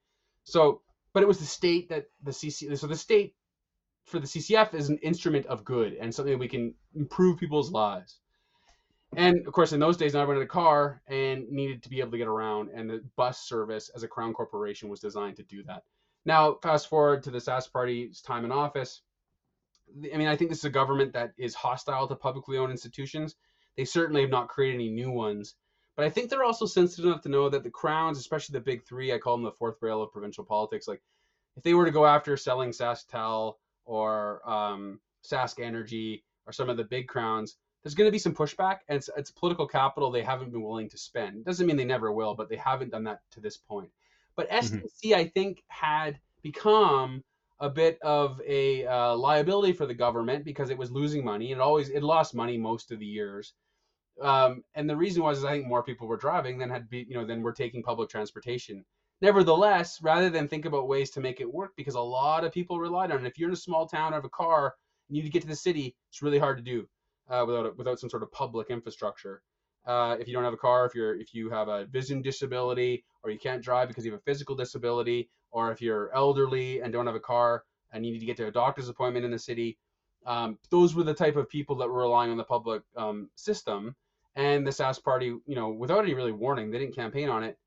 So, 0.43 0.81
but 1.13 1.21
it 1.21 1.27
was 1.27 1.37
the 1.39 1.45
state 1.45 1.89
that 1.89 2.07
the 2.23 2.31
CC 2.31 2.75
so 2.75 2.87
the 2.87 2.95
state 2.95 3.35
for 4.07 4.19
the 4.19 4.25
CCF 4.25 4.73
is 4.73 4.89
an 4.89 4.97
instrument 4.99 5.45
of 5.47 5.65
good 5.65 5.93
and 5.93 6.13
something 6.15 6.39
we 6.39 6.47
can 6.47 6.73
improve 6.95 7.37
people's 7.37 7.71
lives. 7.71 8.19
And 9.15 9.45
of 9.45 9.53
course, 9.53 9.73
in 9.73 9.79
those 9.79 9.97
days, 9.97 10.15
everyone 10.15 10.37
had 10.37 10.45
a 10.45 10.49
car 10.49 11.01
and 11.07 11.49
needed 11.49 11.83
to 11.83 11.89
be 11.89 11.99
able 11.99 12.11
to 12.11 12.17
get 12.17 12.27
around, 12.27 12.69
and 12.73 12.89
the 12.89 13.03
bus 13.15 13.39
service 13.47 13.89
as 13.95 14.03
a 14.03 14.07
crown 14.07 14.33
corporation 14.33 14.89
was 14.89 14.99
designed 14.99 15.37
to 15.37 15.43
do 15.43 15.63
that. 15.63 15.83
Now, 16.25 16.57
fast 16.61 16.89
forward 16.89 17.23
to 17.23 17.31
the 17.31 17.37
Sask 17.37 17.71
Party's 17.71 18.21
time 18.21 18.43
in 18.43 18.51
office. 18.51 19.01
I 20.13 20.17
mean, 20.17 20.27
I 20.27 20.35
think 20.35 20.49
this 20.49 20.59
is 20.59 20.65
a 20.65 20.69
government 20.69 21.13
that 21.13 21.33
is 21.37 21.55
hostile 21.55 22.07
to 22.07 22.15
publicly 22.15 22.57
owned 22.57 22.71
institutions. 22.71 23.35
They 23.77 23.85
certainly 23.85 24.21
have 24.21 24.29
not 24.29 24.49
created 24.49 24.75
any 24.75 24.89
new 24.89 25.11
ones, 25.11 25.55
but 25.95 26.05
I 26.05 26.09
think 26.09 26.29
they're 26.29 26.43
also 26.43 26.65
sensitive 26.65 27.05
enough 27.05 27.21
to 27.21 27.29
know 27.29 27.49
that 27.49 27.63
the 27.63 27.69
crowns, 27.69 28.17
especially 28.17 28.53
the 28.53 28.61
big 28.61 28.83
three, 28.83 29.13
I 29.13 29.19
call 29.19 29.37
them 29.37 29.45
the 29.45 29.51
fourth 29.51 29.77
rail 29.81 30.01
of 30.01 30.11
provincial 30.11 30.43
politics, 30.43 30.87
like 30.87 31.01
if 31.55 31.63
they 31.63 31.73
were 31.73 31.85
to 31.85 31.91
go 31.91 32.05
after 32.05 32.35
selling 32.35 32.71
SaskTel 32.71 33.55
or 33.87 34.47
um, 34.47 34.99
Sask 35.25 35.59
Energy 35.59 36.23
or 36.45 36.53
some 36.53 36.69
of 36.69 36.77
the 36.77 36.83
big 36.83 37.07
crowns, 37.07 37.57
there's 37.83 37.95
going 37.95 38.07
to 38.07 38.11
be 38.11 38.19
some 38.19 38.35
pushback, 38.35 38.79
and 38.89 38.97
it's, 38.97 39.09
it's 39.17 39.31
political 39.31 39.67
capital 39.67 40.11
they 40.11 40.23
haven't 40.23 40.51
been 40.51 40.61
willing 40.61 40.89
to 40.89 40.97
spend. 40.97 41.45
Doesn't 41.45 41.65
mean 41.65 41.77
they 41.77 41.85
never 41.85 42.11
will, 42.11 42.35
but 42.35 42.49
they 42.49 42.57
haven't 42.57 42.91
done 42.91 43.05
that 43.05 43.21
to 43.31 43.39
this 43.39 43.57
point. 43.57 43.89
But 44.35 44.49
STC, 44.51 44.83
mm-hmm. 44.83 45.19
I 45.19 45.25
think, 45.33 45.63
had 45.69 46.19
become 46.43 47.23
a 47.59 47.69
bit 47.69 47.97
of 48.01 48.39
a 48.45 48.85
uh, 48.85 49.15
liability 49.15 49.73
for 49.73 49.85
the 49.85 49.93
government 49.93 50.45
because 50.45 50.69
it 50.69 50.77
was 50.77 50.91
losing 50.91 51.23
money. 51.23 51.51
It 51.51 51.59
always 51.59 51.89
it 51.89 52.03
lost 52.03 52.35
money 52.35 52.57
most 52.57 52.91
of 52.91 52.99
the 52.99 53.05
years. 53.05 53.53
Um, 54.21 54.63
and 54.75 54.89
the 54.89 54.95
reason 54.95 55.23
was, 55.23 55.39
is 55.39 55.45
I 55.45 55.51
think 55.51 55.67
more 55.67 55.83
people 55.83 56.07
were 56.07 56.17
driving 56.17 56.57
than 56.57 56.69
had 56.69 56.89
be, 56.89 57.05
you 57.07 57.15
know, 57.15 57.25
than 57.25 57.41
were 57.41 57.53
taking 57.53 57.83
public 57.83 58.09
transportation. 58.09 58.83
Nevertheless, 59.21 59.99
rather 60.01 60.29
than 60.29 60.47
think 60.47 60.65
about 60.65 60.87
ways 60.87 61.09
to 61.11 61.21
make 61.21 61.41
it 61.41 61.51
work, 61.51 61.71
because 61.75 61.95
a 61.95 62.01
lot 62.01 62.43
of 62.43 62.51
people 62.51 62.79
relied 62.79 63.11
on 63.11 63.25
it. 63.25 63.27
If 63.27 63.37
you're 63.37 63.49
in 63.49 63.53
a 63.53 63.57
small 63.57 63.87
town, 63.87 64.13
or 64.13 64.17
have 64.17 64.25
a 64.25 64.29
car, 64.29 64.75
and 65.07 65.17
you 65.17 65.23
need 65.23 65.29
to 65.29 65.33
get 65.33 65.41
to 65.41 65.47
the 65.47 65.55
city, 65.55 65.95
it's 66.09 66.21
really 66.21 66.37
hard 66.37 66.57
to 66.57 66.63
do 66.63 66.87
uh, 67.29 67.43
without 67.47 67.77
without 67.77 67.99
some 67.99 68.09
sort 68.09 68.23
of 68.23 68.31
public 68.31 68.69
infrastructure. 68.69 69.41
Uh, 69.87 70.17
if 70.19 70.27
you 70.27 70.33
don't 70.33 70.43
have 70.43 70.53
a 70.53 70.57
car, 70.57 70.85
if 70.85 70.93
you're 70.93 71.19
if 71.19 71.33
you 71.33 71.49
have 71.49 71.67
a 71.67 71.85
vision 71.85 72.21
disability, 72.21 73.03
or 73.23 73.31
you 73.31 73.39
can't 73.39 73.63
drive 73.63 73.87
because 73.87 74.05
you 74.05 74.11
have 74.11 74.19
a 74.19 74.23
physical 74.23 74.55
disability, 74.55 75.29
or 75.51 75.71
if 75.71 75.81
you're 75.81 76.13
elderly 76.13 76.81
and 76.81 76.93
don't 76.93 77.07
have 77.07 77.15
a 77.15 77.19
car 77.19 77.63
and 77.91 78.05
you 78.05 78.11
need 78.11 78.19
to 78.19 78.25
get 78.25 78.37
to 78.37 78.47
a 78.47 78.51
doctor's 78.51 78.89
appointment 78.89 79.25
in 79.25 79.31
the 79.31 79.39
city, 79.39 79.77
um, 80.25 80.59
those 80.69 80.93
were 80.93 81.03
the 81.03 81.13
type 81.13 81.37
of 81.37 81.49
people 81.49 81.75
that 81.77 81.87
were 81.87 82.01
relying 82.01 82.29
on 82.29 82.37
the 82.37 82.43
public 82.43 82.83
um, 82.97 83.29
system. 83.35 83.95
And 84.35 84.67
the 84.67 84.71
Sask 84.71 85.03
Party, 85.03 85.27
you 85.47 85.55
know, 85.55 85.69
without 85.69 86.03
any 86.03 86.13
really 86.13 86.33
warning, 86.33 86.69
they 86.69 86.77
didn't 86.77 86.95
campaign 86.95 87.29
on 87.29 87.43
it, 87.43 87.57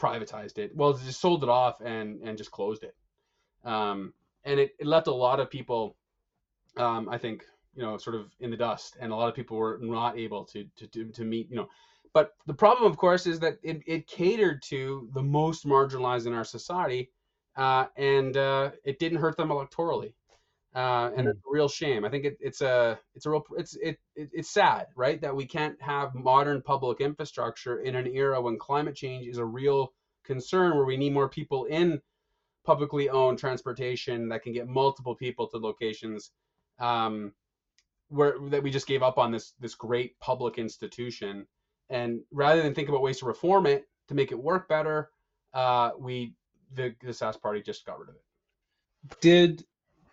privatized 0.00 0.58
it. 0.58 0.74
Well, 0.74 0.92
just 0.94 1.20
sold 1.20 1.42
it 1.42 1.48
off 1.48 1.80
and 1.80 2.20
and 2.22 2.36
just 2.36 2.50
closed 2.50 2.82
it. 2.82 2.94
Um, 3.64 4.12
and 4.44 4.60
it, 4.60 4.72
it 4.78 4.86
left 4.86 5.06
a 5.06 5.14
lot 5.14 5.40
of 5.40 5.50
people, 5.50 5.96
um, 6.76 7.08
I 7.08 7.16
think, 7.16 7.44
you 7.74 7.82
know, 7.82 7.96
sort 7.96 8.16
of 8.16 8.30
in 8.40 8.50
the 8.50 8.56
dust, 8.56 8.96
and 9.00 9.10
a 9.12 9.16
lot 9.16 9.28
of 9.28 9.34
people 9.34 9.56
were 9.56 9.78
not 9.80 10.18
able 10.18 10.44
to 10.46 10.64
to 10.76 10.86
to, 10.88 11.04
to 11.06 11.24
meet, 11.24 11.50
you 11.50 11.56
know. 11.56 11.68
But 12.12 12.32
the 12.46 12.54
problem, 12.54 12.90
of 12.90 12.96
course, 12.96 13.26
is 13.26 13.40
that 13.40 13.58
it, 13.62 13.82
it 13.86 14.06
catered 14.06 14.62
to 14.66 15.08
the 15.14 15.22
most 15.22 15.66
marginalized 15.66 16.26
in 16.26 16.32
our 16.32 16.44
society, 16.44 17.10
uh, 17.56 17.86
and 17.96 18.36
uh, 18.36 18.70
it 18.84 19.00
didn't 19.00 19.18
hurt 19.18 19.36
them 19.36 19.48
electorally 19.48 20.12
uh, 20.74 21.10
and 21.16 21.28
it's 21.28 21.38
a 21.38 21.50
real 21.50 21.68
shame. 21.68 22.04
I 22.04 22.10
think 22.10 22.24
it, 22.24 22.36
it's 22.40 22.60
a 22.60 22.98
it's 23.14 23.26
a 23.26 23.30
real 23.30 23.44
it's 23.56 23.76
it, 23.76 23.98
it, 24.16 24.30
it's 24.32 24.50
sad, 24.50 24.86
right, 24.96 25.20
that 25.20 25.36
we 25.36 25.46
can't 25.46 25.80
have 25.80 26.14
modern 26.14 26.62
public 26.62 27.00
infrastructure 27.00 27.80
in 27.80 27.94
an 27.94 28.08
era 28.08 28.40
when 28.40 28.58
climate 28.58 28.96
change 28.96 29.26
is 29.26 29.38
a 29.38 29.44
real 29.44 29.92
concern, 30.24 30.74
where 30.74 30.84
we 30.84 30.96
need 30.96 31.12
more 31.12 31.28
people 31.28 31.64
in 31.66 32.00
publicly 32.64 33.08
owned 33.08 33.38
transportation 33.38 34.28
that 34.30 34.42
can 34.42 34.52
get 34.52 34.66
multiple 34.66 35.14
people 35.14 35.46
to 35.48 35.58
locations. 35.58 36.30
Um, 36.80 37.32
where 38.08 38.34
that 38.50 38.62
we 38.62 38.70
just 38.70 38.86
gave 38.86 39.02
up 39.02 39.18
on 39.18 39.30
this 39.30 39.54
this 39.60 39.74
great 39.74 40.18
public 40.18 40.58
institution, 40.58 41.46
and 41.88 42.20
rather 42.32 42.62
than 42.62 42.74
think 42.74 42.88
about 42.88 43.02
ways 43.02 43.18
to 43.20 43.26
reform 43.26 43.66
it 43.66 43.86
to 44.08 44.14
make 44.14 44.32
it 44.32 44.38
work 44.38 44.68
better, 44.68 45.10
uh, 45.52 45.90
we 45.98 46.34
the 46.72 46.94
the 47.00 47.12
Sask 47.12 47.40
Party 47.40 47.62
just 47.62 47.86
got 47.86 47.98
rid 47.98 48.08
of 48.08 48.16
it. 48.16 49.20
Did 49.20 49.64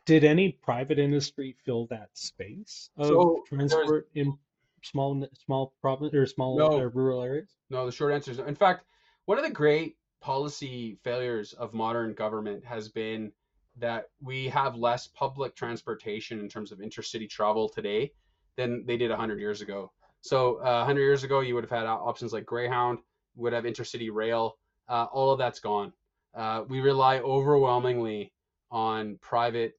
did 0.05 0.23
any 0.23 0.51
private 0.51 0.99
industry 0.99 1.55
fill 1.63 1.87
that 1.87 2.09
space 2.13 2.89
of 2.97 3.07
So 3.07 3.43
transport 3.47 4.09
in 4.15 4.37
small 4.83 5.27
small 5.45 5.73
province 5.81 6.13
or 6.13 6.25
small 6.25 6.57
No. 6.57 6.79
uh, 6.79 6.89
rural 6.89 7.21
areas? 7.21 7.49
No, 7.69 7.85
the 7.85 7.91
short 7.91 8.13
answer 8.13 8.31
is 8.31 8.37
no. 8.39 8.45
In 8.45 8.55
fact, 8.55 8.85
one 9.25 9.37
of 9.37 9.43
the 9.43 9.51
great 9.51 9.97
policy 10.19 10.97
failures 11.03 11.53
of 11.53 11.73
modern 11.73 12.13
government 12.13 12.63
has 12.65 12.89
been 12.89 13.31
that 13.77 14.09
we 14.21 14.47
have 14.49 14.75
less 14.75 15.07
public 15.07 15.55
transportation 15.55 16.39
in 16.39 16.49
terms 16.49 16.71
of 16.71 16.79
intercity 16.79 17.29
travel 17.29 17.69
today 17.69 18.11
than 18.57 18.85
they 18.85 18.97
did 18.97 19.09
100 19.09 19.39
years 19.39 19.61
ago. 19.61 19.91
So 20.21 20.57
uh, 20.57 20.79
100 20.79 21.01
years 21.01 21.23
ago, 21.23 21.39
you 21.39 21.55
would 21.55 21.63
have 21.63 21.71
had 21.71 21.85
options 21.85 22.33
like 22.33 22.45
Greyhound, 22.45 22.99
would 23.35 23.53
have 23.53 23.63
intercity 23.63 24.11
rail. 24.11 24.57
Uh, 24.87 25.05
all 25.11 25.31
of 25.31 25.39
that's 25.39 25.59
gone. 25.59 25.93
Uh, 26.35 26.63
we 26.67 26.81
rely 26.81 27.19
overwhelmingly 27.19 28.33
on 28.69 29.17
private 29.21 29.73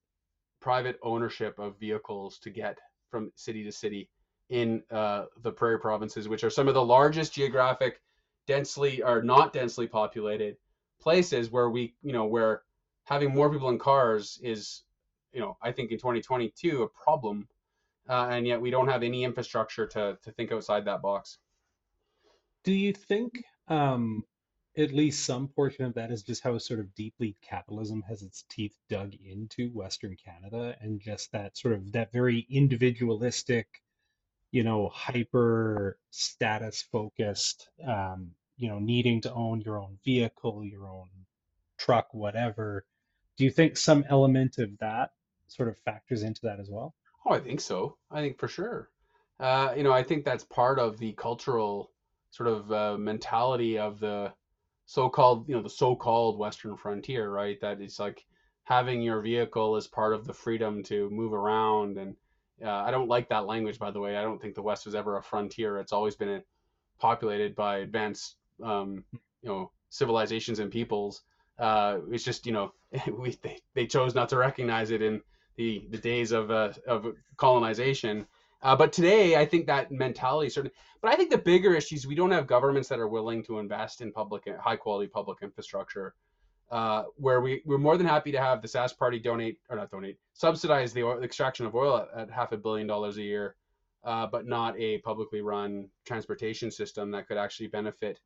private 0.62 0.98
ownership 1.02 1.58
of 1.58 1.78
vehicles 1.78 2.38
to 2.38 2.50
get 2.50 2.78
from 3.10 3.30
city 3.34 3.62
to 3.64 3.72
city 3.72 4.08
in 4.48 4.82
uh, 4.90 5.24
the 5.42 5.52
prairie 5.52 5.78
provinces, 5.78 6.28
which 6.28 6.44
are 6.44 6.50
some 6.50 6.68
of 6.68 6.74
the 6.74 6.84
largest 6.84 7.34
geographic, 7.34 8.00
densely 8.46 9.02
or 9.02 9.22
not 9.22 9.52
densely 9.52 9.86
populated 9.86 10.56
places 11.00 11.50
where 11.50 11.70
we, 11.70 11.94
you 12.02 12.12
know, 12.12 12.24
where 12.24 12.62
having 13.04 13.34
more 13.34 13.50
people 13.50 13.68
in 13.68 13.78
cars 13.78 14.38
is, 14.42 14.82
you 15.32 15.40
know, 15.40 15.56
I 15.62 15.72
think 15.72 15.90
in 15.90 15.98
2022 15.98 16.82
a 16.82 16.88
problem, 16.88 17.48
uh, 18.08 18.28
and 18.30 18.46
yet 18.46 18.60
we 18.60 18.70
don't 18.70 18.88
have 18.88 19.02
any 19.02 19.24
infrastructure 19.24 19.86
to 19.86 20.18
to 20.22 20.32
think 20.32 20.52
outside 20.52 20.84
that 20.84 21.02
box. 21.02 21.38
Do 22.64 22.72
you 22.72 22.92
think 22.92 23.42
um, 23.68 24.24
at 24.76 24.92
least 24.92 25.26
some 25.26 25.48
portion 25.48 25.84
of 25.84 25.94
that 25.94 26.10
is 26.10 26.22
just 26.22 26.42
how 26.42 26.56
sort 26.56 26.80
of 26.80 26.94
deeply 26.94 27.36
capitalism 27.42 28.02
has 28.08 28.22
its 28.22 28.44
teeth 28.48 28.74
dug 28.88 29.12
into 29.24 29.68
Western 29.70 30.16
Canada 30.16 30.76
and 30.80 31.00
just 31.00 31.30
that 31.32 31.56
sort 31.58 31.74
of 31.74 31.92
that 31.92 32.12
very 32.12 32.46
individualistic, 32.48 33.82
you 34.50 34.64
know, 34.64 34.88
hyper 34.88 35.98
status 36.10 36.82
focused, 36.82 37.68
um, 37.86 38.30
you 38.56 38.68
know, 38.68 38.78
needing 38.78 39.20
to 39.20 39.32
own 39.34 39.60
your 39.60 39.78
own 39.78 39.98
vehicle, 40.04 40.64
your 40.64 40.86
own 40.88 41.08
truck, 41.76 42.08
whatever. 42.12 42.86
Do 43.36 43.44
you 43.44 43.50
think 43.50 43.76
some 43.76 44.04
element 44.08 44.58
of 44.58 44.70
that 44.78 45.10
sort 45.48 45.68
of 45.68 45.76
factors 45.78 46.22
into 46.22 46.40
that 46.44 46.60
as 46.60 46.70
well? 46.70 46.94
Oh, 47.26 47.34
I 47.34 47.40
think 47.40 47.60
so. 47.60 47.98
I 48.10 48.20
think 48.20 48.38
for 48.38 48.48
sure. 48.48 48.88
Uh, 49.38 49.74
you 49.76 49.82
know, 49.82 49.92
I 49.92 50.02
think 50.02 50.24
that's 50.24 50.44
part 50.44 50.78
of 50.78 50.98
the 50.98 51.12
cultural 51.12 51.90
sort 52.30 52.48
of 52.48 52.72
uh, 52.72 52.96
mentality 52.96 53.78
of 53.78 54.00
the 54.00 54.32
so-called, 54.92 55.48
you 55.48 55.54
know, 55.54 55.62
the 55.62 55.70
so-called 55.70 56.38
Western 56.38 56.76
frontier, 56.76 57.30
right? 57.30 57.58
That 57.60 57.80
it's 57.80 57.98
like 57.98 58.26
having 58.64 59.00
your 59.00 59.22
vehicle 59.22 59.74
as 59.76 59.86
part 59.86 60.12
of 60.12 60.26
the 60.26 60.34
freedom 60.34 60.82
to 60.84 61.08
move 61.08 61.32
around. 61.32 61.96
And 61.96 62.14
uh, 62.62 62.70
I 62.70 62.90
don't 62.90 63.08
like 63.08 63.28
that 63.30 63.46
language, 63.46 63.78
by 63.78 63.90
the 63.90 64.00
way. 64.00 64.18
I 64.18 64.22
don't 64.22 64.40
think 64.40 64.54
the 64.54 64.62
West 64.62 64.84
was 64.84 64.94
ever 64.94 65.16
a 65.16 65.22
frontier. 65.22 65.78
It's 65.78 65.94
always 65.94 66.14
been 66.14 66.28
a, 66.28 66.42
populated 66.98 67.54
by 67.56 67.78
advanced, 67.78 68.36
um, 68.62 69.02
you 69.12 69.48
know, 69.48 69.70
civilizations 69.88 70.58
and 70.58 70.70
peoples. 70.70 71.22
Uh, 71.58 71.98
it's 72.10 72.24
just, 72.24 72.44
you 72.44 72.52
know, 72.52 72.72
we 73.18 73.38
they, 73.42 73.58
they 73.74 73.86
chose 73.86 74.14
not 74.14 74.28
to 74.28 74.36
recognize 74.36 74.90
it 74.90 75.00
in 75.00 75.22
the 75.56 75.86
the 75.90 75.98
days 75.98 76.32
of 76.32 76.50
uh, 76.50 76.72
of 76.86 77.06
colonization. 77.38 78.26
Uh, 78.62 78.76
but 78.76 78.92
today, 78.92 79.36
I 79.36 79.44
think 79.44 79.66
that 79.66 79.90
mentality 79.90 80.48
certainly. 80.48 80.74
But 81.00 81.12
I 81.12 81.16
think 81.16 81.30
the 81.30 81.38
bigger 81.38 81.74
issue 81.74 81.96
is 81.96 82.06
we 82.06 82.14
don't 82.14 82.30
have 82.30 82.46
governments 82.46 82.88
that 82.88 83.00
are 83.00 83.08
willing 83.08 83.42
to 83.44 83.58
invest 83.58 84.00
in 84.00 84.12
public, 84.12 84.44
high 84.60 84.76
quality 84.76 85.08
public 85.08 85.38
infrastructure. 85.42 86.14
Uh, 86.70 87.04
where 87.16 87.42
we 87.42 87.60
we're 87.66 87.76
more 87.76 87.98
than 87.98 88.06
happy 88.06 88.32
to 88.32 88.40
have 88.40 88.62
the 88.62 88.68
Sask 88.68 88.96
Party 88.96 89.18
donate 89.18 89.58
or 89.68 89.76
not 89.76 89.90
donate, 89.90 90.16
subsidize 90.32 90.94
the, 90.94 91.02
oil, 91.02 91.22
extraction 91.22 91.66
of 91.66 91.74
oil 91.74 91.98
at, 91.98 92.08
at, 92.18 92.30
half 92.30 92.52
a 92.52 92.56
billion 92.56 92.86
dollars 92.86 93.18
a 93.18 93.22
year, 93.22 93.56
uh, 94.04 94.26
but 94.26 94.46
not 94.46 94.74
a 94.78 94.96
publicly 94.98 95.42
run 95.42 95.86
transportation 96.06 96.70
system 96.70 97.10
that 97.10 97.28
could 97.28 97.36
actually 97.36 97.66
benefit 97.66 98.20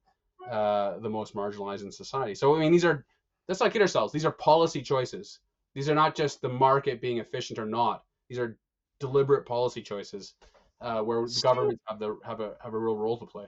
uh, 0.49 0.97
the 1.01 1.09
most 1.09 1.34
marginalized 1.34 1.82
in 1.82 1.91
society. 1.91 2.37
So 2.37 2.55
I 2.55 2.61
mean, 2.61 2.70
these 2.70 2.84
are 2.84 3.05
let's 3.49 3.61
not 3.61 3.72
kid 3.72 3.82
ourselves. 3.82 4.12
These 4.12 4.24
are 4.24 4.32
policy 4.32 4.80
choices. 4.80 5.41
These 5.74 5.89
are 5.89 5.95
not 5.97 6.14
just 6.14 6.41
the 6.41 6.49
market 6.49 7.01
being 7.01 7.18
efficient 7.18 7.59
or 7.59 7.66
not. 7.66 8.05
These 8.28 8.39
are 8.39 8.57
deliberate 9.01 9.47
policy 9.47 9.82
choices 9.82 10.34
uh, 10.80 11.01
where 11.01 11.26
So 11.26 11.49
governments 11.49 11.82
have 11.86 11.99
the 11.99 12.18
have 12.24 12.40
a 12.40 12.55
have 12.62 12.74
a 12.74 12.78
real 12.78 12.97
role 12.97 13.18
to 13.18 13.26
play. 13.26 13.47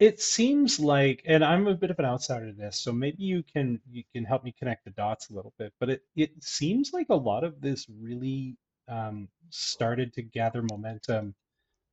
it 0.00 0.20
seems 0.20 0.80
like, 0.80 1.22
and 1.24 1.44
I'm 1.44 1.68
a 1.68 1.74
bit 1.74 1.90
of 1.90 1.98
an 1.98 2.04
outsider 2.04 2.50
to 2.50 2.52
this, 2.52 2.80
so 2.80 2.92
maybe 2.92 3.22
you 3.22 3.42
can 3.42 3.80
you 3.90 4.02
can 4.14 4.24
help 4.24 4.44
me 4.44 4.54
connect 4.58 4.84
the 4.84 4.90
dots 4.90 5.30
a 5.30 5.34
little 5.34 5.52
bit. 5.58 5.72
But 5.80 5.90
it 5.90 6.02
it 6.16 6.42
seems 6.42 6.92
like 6.92 7.06
a 7.10 7.14
lot 7.14 7.44
of 7.44 7.60
this 7.60 7.86
really 8.00 8.56
um, 8.88 9.28
started 9.50 10.12
to 10.14 10.22
gather 10.22 10.62
momentum, 10.62 11.34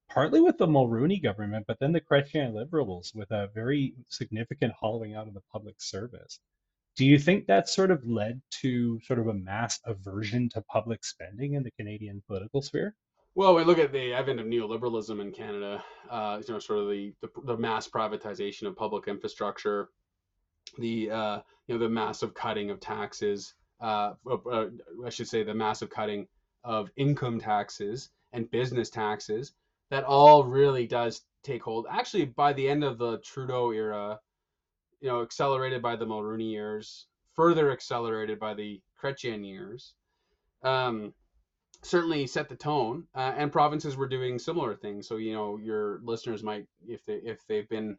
partly 0.10 0.42
with 0.42 0.58
the 0.58 0.68
Mulroney 0.68 1.22
government, 1.22 1.66
but 1.68 1.80
then 1.80 1.92
the 1.92 2.02
Chrétien 2.02 2.54
Liberals 2.54 3.14
with 3.16 3.32
a 3.32 3.50
very 3.54 3.94
significant 4.10 4.74
hollowing 4.80 5.16
out 5.16 5.28
of 5.28 5.34
the 5.34 5.44
public 5.52 5.76
service. 5.80 6.40
Do 7.00 7.06
you 7.06 7.18
think 7.18 7.48
that 7.48 7.70
sort 7.70 7.92
of 7.92 8.06
led 8.06 8.42
to 8.60 9.00
sort 9.06 9.20
of 9.20 9.28
a 9.28 9.34
mass 9.34 9.80
aversion 9.86 10.50
to 10.50 10.62
public 10.64 11.06
spending 11.06 11.54
in 11.54 11.64
the 11.64 11.72
Canadian 11.72 12.22
political 12.28 12.62
sphere? 12.62 12.94
Well, 13.36 13.56
we 13.56 13.64
look 13.64 13.80
at 13.80 13.94
the 13.94 14.14
advent 14.14 14.42
of 14.42 14.48
neoliberalism 14.48 15.22
in 15.22 15.32
Canada, 15.32 15.82
uh, 16.10 16.42
you 16.46 16.54
know, 16.54 16.60
sort 16.60 16.80
of 16.80 16.90
the, 16.90 17.14
the, 17.22 17.30
the 17.46 17.56
mass 17.56 17.88
privatization 17.88 18.68
of 18.68 18.76
public 18.76 19.08
infrastructure, 19.08 19.92
the 20.78 21.10
uh, 21.10 21.40
you 21.68 21.76
know 21.76 21.80
the 21.80 21.88
massive 21.88 22.34
cutting 22.34 22.70
of 22.70 22.82
taxes, 22.82 23.54
uh, 23.80 24.16
uh, 24.30 24.66
I 25.06 25.10
should 25.10 25.30
say 25.30 25.44
the 25.44 25.54
massive 25.54 25.90
cutting 25.90 26.28
of 26.66 26.92
income 26.98 27.40
taxes 27.40 28.10
and 28.34 28.52
business 28.52 28.90
taxes. 28.90 29.54
That 29.90 30.04
all 30.04 30.44
really 30.44 30.86
does 30.86 31.22
take 31.46 31.64
hold. 31.64 31.88
Actually, 31.90 32.26
by 32.26 32.52
the 32.52 32.68
end 32.68 32.84
of 32.84 32.98
the 32.98 33.20
Trudeau 33.20 33.72
era, 33.72 34.20
you 35.02 35.08
know, 35.08 35.22
accelerated 35.22 35.82
by 35.82 35.96
the 35.96 36.06
Mulroney 36.06 36.50
years, 36.50 37.08
further 37.36 37.72
accelerated 37.72 38.40
by 38.40 38.54
the 38.54 38.82
Chrétien 39.02 39.46
years. 39.46 39.94
Um, 40.64 41.14
certainly 41.82 42.28
set 42.28 42.50
the 42.50 42.56
tone 42.56 43.06
uh, 43.16 43.34
and 43.38 43.52
provinces 43.52 43.96
were 43.96 44.08
doing 44.08 44.38
similar 44.38 44.76
things 44.76 45.08
so 45.08 45.16
you 45.16 45.32
know 45.32 45.56
your 45.56 46.02
listeners 46.04 46.44
might 46.44 46.66
if 46.86 47.06
they 47.06 47.14
if 47.24 47.48
they've 47.48 47.70
been 47.70 47.98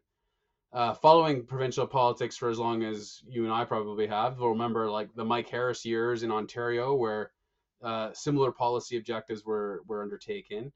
uh, 0.71 0.93
following 0.93 1.43
provincial 1.43 1.87
politics 1.87 2.37
for 2.37 2.47
as 2.51 2.59
long 2.59 2.83
as 2.83 3.23
you 3.27 3.43
and 3.43 3.51
i 3.51 3.65
probably 3.65 4.05
have 4.05 4.37
will 4.37 4.49
remember 4.49 4.87
like 4.87 5.11
the 5.15 5.25
mike 5.25 5.49
harris 5.49 5.83
years 5.83 6.21
in 6.21 6.29
ontario 6.29 6.93
where 6.93 7.31
uh, 7.81 8.11
similar 8.13 8.51
policy 8.51 8.97
objectives 8.97 9.43
were 9.43 9.81
were 9.87 10.03
undertaken 10.03 10.71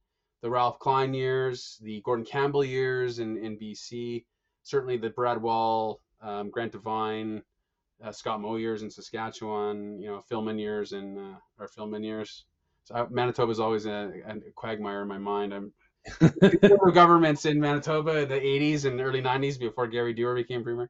the 0.45 0.51
Ralph 0.51 0.78
Klein 0.78 1.15
years, 1.15 1.80
the 1.82 2.01
Gordon 2.01 2.23
Campbell 2.23 2.63
years 2.63 3.17
in, 3.17 3.36
in 3.38 3.57
BC, 3.57 4.26
certainly 4.61 4.95
the 4.95 5.09
Brad 5.09 5.41
Wall, 5.41 6.01
um, 6.22 6.49
Grant 6.49 6.72
Devine, 6.72 7.41
uh, 8.03 8.11
Scott 8.11 8.41
Moe 8.41 8.55
years 8.55 8.82
in 8.82 8.89
Saskatchewan, 8.89 9.99
you 9.99 10.07
know, 10.07 10.24
Filmon 10.30 10.59
years 10.59 10.91
in, 10.91 11.18
uh, 11.18 11.38
or 11.59 11.68
Filmon 11.68 12.03
years. 12.03 12.45
So 12.84 13.07
Manitoba 13.09 13.51
is 13.51 13.59
always 13.59 13.86
a, 13.86 14.11
a, 14.28 14.51
quagmire 14.55 15.01
in 15.01 15.07
my 15.07 15.18
mind. 15.18 15.53
I'm 15.53 15.74
governments 16.93 17.45
in 17.45 17.59
Manitoba 17.59 18.22
in 18.22 18.30
the 18.30 18.39
80s 18.39 18.86
and 18.86 19.01
early 19.01 19.24
90s 19.24 19.59
before 19.59 19.88
Gary 19.88 20.13
Doer 20.13 20.36
became 20.36 20.63
premier. 20.63 20.89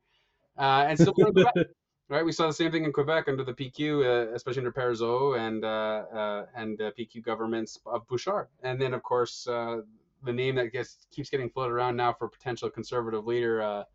Uh, 0.57 0.86
and 0.89 0.99
so 0.99 1.13
right? 2.09 2.26
We 2.26 2.32
saw 2.32 2.47
the 2.47 2.53
same 2.53 2.71
thing 2.71 2.84
in 2.84 2.93
Quebec 2.93 3.28
under 3.28 3.43
the 3.43 3.53
PQ, 3.53 4.03
uh, 4.03 4.34
especially 4.34 4.59
under 4.59 4.71
Parizeau 4.71 5.38
and 5.38 5.63
uh, 5.63 6.03
uh, 6.13 6.45
and 6.55 6.78
PQ 6.78 7.23
governments 7.23 7.80
of 7.86 8.07
Bouchard. 8.07 8.47
And 8.63 8.80
then, 8.80 8.93
of 8.93 9.03
course, 9.03 9.47
uh, 9.47 9.78
the 10.23 10.34
name 10.34 10.55
that 10.55 10.71
gets 10.71 11.07
keeps 11.11 11.30
getting 11.30 11.49
floated 11.49 11.73
around 11.73 11.95
now 11.95 12.13
for 12.13 12.28
potential 12.28 12.69
conservative 12.69 13.26
leader, 13.26 13.86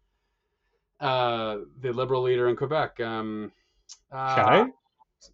uh, 1.01 1.05
uh, 1.05 1.59
the 1.81 1.93
liberal 1.93 2.23
leader 2.23 2.49
in 2.49 2.57
Quebec, 2.57 3.01
um, 3.01 3.53
Charest. 4.13 4.71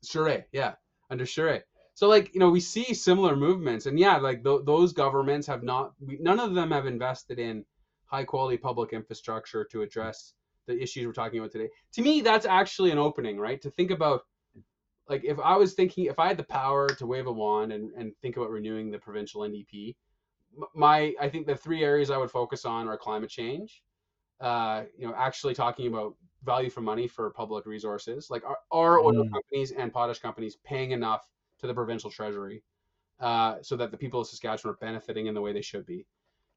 Charest, 0.05 0.45
yeah, 0.53 0.75
under 1.11 1.25
Charest. 1.25 1.63
So, 1.95 2.09
like, 2.09 2.35
you 2.35 2.41
know, 2.41 2.51
we 2.51 2.61
see 2.61 2.93
similar 2.93 3.37
movements, 3.37 3.87
and 3.87 3.99
yeah, 3.99 4.19
like 4.19 4.45
th- 4.45 4.63
those 4.65 4.93
governments 4.93 5.47
have 5.47 5.63
not, 5.63 5.93
we, 5.99 6.19
none 6.21 6.39
of 6.39 6.55
them 6.55 6.71
have 6.71 6.87
invested 6.87 7.39
in 7.39 7.65
high 8.05 8.25
quality 8.25 8.57
public 8.57 8.93
infrastructure 8.93 9.65
to 9.65 9.83
address 9.83 10.35
the 10.67 10.81
issues 10.81 11.07
we're 11.07 11.13
talking 11.13 11.39
about 11.39 11.53
today. 11.53 11.69
To 11.93 12.03
me, 12.03 12.21
that's 12.21 12.47
actually 12.47 12.91
an 12.91 12.99
opening, 12.99 13.39
right? 13.39 13.61
To 13.63 13.71
think 13.71 13.91
about 13.91 14.23
like 15.09 15.25
if 15.25 15.39
I 15.39 15.57
was 15.57 15.75
thinking 15.75 16.07
if 16.07 16.19
I 16.19 16.29
had 16.29 16.37
the 16.37 16.45
power 16.45 16.89
to 16.89 17.07
wave 17.07 17.27
a 17.27 17.33
wand 17.33 17.73
and, 17.73 17.91
and 17.97 18.13
think 18.23 18.37
about 18.37 18.51
renewing 18.51 18.91
the 18.91 18.99
provincial 18.99 19.43
NDP, 19.43 19.95
my 20.75 21.15
I 21.21 21.29
think 21.29 21.47
the 21.47 21.57
three 21.57 21.85
areas 21.85 22.11
I 22.11 22.17
would 22.17 22.31
focus 22.31 22.65
on 22.65 22.89
are 22.89 22.97
climate 22.97 23.31
change, 23.31 23.83
uh, 24.41 24.85
you 24.99 25.07
know, 25.07 25.15
actually 25.17 25.55
talking 25.55 25.87
about 25.87 26.15
value 26.45 26.71
for 26.71 26.81
money 26.81 27.09
for 27.09 27.31
public 27.31 27.67
resources, 27.67 28.29
like 28.31 28.45
are, 28.45 28.59
are 28.71 29.01
oil 29.01 29.25
mm. 29.25 29.33
companies 29.33 29.73
and 29.73 29.93
potash 29.93 30.19
companies 30.19 30.57
paying 30.65 30.93
enough 30.93 31.29
to 31.59 31.67
the 31.67 31.75
provincial 31.75 32.11
treasury, 32.11 32.63
uh, 33.21 33.57
so 33.63 33.77
that 33.77 33.91
the 33.91 33.97
people 33.97 34.21
of 34.21 34.27
Saskatchewan 34.27 34.75
are 34.75 34.79
benefiting 34.79 35.27
in 35.27 35.35
the 35.35 35.41
way 35.41 35.53
they 35.53 35.63
should 35.63 35.87
be. 35.87 36.07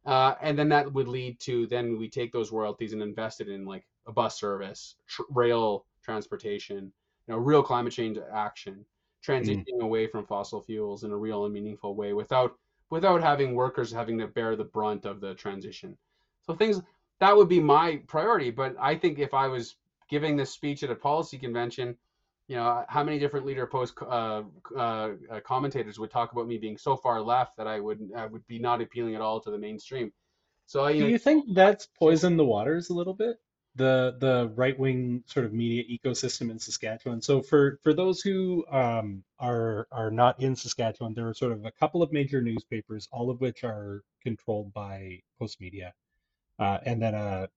Uh, 0.06 0.36
and 0.42 0.58
then 0.58 0.70
that 0.70 0.92
would 0.94 1.08
lead 1.08 1.40
to 1.40 1.68
then 1.68 1.98
we 1.98 2.10
take 2.10 2.32
those 2.32 2.52
royalties 2.52 2.94
and 2.94 3.02
invest 3.02 3.42
it 3.42 3.50
in 3.50 3.66
like 3.66 3.86
a 4.08 4.12
bus 4.12 4.40
service, 4.40 4.96
tr- 5.08 5.24
rail 5.30 5.86
transportation, 6.02 6.92
you 7.28 7.34
know, 7.34 7.38
real 7.38 7.62
climate 7.62 7.94
change 7.94 8.18
action, 8.34 8.86
transitioning 9.26 9.80
mm. 9.80 9.84
away 9.84 10.08
from 10.08 10.26
fossil 10.26 10.62
fuels 10.62 11.04
in 11.04 11.12
a 11.12 11.18
real 11.18 11.46
and 11.46 11.54
meaningful 11.54 11.96
way 11.96 12.14
without 12.14 12.54
without 12.90 13.22
having 13.22 13.54
workers 13.54 13.92
having 13.92 14.18
to 14.18 14.28
bear 14.28 14.56
the 14.56 14.64
brunt 14.64 15.06
of 15.06 15.22
the 15.22 15.36
transition. 15.36 15.96
So 16.42 16.56
things 16.56 16.82
that 17.20 17.36
would 17.36 17.50
be 17.50 17.60
my 17.60 18.02
priority. 18.08 18.52
But 18.52 18.76
I 18.80 18.96
think 18.96 19.20
if 19.20 19.34
I 19.34 19.48
was 19.48 19.76
giving 20.10 20.36
this 20.36 20.52
speech 20.52 20.84
at 20.84 20.90
a 20.90 20.96
policy 20.96 21.38
convention, 21.38 21.96
you 22.48 22.56
know, 22.56 22.84
how 22.90 23.04
many 23.04 23.20
different 23.20 23.46
Leader-Post 23.46 23.94
uh, 24.02 24.42
uh, 24.76 24.80
uh, 24.80 25.40
commentators 25.46 26.00
would 26.00 26.10
talk 26.10 26.32
about 26.32 26.48
me 26.48 26.58
being 26.58 26.78
so 26.78 26.98
far 26.98 27.22
left 27.22 27.56
that 27.58 27.68
I 27.68 27.80
would 27.80 28.10
I 28.16 28.26
would 28.26 28.46
be 28.48 28.58
not 28.58 28.82
appealing 28.82 29.16
at 29.16 29.22
all 29.22 29.40
to 29.42 29.52
the 29.52 29.58
mainstream. 29.58 30.12
So 30.66 30.88
you 30.88 30.96
do 30.96 31.02
know, 31.02 31.08
you 31.08 31.18
think 31.20 31.54
that's 31.54 31.88
poisoned 31.88 32.40
the 32.40 32.46
waters 32.46 32.90
a 32.90 32.94
little 32.94 33.14
bit? 33.14 33.38
The 33.76 34.18
the 34.20 34.52
right 34.56 34.78
wing 34.78 35.24
sort 35.28 35.46
of 35.46 35.54
media 35.54 35.84
ecosystem 35.84 36.50
in 36.50 36.58
Saskatchewan. 36.58 37.22
So 37.22 37.42
for 37.42 37.80
for 37.84 37.94
those 37.94 38.22
who 38.22 38.66
um, 38.72 39.24
are 39.40 39.88
are 39.92 40.10
not 40.10 40.42
in 40.42 40.56
Saskatchewan, 40.56 41.14
there 41.14 41.28
are 41.28 41.36
sort 41.36 41.52
of 41.52 41.66
a 41.66 41.72
couple 41.72 42.02
of 42.02 42.12
major 42.12 42.42
newspapers, 42.42 43.08
all 43.12 43.30
of 43.30 43.42
which 43.42 43.64
are 43.64 44.04
controlled 44.24 44.74
by 44.74 45.22
Postmedia, 45.40 45.92
uh, 46.60 46.80
and 46.86 47.02
then 47.02 47.14
a 47.14 47.50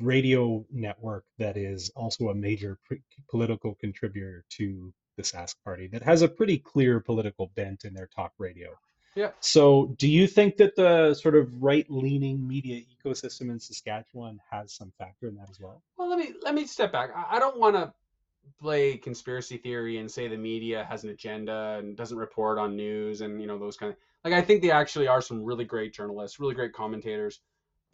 radio 0.00 0.64
network 0.72 1.24
that 1.38 1.56
is 1.56 1.90
also 1.94 2.28
a 2.28 2.34
major 2.34 2.78
pre- 2.84 3.02
political 3.28 3.74
contributor 3.74 4.44
to 4.50 4.92
the 5.16 5.22
Sask 5.22 5.54
Party 5.64 5.86
that 5.88 6.02
has 6.02 6.22
a 6.22 6.28
pretty 6.28 6.58
clear 6.58 7.00
political 7.00 7.50
bent 7.54 7.84
in 7.84 7.94
their 7.94 8.08
talk 8.14 8.32
radio. 8.38 8.70
Yeah. 9.14 9.30
So, 9.38 9.94
do 9.98 10.08
you 10.08 10.26
think 10.26 10.56
that 10.56 10.74
the 10.74 11.14
sort 11.14 11.36
of 11.36 11.62
right-leaning 11.62 12.46
media 12.46 12.82
ecosystem 12.82 13.42
in 13.42 13.60
Saskatchewan 13.60 14.40
has 14.50 14.72
some 14.72 14.92
factor 14.98 15.28
in 15.28 15.36
that 15.36 15.48
as 15.48 15.60
well? 15.60 15.80
Well, 15.96 16.08
let 16.08 16.18
me 16.18 16.34
let 16.42 16.52
me 16.52 16.66
step 16.66 16.90
back. 16.90 17.10
I, 17.14 17.36
I 17.36 17.38
don't 17.38 17.58
want 17.58 17.76
to 17.76 17.92
play 18.60 18.96
conspiracy 18.96 19.56
theory 19.56 19.98
and 19.98 20.10
say 20.10 20.26
the 20.26 20.36
media 20.36 20.84
has 20.90 21.04
an 21.04 21.10
agenda 21.10 21.76
and 21.78 21.96
doesn't 21.96 22.18
report 22.18 22.58
on 22.58 22.76
news 22.76 23.20
and 23.20 23.40
you 23.40 23.46
know 23.46 23.58
those 23.58 23.76
kind 23.76 23.92
of 23.92 23.98
like 24.24 24.34
I 24.34 24.42
think 24.42 24.62
they 24.62 24.70
actually 24.70 25.06
are 25.06 25.22
some 25.22 25.44
really 25.44 25.64
great 25.64 25.94
journalists, 25.94 26.40
really 26.40 26.54
great 26.54 26.72
commentators 26.72 27.40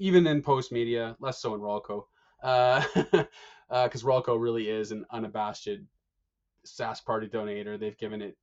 even 0.00 0.26
in 0.26 0.42
Postmedia, 0.42 1.14
less 1.20 1.40
so 1.40 1.54
in 1.54 1.60
Rawlco, 1.60 2.04
because 2.40 2.84
uh, 3.12 3.24
uh, 3.70 3.88
Rawlco 3.88 4.40
really 4.40 4.68
is 4.68 4.90
an 4.90 5.04
unabashed 5.10 5.68
Sask 6.66 7.04
Party 7.04 7.28
donator. 7.28 7.78
They've 7.78 7.98
given 7.98 8.22
it 8.22 8.36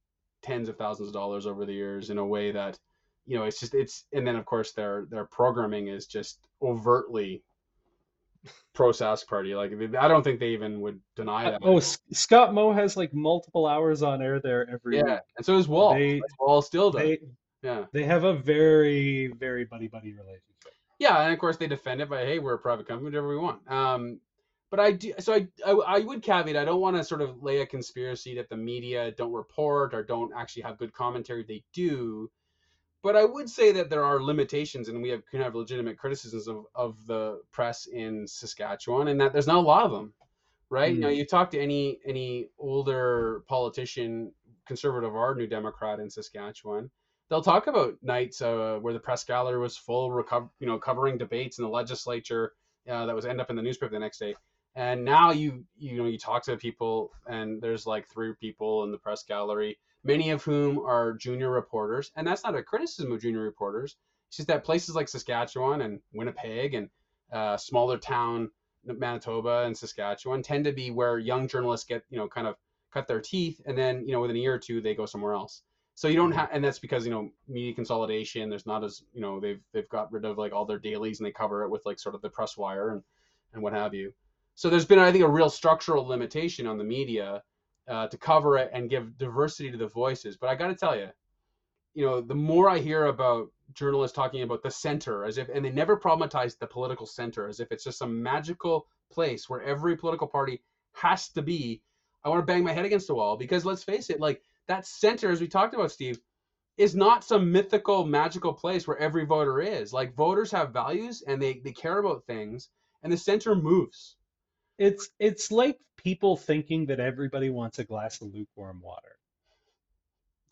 tens 0.43 0.69
of 0.69 0.77
thousands 0.77 1.09
of 1.09 1.13
dollars 1.13 1.45
over 1.45 1.65
the 1.65 1.73
years 1.73 2.11
in 2.11 2.19
a 2.19 2.25
way 2.25 2.51
that, 2.51 2.79
you 3.25 3.37
know, 3.37 3.43
it's 3.43 3.59
just 3.59 3.73
it's 3.73 4.05
and 4.13 4.25
then 4.25 4.35
of 4.35 4.45
course 4.45 4.71
their 4.71 5.07
their 5.09 5.25
programming 5.25 5.87
is 5.87 6.05
just 6.05 6.39
overtly 6.61 7.43
pro 8.73 8.89
Sask 8.89 9.25
Party. 9.27 9.55
Like 9.55 9.73
I 9.99 10.07
don't 10.07 10.23
think 10.23 10.39
they 10.39 10.49
even 10.49 10.79
would 10.81 10.99
deny 11.15 11.49
that. 11.49 11.61
Oh, 11.63 11.79
Scott 11.79 12.53
Moe 12.53 12.71
has 12.71 12.95
like 12.95 13.13
multiple 13.13 13.65
hours 13.65 14.03
on 14.03 14.21
air 14.21 14.39
there 14.39 14.69
every 14.69 14.97
yeah, 14.97 15.03
week. 15.03 15.19
and 15.37 15.45
so 15.45 15.57
does 15.57 15.67
Wall. 15.67 15.95
They, 15.95 16.21
Wall 16.39 16.61
still 16.61 16.91
does. 16.91 17.01
They, 17.01 17.19
yeah, 17.63 17.85
they 17.91 18.03
have 18.03 18.23
a 18.23 18.33
very 18.33 19.33
very 19.39 19.65
buddy 19.65 19.87
buddy 19.87 20.13
relationship. 20.13 20.43
Yeah, 20.99 21.21
and 21.21 21.33
of 21.33 21.39
course 21.39 21.57
they 21.57 21.67
defend 21.67 22.01
it 22.01 22.09
by, 22.09 22.25
hey, 22.25 22.39
we're 22.39 22.55
a 22.55 22.59
private 22.59 22.87
company, 22.87 23.05
whatever 23.05 23.27
we 23.27 23.37
want. 23.37 23.69
Um, 23.71 24.19
but 24.69 24.79
I 24.79 24.91
do, 24.91 25.13
so 25.19 25.33
I, 25.33 25.47
I, 25.65 25.71
I 25.71 25.99
would 25.99 26.21
caveat, 26.21 26.57
I 26.57 26.65
don't 26.65 26.81
want 26.81 26.97
to 26.97 27.03
sort 27.03 27.21
of 27.21 27.41
lay 27.41 27.61
a 27.61 27.65
conspiracy 27.65 28.35
that 28.35 28.49
the 28.49 28.57
media 28.57 29.11
don't 29.11 29.31
report 29.31 29.93
or 29.93 30.03
don't 30.03 30.33
actually 30.35 30.63
have 30.63 30.77
good 30.77 30.93
commentary. 30.93 31.45
They 31.47 31.63
do, 31.71 32.29
but 33.03 33.15
I 33.15 33.23
would 33.23 33.49
say 33.49 33.71
that 33.71 33.89
there 33.89 34.03
are 34.03 34.21
limitations, 34.21 34.89
and 34.89 35.01
we 35.01 35.09
have 35.09 35.25
can 35.27 35.41
have 35.41 35.55
legitimate 35.55 35.97
criticisms 35.97 36.47
of, 36.47 36.65
of 36.75 37.05
the 37.05 37.41
press 37.51 37.85
in 37.85 38.27
Saskatchewan, 38.27 39.07
and 39.07 39.21
that 39.21 39.31
there's 39.31 39.47
not 39.47 39.57
a 39.57 39.61
lot 39.61 39.85
of 39.85 39.91
them, 39.91 40.13
right? 40.69 40.91
Mm. 40.91 40.95
You 40.95 41.01
know, 41.01 41.09
you 41.09 41.25
talk 41.25 41.51
to 41.51 41.59
any 41.59 41.99
any 42.05 42.49
older 42.57 43.43
politician, 43.47 44.33
conservative 44.65 45.13
or 45.13 45.35
New 45.35 45.47
Democrat 45.47 45.99
in 45.99 46.09
Saskatchewan, 46.09 46.89
they'll 47.29 47.41
talk 47.41 47.67
about 47.67 47.95
nights 48.01 48.41
uh, 48.41 48.77
where 48.81 48.93
the 48.93 48.99
press 48.99 49.23
gallery 49.23 49.59
was 49.59 49.77
full, 49.77 50.09
reco- 50.09 50.49
you 50.59 50.67
know, 50.67 50.77
covering 50.77 51.17
debates 51.17 51.57
in 51.57 51.63
the 51.63 51.69
legislature 51.69 52.53
uh, 52.89 53.05
that 53.05 53.15
was 53.15 53.25
end 53.25 53.41
up 53.41 53.49
in 53.49 53.55
the 53.55 53.61
newspaper 53.61 53.91
the 53.91 53.99
next 53.99 54.19
day. 54.19 54.35
And 54.75 55.03
now 55.03 55.31
you 55.31 55.65
you 55.75 55.97
know 55.97 56.05
you 56.05 56.19
talk 56.19 56.43
to 56.43 56.55
people 56.55 57.11
and 57.25 57.61
there's 57.61 57.87
like 57.87 58.07
three 58.07 58.33
people 58.39 58.83
in 58.83 58.91
the 58.91 58.97
press 58.97 59.23
gallery, 59.23 59.77
many 60.03 60.29
of 60.29 60.43
whom 60.43 60.79
are 60.79 61.13
junior 61.13 61.49
reporters, 61.49 62.11
and 62.15 62.27
that's 62.27 62.43
not 62.43 62.55
a 62.55 62.61
criticism 62.61 63.11
of 63.11 63.21
junior 63.21 63.41
reporters. 63.41 63.97
It's 64.27 64.37
just 64.37 64.47
that 64.49 64.63
places 64.63 64.95
like 64.95 65.07
Saskatchewan 65.07 65.81
and 65.81 65.99
Winnipeg 66.13 66.75
and 66.75 66.89
uh, 67.31 67.57
smaller 67.57 67.97
town 67.97 68.51
Manitoba 68.85 69.63
and 69.63 69.75
Saskatchewan 69.75 70.43
tend 70.43 70.65
to 70.65 70.71
be 70.71 70.91
where 70.91 71.17
young 71.17 71.47
journalists 71.47 71.87
get 71.87 72.03
you 72.09 72.17
know 72.17 72.27
kind 72.27 72.47
of 72.47 72.55
cut 72.93 73.07
their 73.07 73.21
teeth, 73.21 73.59
and 73.65 73.77
then 73.77 74.05
you 74.05 74.13
know 74.13 74.21
within 74.21 74.37
a 74.37 74.39
year 74.39 74.53
or 74.53 74.59
two 74.59 74.79
they 74.79 74.95
go 74.95 75.05
somewhere 75.05 75.33
else. 75.33 75.63
So 75.97 76.07
you 76.07 76.15
don't 76.15 76.31
have, 76.33 76.49
and 76.51 76.63
that's 76.63 76.77
because 76.77 77.05
you 77.07 77.11
know 77.11 77.31
media 77.47 77.73
consolidation. 77.73 78.51
There's 78.51 78.67
not 78.67 78.83
as 78.83 79.01
you 79.15 79.19
know 79.19 79.39
they've 79.39 79.59
they've 79.73 79.89
got 79.89 80.11
rid 80.11 80.25
of 80.25 80.37
like 80.37 80.53
all 80.53 80.63
their 80.63 80.77
dailies 80.77 81.19
and 81.19 81.25
they 81.25 81.31
cover 81.31 81.63
it 81.63 81.71
with 81.71 81.87
like 81.87 81.97
sort 81.97 82.13
of 82.13 82.21
the 82.21 82.29
press 82.29 82.55
wire 82.55 82.91
and 82.91 83.01
and 83.53 83.63
what 83.63 83.73
have 83.73 83.95
you. 83.95 84.13
So 84.53 84.69
there's 84.69 84.85
been 84.85 84.99
I 84.99 85.11
think 85.11 85.23
a 85.23 85.27
real 85.27 85.49
structural 85.49 86.05
limitation 86.05 86.67
on 86.67 86.77
the 86.77 86.83
media 86.83 87.41
uh, 87.87 88.05
to 88.09 88.15
cover 88.15 88.59
it 88.59 88.69
and 88.71 88.91
give 88.91 89.17
diversity 89.17 89.71
to 89.71 89.77
the 89.77 89.87
voices. 89.87 90.37
But 90.37 90.51
I 90.51 90.55
got 90.55 90.67
to 90.67 90.75
tell 90.75 90.95
you, 90.95 91.07
you 91.95 92.05
know, 92.05 92.21
the 92.21 92.35
more 92.35 92.69
I 92.69 92.77
hear 92.77 93.05
about 93.05 93.47
journalists 93.73 94.15
talking 94.15 94.43
about 94.43 94.61
the 94.61 94.69
center 94.69 95.25
as 95.25 95.39
if, 95.39 95.49
and 95.49 95.65
they 95.65 95.71
never 95.71 95.97
problematize 95.97 96.59
the 96.59 96.67
political 96.67 97.07
center 97.07 97.47
as 97.47 97.59
if 97.59 97.71
it's 97.71 97.85
just 97.85 97.97
some 97.97 98.21
magical 98.21 98.85
place 99.11 99.49
where 99.49 99.63
every 99.63 99.97
political 99.97 100.27
party 100.27 100.61
has 100.93 101.29
to 101.29 101.41
be. 101.41 101.81
I 102.23 102.29
want 102.29 102.39
to 102.39 102.45
bang 102.45 102.63
my 102.63 102.71
head 102.71 102.85
against 102.85 103.07
the 103.07 103.15
wall 103.15 103.35
because 103.35 103.65
let's 103.65 103.83
face 103.83 104.11
it, 104.11 104.19
like 104.19 104.43
that 104.67 104.85
center, 104.85 105.31
as 105.31 105.41
we 105.41 105.47
talked 105.47 105.73
about, 105.73 105.91
Steve, 105.91 106.19
is 106.77 106.95
not 106.95 107.23
some 107.23 107.51
mythical, 107.51 108.05
magical 108.05 108.53
place 108.53 108.87
where 108.87 108.97
every 108.97 109.25
voter 109.25 109.59
is. 109.59 109.91
Like 109.91 110.15
voters 110.15 110.51
have 110.51 110.71
values 110.71 111.23
and 111.25 111.41
they, 111.41 111.59
they 111.59 111.71
care 111.71 111.97
about 111.97 112.25
things, 112.25 112.69
and 113.03 113.11
the 113.11 113.17
center 113.17 113.55
moves. 113.55 114.15
It's 114.77 115.09
it's 115.19 115.51
like 115.51 115.79
people 115.95 116.37
thinking 116.37 116.85
that 116.87 116.99
everybody 116.99 117.49
wants 117.49 117.79
a 117.79 117.83
glass 117.83 118.21
of 118.21 118.33
lukewarm 118.33 118.79
water. 118.81 119.17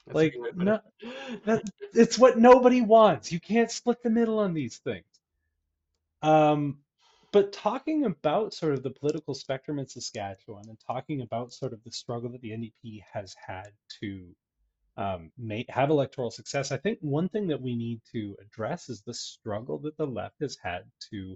That's 0.07 0.15
like 0.15 0.35
no, 0.55 0.79
that, 1.45 1.63
it's 1.93 2.17
what 2.17 2.37
nobody 2.37 2.81
wants. 2.81 3.31
You 3.31 3.39
can't 3.39 3.69
split 3.69 4.01
the 4.01 4.09
middle 4.09 4.39
on 4.39 4.53
these 4.53 4.77
things. 4.77 5.05
Um, 6.21 6.79
but 7.35 7.51
talking 7.51 8.05
about 8.05 8.53
sort 8.53 8.71
of 8.73 8.81
the 8.81 8.89
political 8.89 9.33
spectrum 9.33 9.77
in 9.77 9.85
Saskatchewan 9.85 10.63
and 10.69 10.77
talking 10.87 11.19
about 11.19 11.51
sort 11.51 11.73
of 11.73 11.83
the 11.83 11.91
struggle 11.91 12.29
that 12.29 12.39
the 12.39 12.51
NDP 12.51 13.03
has 13.11 13.35
had 13.45 13.71
to 13.99 14.33
um, 14.95 15.31
may 15.37 15.65
have 15.67 15.89
electoral 15.89 16.31
success. 16.31 16.71
I 16.71 16.77
think 16.77 16.97
one 17.01 17.27
thing 17.27 17.47
that 17.47 17.61
we 17.61 17.75
need 17.75 17.99
to 18.13 18.37
address 18.39 18.87
is 18.87 19.01
the 19.01 19.13
struggle 19.13 19.77
that 19.79 19.97
the 19.97 20.07
left 20.07 20.35
has 20.39 20.57
had 20.63 20.83
to 21.11 21.35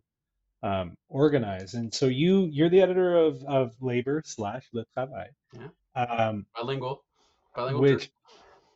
um, 0.63 0.95
organize. 1.09 1.73
And 1.73 1.93
so 1.93 2.05
you 2.05 2.45
you're 2.45 2.69
the 2.69 2.81
editor 2.81 3.17
of 3.17 3.43
of 3.43 3.75
Labor 3.81 4.23
slash 4.25 4.69
Le 4.71 4.85
Travail, 4.93 5.25
Yeah. 5.53 5.67
um, 6.01 6.45
Bilingual. 6.55 7.03
Bilingual. 7.53 7.81
which 7.81 8.09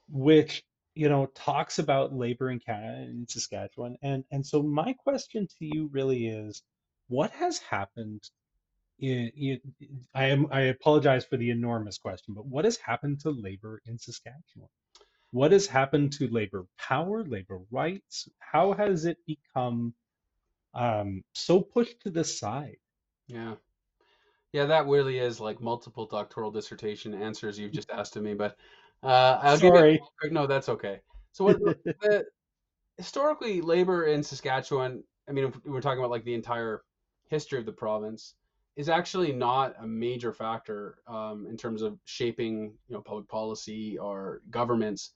which 0.09 0.63
you 0.93 1.07
know 1.07 1.27
talks 1.27 1.79
about 1.79 2.13
labor 2.13 2.49
in 2.51 2.59
Canada 2.59 2.97
and 3.03 3.19
in 3.21 3.27
Saskatchewan. 3.29 3.95
And 4.01 4.25
and 4.29 4.45
so 4.45 4.61
my 4.61 4.91
question 4.91 5.47
to 5.47 5.65
you 5.65 5.89
really 5.93 6.27
is, 6.27 6.61
what 7.07 7.31
has 7.31 7.59
happened? 7.59 8.21
In, 8.99 9.31
in, 9.35 9.59
I 10.13 10.25
am 10.25 10.47
I 10.51 10.61
apologize 10.61 11.25
for 11.25 11.37
the 11.37 11.49
enormous 11.49 11.97
question, 11.97 12.33
but 12.33 12.45
what 12.45 12.65
has 12.65 12.77
happened 12.77 13.19
to 13.21 13.31
labor 13.31 13.81
in 13.85 13.97
Saskatchewan? 13.97 14.69
What 15.31 15.51
has 15.51 15.65
happened 15.65 16.13
to 16.13 16.27
labor 16.27 16.65
power, 16.77 17.23
labor 17.23 17.59
rights? 17.71 18.29
How 18.39 18.73
has 18.73 19.05
it 19.05 19.17
become 19.25 19.95
um, 20.75 21.23
so 21.33 21.59
pushed 21.59 21.99
to 22.01 22.11
the 22.11 22.23
side? 22.23 22.77
Yeah. 23.27 23.55
Yeah, 24.51 24.65
that 24.65 24.85
really 24.85 25.17
is 25.17 25.39
like 25.39 25.59
multiple 25.59 26.05
doctoral 26.05 26.51
dissertation 26.51 27.15
answers 27.15 27.57
you've 27.57 27.71
just 27.71 27.89
asked 27.89 28.15
of 28.15 28.21
me, 28.21 28.35
but 28.35 28.55
uh, 29.01 29.39
I'll 29.41 29.57
give 29.57 29.73
you. 29.73 29.79
Sorry. 29.79 30.01
No, 30.31 30.45
that's 30.45 30.69
okay. 30.69 31.01
So 31.31 31.45
what 31.45 31.57
the, 32.01 32.25
historically 32.97 33.61
labor 33.61 34.05
in 34.05 34.21
Saskatchewan, 34.23 35.03
I 35.27 35.31
mean, 35.31 35.45
if 35.45 35.65
we're 35.65 35.81
talking 35.81 35.99
about 35.99 36.11
like 36.11 36.23
the 36.23 36.35
entire 36.35 36.83
history 37.27 37.59
of 37.59 37.65
the 37.65 37.71
province, 37.71 38.35
is 38.75 38.89
actually 38.89 39.31
not 39.31 39.75
a 39.79 39.87
major 39.87 40.33
factor 40.33 40.97
um, 41.07 41.45
in 41.47 41.55
terms 41.55 41.81
of 41.81 41.99
shaping, 42.05 42.73
you 42.87 42.95
know, 42.95 43.01
public 43.01 43.27
policy 43.27 43.97
or 43.97 44.41
governments 44.49 45.11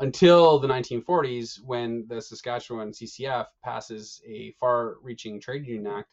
until 0.00 0.58
the 0.58 0.68
1940s 0.68 1.60
when 1.64 2.06
the 2.08 2.20
Saskatchewan 2.20 2.92
CCF 2.92 3.46
passes 3.64 4.20
a 4.26 4.52
far-reaching 4.60 5.40
trade 5.40 5.66
union 5.66 5.86
act, 5.86 6.10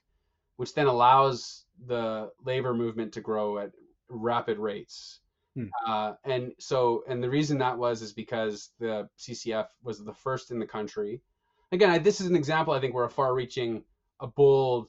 which 0.56 0.74
then 0.74 0.88
allows 0.88 1.66
the 1.86 2.32
labor 2.44 2.74
movement 2.74 3.14
to 3.14 3.22
grow 3.22 3.60
at 3.60 3.72
rapid 4.10 4.58
rates. 4.58 5.20
Hmm. 5.56 5.66
Uh, 5.86 6.14
and 6.24 6.52
so, 6.60 7.04
and 7.08 7.22
the 7.22 7.30
reason 7.30 7.58
that 7.60 7.78
was 7.78 8.02
is 8.02 8.14
because 8.14 8.72
the 8.80 9.08
CCF 9.20 9.68
was 9.84 10.04
the 10.04 10.14
first 10.14 10.52
in 10.52 10.60
the 10.60 10.66
country. 10.66 11.22
Again, 11.72 11.90
I, 11.90 11.98
this 11.98 12.22
is 12.22 12.28
an 12.28 12.36
example, 12.36 12.74
I 12.74 12.80
think, 12.80 12.94
where 12.94 13.06
a 13.06 13.10
far-reaching, 13.10 13.84
a 14.20 14.28
bold 14.28 14.88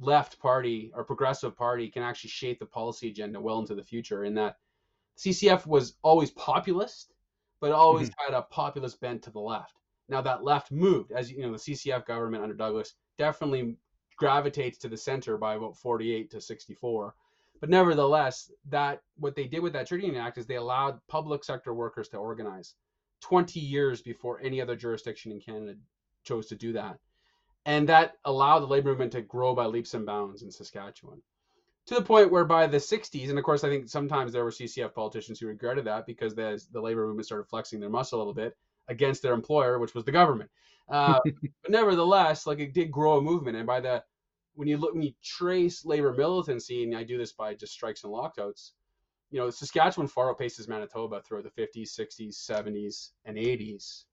left 0.00 0.38
party 0.38 0.90
or 0.94 1.04
progressive 1.04 1.56
party 1.56 1.88
can 1.88 2.02
actually 2.02 2.30
shape 2.30 2.58
the 2.58 2.66
policy 2.66 3.08
agenda 3.08 3.40
well 3.40 3.58
into 3.58 3.74
the 3.74 3.82
future. 3.82 4.24
In 4.24 4.34
that, 4.34 4.56
CCF 5.16 5.66
was 5.66 5.96
always 6.02 6.30
populist, 6.32 7.14
but 7.60 7.72
always 7.72 8.10
mm-hmm. 8.10 8.32
had 8.32 8.38
a 8.38 8.42
populist 8.42 9.00
bent 9.00 9.22
to 9.22 9.30
the 9.30 9.40
left. 9.40 9.74
Now 10.08 10.20
that 10.20 10.44
left 10.44 10.70
moved, 10.70 11.12
as 11.12 11.30
you 11.30 11.42
know, 11.42 11.52
the 11.52 11.58
CCF 11.58 12.04
government 12.06 12.42
under 12.42 12.54
Douglas 12.54 12.94
definitely 13.16 13.76
gravitates 14.16 14.78
to 14.78 14.88
the 14.88 14.96
center 14.96 15.38
by 15.38 15.54
about 15.54 15.76
48 15.76 16.30
to 16.30 16.40
64. 16.40 17.14
But 17.60 17.70
nevertheless, 17.70 18.50
that 18.68 19.02
what 19.16 19.34
they 19.34 19.46
did 19.46 19.60
with 19.60 19.72
that 19.72 19.86
trade 19.86 20.02
union 20.02 20.22
act 20.22 20.36
is 20.36 20.46
they 20.46 20.56
allowed 20.56 21.00
public 21.08 21.44
sector 21.44 21.72
workers 21.72 22.08
to 22.10 22.18
organize 22.18 22.74
20 23.22 23.58
years 23.60 24.02
before 24.02 24.40
any 24.42 24.60
other 24.60 24.76
jurisdiction 24.76 25.32
in 25.32 25.40
Canada 25.40 25.76
chose 26.24 26.46
to 26.46 26.56
do 26.56 26.72
that. 26.72 26.98
And 27.66 27.88
that 27.88 28.14
allowed 28.24 28.60
the 28.60 28.66
labor 28.66 28.90
movement 28.90 29.12
to 29.12 29.22
grow 29.22 29.54
by 29.54 29.66
leaps 29.66 29.94
and 29.94 30.04
bounds 30.04 30.42
in 30.42 30.50
Saskatchewan. 30.50 31.22
To 31.86 31.94
the 31.94 32.02
point 32.02 32.30
where 32.30 32.44
by 32.44 32.66
the 32.66 32.78
60s, 32.78 33.28
and 33.28 33.38
of 33.38 33.44
course, 33.44 33.64
I 33.64 33.68
think 33.68 33.88
sometimes 33.88 34.32
there 34.32 34.44
were 34.44 34.50
CCF 34.50 34.94
politicians 34.94 35.38
who 35.38 35.46
regretted 35.46 35.84
that 35.84 36.06
because 36.06 36.34
the, 36.34 36.62
the 36.72 36.80
labor 36.80 37.06
movement 37.06 37.26
started 37.26 37.48
flexing 37.48 37.80
their 37.80 37.90
muscle 37.90 38.18
a 38.18 38.20
little 38.20 38.34
bit 38.34 38.56
against 38.88 39.22
their 39.22 39.34
employer, 39.34 39.78
which 39.78 39.94
was 39.94 40.04
the 40.04 40.12
government. 40.12 40.50
Uh, 40.88 41.20
but 41.24 41.70
nevertheless, 41.70 42.46
like 42.46 42.58
it 42.58 42.72
did 42.72 42.90
grow 42.90 43.18
a 43.18 43.22
movement. 43.22 43.56
And 43.56 43.66
by 43.66 43.80
the 43.80 44.02
when 44.54 44.68
you 44.68 44.76
look 44.76 44.94
when 44.94 45.02
you 45.02 45.12
trace 45.22 45.84
labor 45.84 46.12
militancy, 46.12 46.84
and 46.84 46.96
I 46.96 47.04
do 47.04 47.18
this 47.18 47.32
by 47.32 47.54
just 47.54 47.72
strikes 47.72 48.04
and 48.04 48.12
lockouts, 48.12 48.72
you 49.30 49.40
know, 49.40 49.50
Saskatchewan 49.50 50.08
far 50.08 50.34
outpaces 50.34 50.68
Manitoba 50.68 51.20
throughout 51.20 51.44
the 51.44 51.62
50s, 51.62 51.98
60s, 51.98 52.34
70s, 52.34 53.10
and 53.24 53.36
80s. 53.36 54.04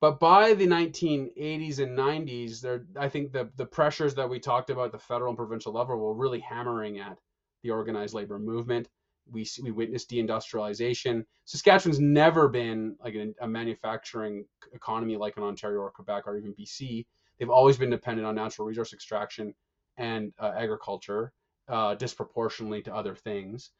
But 0.00 0.18
by 0.18 0.54
the 0.54 0.66
1980s 0.66 1.78
and 1.78 1.96
90s, 1.98 2.60
there 2.60 2.86
I 2.96 3.08
think 3.08 3.32
the 3.32 3.50
the 3.56 3.66
pressures 3.66 4.14
that 4.14 4.28
we 4.28 4.40
talked 4.40 4.70
about 4.70 4.86
at 4.86 4.92
the 4.92 4.98
federal 4.98 5.30
and 5.30 5.36
provincial 5.36 5.72
level 5.72 5.96
were 5.98 6.14
really 6.14 6.40
hammering 6.40 6.98
at 6.98 7.18
the 7.62 7.70
organized 7.70 8.14
labor 8.14 8.38
movement. 8.38 8.88
We 9.30 9.46
we 9.62 9.70
witnessed 9.70 10.10
deindustrialization. 10.10 11.24
Saskatchewan's 11.44 12.00
never 12.00 12.48
been 12.48 12.96
like 13.04 13.14
a, 13.14 13.34
a 13.42 13.48
manufacturing 13.48 14.46
economy 14.72 15.16
like 15.16 15.36
in 15.36 15.42
Ontario 15.42 15.80
or 15.80 15.90
Quebec 15.90 16.26
or 16.26 16.38
even 16.38 16.54
BC. 16.54 17.06
They've 17.38 17.50
always 17.50 17.76
been 17.76 17.90
dependent 17.90 18.26
on 18.26 18.34
natural 18.34 18.66
resource 18.66 18.92
extraction 18.94 19.54
and 19.98 20.32
uh, 20.38 20.52
agriculture 20.56 21.32
uh, 21.68 21.94
disproportionately 21.94 22.82
to 22.82 22.94
other 22.94 23.14
things. 23.14 23.70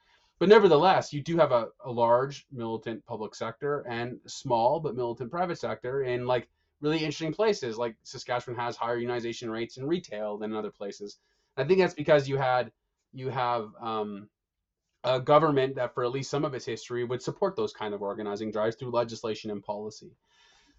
But 0.40 0.48
nevertheless, 0.48 1.12
you 1.12 1.22
do 1.22 1.36
have 1.36 1.52
a, 1.52 1.68
a 1.84 1.92
large 1.92 2.46
militant 2.50 3.04
public 3.04 3.34
sector 3.34 3.86
and 3.86 4.18
small 4.26 4.80
but 4.80 4.96
militant 4.96 5.30
private 5.30 5.58
sector 5.58 6.02
in 6.02 6.26
like 6.26 6.48
really 6.80 6.96
interesting 6.96 7.34
places. 7.34 7.76
Like 7.76 7.94
Saskatchewan 8.04 8.58
has 8.58 8.74
higher 8.74 8.98
unionization 8.98 9.52
rates 9.52 9.76
in 9.76 9.84
retail 9.84 10.38
than 10.38 10.54
other 10.54 10.70
places. 10.70 11.18
I 11.58 11.64
think 11.64 11.78
that's 11.78 11.92
because 11.92 12.26
you 12.26 12.38
had 12.38 12.72
you 13.12 13.28
have 13.28 13.68
um, 13.82 14.30
a 15.04 15.20
government 15.20 15.74
that 15.74 15.92
for 15.92 16.04
at 16.04 16.10
least 16.10 16.30
some 16.30 16.46
of 16.46 16.54
its 16.54 16.64
history 16.64 17.04
would 17.04 17.22
support 17.22 17.54
those 17.54 17.74
kind 17.74 17.92
of 17.92 18.00
organizing 18.00 18.50
drives 18.50 18.76
through 18.76 18.92
legislation 18.92 19.50
and 19.50 19.62
policy. 19.62 20.10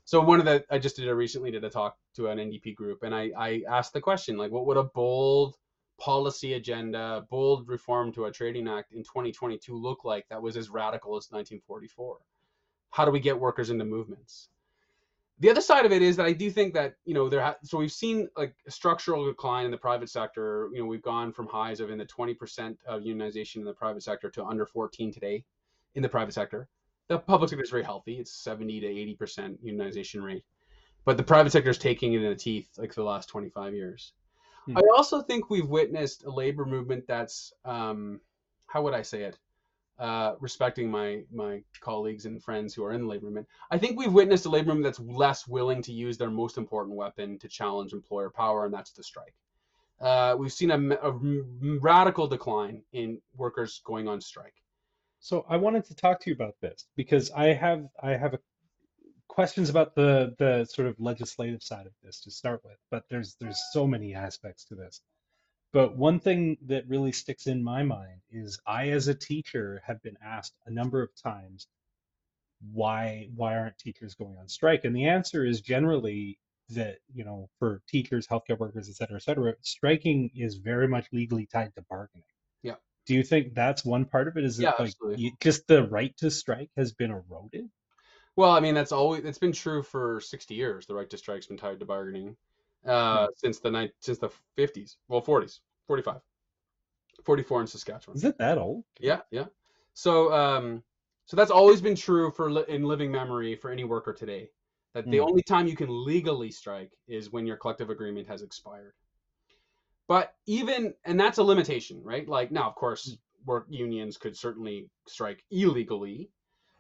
So 0.05 0.21
one 0.21 0.39
of 0.39 0.45
the 0.45 0.65
I 0.71 0.79
just 0.79 0.95
did 0.95 1.07
a 1.07 1.13
recently 1.13 1.51
did 1.51 1.63
a 1.63 1.69
talk 1.69 1.97
to 2.15 2.29
an 2.29 2.39
NDP 2.39 2.73
group 2.73 3.03
and 3.03 3.13
I, 3.13 3.29
I 3.37 3.61
asked 3.69 3.93
the 3.93 4.01
question 4.01 4.37
like 4.37 4.49
what 4.49 4.65
would 4.65 4.77
a 4.77 4.83
bold 4.85 5.57
policy 6.01 6.53
agenda, 6.53 7.23
bold 7.29 7.67
reform 7.67 8.11
to 8.11 8.25
a 8.25 8.31
trading 8.31 8.67
act 8.67 8.91
in 8.91 9.03
2022 9.03 9.77
look 9.77 10.03
like 10.03 10.27
that 10.29 10.41
was 10.41 10.57
as 10.57 10.67
radical 10.67 11.11
as 11.11 11.29
1944? 11.29 12.17
How 12.89 13.05
do 13.05 13.11
we 13.11 13.19
get 13.19 13.39
workers 13.39 13.69
into 13.69 13.85
movements? 13.85 14.49
The 15.41 15.51
other 15.51 15.61
side 15.61 15.85
of 15.85 15.91
it 15.91 16.01
is 16.01 16.17
that 16.17 16.25
I 16.25 16.33
do 16.33 16.49
think 16.49 16.73
that 16.73 16.95
you 17.05 17.13
know 17.13 17.29
there. 17.29 17.41
Ha- 17.41 17.57
so 17.63 17.77
we've 17.77 17.91
seen 17.91 18.27
like 18.35 18.55
a 18.67 18.71
structural 18.71 19.25
decline 19.25 19.65
in 19.65 19.71
the 19.71 19.77
private 19.77 20.09
sector. 20.09 20.69
You 20.73 20.79
know 20.79 20.85
we've 20.87 21.03
gone 21.03 21.31
from 21.31 21.47
highs 21.47 21.79
of 21.79 21.91
in 21.91 21.99
the 21.99 22.05
20% 22.05 22.77
of 22.87 23.03
unionization 23.03 23.57
in 23.57 23.63
the 23.63 23.73
private 23.73 24.01
sector 24.01 24.29
to 24.31 24.43
under 24.43 24.65
14 24.65 25.13
today 25.13 25.43
in 25.93 26.01
the 26.01 26.09
private 26.09 26.33
sector. 26.33 26.67
The 27.09 27.19
public 27.19 27.51
sector 27.51 27.63
is 27.63 27.69
very 27.69 27.83
healthy. 27.83 28.17
It's 28.17 28.31
70 28.31 28.79
to 28.79 28.87
80% 28.87 29.57
unionization 29.63 30.23
rate, 30.23 30.45
but 31.05 31.17
the 31.17 31.23
private 31.23 31.51
sector 31.51 31.69
is 31.69 31.77
taking 31.77 32.13
it 32.13 32.23
in 32.23 32.29
the 32.29 32.35
teeth 32.35 32.69
like 32.77 32.91
for 32.91 33.01
the 33.01 33.07
last 33.07 33.29
25 33.29 33.75
years. 33.75 34.13
Hmm. 34.65 34.77
I 34.77 34.81
also 34.95 35.21
think 35.21 35.49
we've 35.49 35.67
witnessed 35.67 36.23
a 36.25 36.29
labor 36.29 36.65
movement 36.65 37.05
that's, 37.07 37.53
um, 37.65 38.21
how 38.67 38.81
would 38.83 38.93
I 38.93 39.01
say 39.01 39.23
it? 39.23 39.37
Uh, 39.99 40.35
respecting 40.39 40.89
my 40.89 41.21
my 41.31 41.61
colleagues 41.79 42.25
and 42.25 42.43
friends 42.43 42.73
who 42.73 42.83
are 42.83 42.91
in 42.91 43.01
the 43.01 43.07
labor 43.07 43.25
movement, 43.25 43.47
I 43.69 43.77
think 43.77 43.99
we've 43.99 44.11
witnessed 44.11 44.47
a 44.47 44.49
labor 44.49 44.69
movement 44.73 44.85
that's 44.85 44.99
less 44.99 45.47
willing 45.47 45.83
to 45.83 45.91
use 45.91 46.17
their 46.17 46.31
most 46.31 46.57
important 46.57 46.95
weapon 46.95 47.37
to 47.37 47.47
challenge 47.47 47.93
employer 47.93 48.31
power, 48.31 48.65
and 48.65 48.73
that's 48.73 48.93
the 48.93 49.03
strike. 49.03 49.35
Uh, 49.99 50.35
we've 50.39 50.51
seen 50.51 50.71
a, 50.71 50.95
a 51.03 51.11
radical 51.79 52.25
decline 52.25 52.81
in 52.93 53.21
workers 53.35 53.81
going 53.85 54.07
on 54.07 54.19
strike. 54.19 54.55
So 55.19 55.45
I 55.47 55.57
wanted 55.57 55.85
to 55.85 55.95
talk 55.95 56.19
to 56.21 56.31
you 56.31 56.33
about 56.33 56.55
this 56.61 56.87
because 56.95 57.29
I 57.29 57.53
have 57.53 57.87
I 58.01 58.11
have 58.15 58.33
a, 58.33 58.39
questions 59.31 59.69
about 59.69 59.95
the 59.95 60.35
the 60.37 60.65
sort 60.65 60.87
of 60.89 60.99
legislative 60.99 61.63
side 61.63 61.85
of 61.85 61.93
this 62.03 62.19
to 62.21 62.31
start 62.31 62.61
with, 62.65 62.77
but 62.91 63.05
there's 63.09 63.35
there's 63.39 63.61
so 63.71 63.87
many 63.87 64.13
aspects 64.13 64.65
to 64.65 64.75
this. 64.75 65.01
But 65.71 65.95
one 65.95 66.19
thing 66.19 66.57
that 66.67 66.87
really 66.89 67.13
sticks 67.13 67.47
in 67.47 67.63
my 67.63 67.83
mind 67.83 68.21
is 68.29 68.59
I, 68.67 68.89
as 68.89 69.07
a 69.07 69.15
teacher, 69.15 69.81
have 69.85 70.01
been 70.03 70.17
asked 70.21 70.53
a 70.65 70.71
number 70.71 71.01
of 71.01 71.09
times 71.15 71.67
why 72.73 73.29
why 73.35 73.57
aren't 73.57 73.77
teachers 73.77 74.15
going 74.15 74.37
on 74.37 74.49
strike? 74.49 74.83
And 74.83 74.93
the 74.95 75.07
answer 75.07 75.45
is 75.45 75.61
generally 75.61 76.37
that 76.69 76.97
you 77.13 77.23
know 77.23 77.49
for 77.57 77.81
teachers, 77.87 78.27
healthcare 78.27 78.59
workers, 78.59 78.89
et 78.89 78.95
cetera, 78.95 79.15
et 79.15 79.23
cetera, 79.23 79.53
striking 79.61 80.29
is 80.35 80.55
very 80.55 80.89
much 80.89 81.07
legally 81.13 81.45
tied 81.45 81.73
to 81.75 81.83
bargaining. 81.89 82.25
Yeah. 82.63 82.75
Do 83.05 83.13
you 83.13 83.23
think 83.23 83.55
that's 83.55 83.85
one 83.85 84.05
part 84.05 84.27
of 84.27 84.35
it? 84.35 84.43
Is 84.43 84.59
it 84.59 84.73
like 84.77 84.93
you, 85.15 85.31
just 85.39 85.67
the 85.67 85.83
right 85.87 86.15
to 86.17 86.29
strike 86.29 86.69
has 86.75 86.91
been 86.91 87.11
eroded? 87.11 87.69
Well, 88.35 88.51
I 88.51 88.59
mean 88.59 88.73
that's 88.73 88.91
always 88.91 89.23
it's 89.25 89.37
been 89.37 89.51
true 89.51 89.83
for 89.83 90.19
60 90.21 90.55
years. 90.55 90.85
The 90.85 90.95
right 90.95 91.09
to 91.09 91.17
strike's 91.17 91.47
been 91.47 91.57
tied 91.57 91.79
to 91.79 91.85
bargaining 91.85 92.35
uh, 92.85 93.27
since 93.35 93.59
the 93.59 93.71
ni- 93.71 93.91
since 93.99 94.17
the 94.19 94.29
50s, 94.55 94.97
well 95.07 95.21
40s, 95.21 95.61
45, 95.87 96.21
44 97.23 97.61
in 97.61 97.67
Saskatchewan. 97.67 98.17
Is 98.17 98.23
it 98.23 98.37
that 98.39 98.57
old? 98.57 98.83
Yeah, 98.99 99.21
yeah. 99.31 99.47
So, 99.93 100.33
um, 100.33 100.83
so 101.25 101.35
that's 101.37 101.51
always 101.51 101.81
been 101.81 101.95
true 101.95 102.31
for 102.31 102.51
li- 102.51 102.65
in 102.69 102.83
living 102.83 103.11
memory 103.11 103.55
for 103.55 103.71
any 103.71 103.83
worker 103.83 104.13
today. 104.13 104.51
That 104.93 105.09
the 105.09 105.19
Hmm. 105.19 105.27
only 105.29 105.43
time 105.43 105.67
you 105.67 105.75
can 105.75 105.89
legally 106.05 106.51
strike 106.51 106.91
is 107.07 107.31
when 107.31 107.45
your 107.47 107.57
collective 107.57 107.89
agreement 107.89 108.27
has 108.27 108.41
expired. 108.43 108.93
But 110.07 110.35
even 110.45 110.93
and 111.05 111.19
that's 111.19 111.37
a 111.39 111.43
limitation, 111.43 112.03
right? 112.03 112.27
Like 112.27 112.51
now, 112.51 112.67
of 112.69 112.75
course, 112.75 113.17
work 113.45 113.65
unions 113.69 114.17
could 114.17 114.37
certainly 114.37 114.89
strike 115.07 115.43
illegally, 115.49 116.29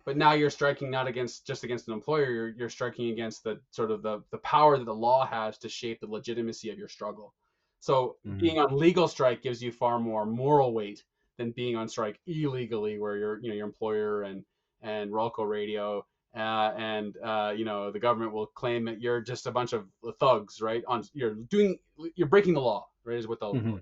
but 0.05 0.17
now 0.17 0.33
you're 0.33 0.49
striking 0.49 0.89
not 0.91 1.07
against 1.07 1.45
just 1.45 1.63
against 1.63 1.87
an 1.87 1.93
employer 1.93 2.29
you're, 2.31 2.49
you're 2.49 2.69
striking 2.69 3.09
against 3.11 3.43
the 3.43 3.59
sort 3.71 3.91
of 3.91 4.01
the, 4.01 4.21
the 4.31 4.37
power 4.39 4.77
that 4.77 4.85
the 4.85 4.93
law 4.93 5.25
has 5.25 5.57
to 5.57 5.69
shape 5.69 5.99
the 5.99 6.07
legitimacy 6.07 6.69
of 6.69 6.77
your 6.77 6.87
struggle 6.87 7.33
so 7.79 8.17
Mhm. 8.25 8.39
being 8.39 8.59
on 8.59 8.77
legal 8.77 9.07
strike 9.07 9.41
gives 9.41 9.61
you 9.61 9.71
far 9.71 9.99
more 9.99 10.25
moral 10.25 10.73
weight 10.73 11.03
than 11.37 11.51
being 11.51 11.75
on 11.75 11.87
strike 11.87 12.19
illegally 12.27 12.99
where 12.99 13.17
your 13.17 13.39
you 13.41 13.49
know 13.49 13.55
your 13.55 13.65
employer 13.67 14.23
and 14.23 14.43
and 14.81 15.11
Rawlco 15.11 15.47
Radio 15.47 16.05
uh, 16.35 16.71
and 16.77 17.17
uh, 17.17 17.53
you 17.55 17.65
know 17.65 17.91
the 17.91 17.99
government 17.99 18.31
will 18.31 18.47
claim 18.47 18.85
that 18.85 19.01
you're 19.01 19.21
just 19.21 19.47
a 19.47 19.51
bunch 19.51 19.73
of 19.73 19.85
thugs 20.19 20.61
right 20.61 20.83
on 20.87 21.03
you're 21.13 21.35
doing 21.35 21.77
you're 22.15 22.27
breaking 22.27 22.53
the 22.53 22.61
law 22.61 22.87
right 23.03 23.17
is 23.17 23.27
what 23.27 23.39
they'll 23.39 23.55
Mhm. 23.55 23.81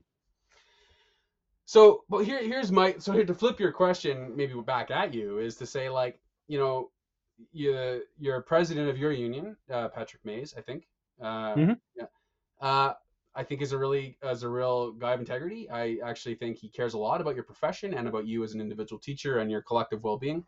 So, 1.70 2.03
but 2.09 2.26
here, 2.26 2.41
here's 2.41 2.72
my 2.72 2.95
so 2.97 3.11
here 3.11 3.28
to 3.28 3.34
flip 3.36 3.59
your 3.59 3.72
question 3.72 4.36
maybe 4.36 4.59
back 4.59 4.89
at 4.89 5.13
you 5.13 5.38
is 5.38 5.55
to 5.57 5.67
say 5.67 5.88
like 5.88 6.20
you 6.47 6.57
know 6.57 6.89
you 7.51 8.01
you're 8.17 8.41
president 8.41 8.89
of 8.89 8.97
your 8.97 9.11
union, 9.11 9.55
uh, 9.72 9.88
Patrick 9.89 10.26
Maze, 10.26 10.55
I 10.57 10.61
think. 10.61 10.88
Uh, 11.22 11.53
Mhm. 11.53 11.80
Yeah. 11.95 12.07
Uh, 12.59 12.93
I 13.36 13.43
think 13.43 13.61
is 13.61 13.72
a 13.72 13.78
really 13.78 14.17
as 14.24 14.41
a 14.41 14.49
real 14.49 14.93
guy 14.93 15.13
of 15.13 15.20
integrity. 15.20 15.70
I 15.70 15.99
actually 16.03 16.34
think 16.34 16.57
he 16.57 16.70
cares 16.70 16.95
a 16.95 16.97
lot 16.97 17.22
about 17.22 17.36
your 17.36 17.43
profession 17.43 17.93
and 17.93 18.07
about 18.07 18.26
you 18.26 18.43
as 18.43 18.55
an 18.55 18.61
individual 18.61 18.99
teacher 18.99 19.38
and 19.38 19.51
your 19.51 19.61
collective 19.61 20.03
well-being. 20.03 20.43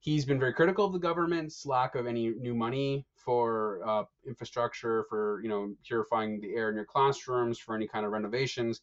He's 0.00 0.26
been 0.26 0.38
very 0.38 0.52
critical 0.52 0.84
of 0.84 0.92
the 0.92 0.98
government's 0.98 1.64
lack 1.64 1.94
of 1.94 2.06
any 2.06 2.34
new 2.34 2.54
money 2.54 3.06
for 3.14 3.80
uh, 3.88 4.04
infrastructure, 4.26 5.04
for 5.08 5.40
you 5.42 5.48
know 5.48 5.74
purifying 5.86 6.38
the 6.38 6.54
air 6.54 6.68
in 6.68 6.76
your 6.76 6.84
classrooms, 6.84 7.58
for 7.58 7.74
any 7.74 7.88
kind 7.88 8.04
of 8.04 8.12
renovations, 8.12 8.82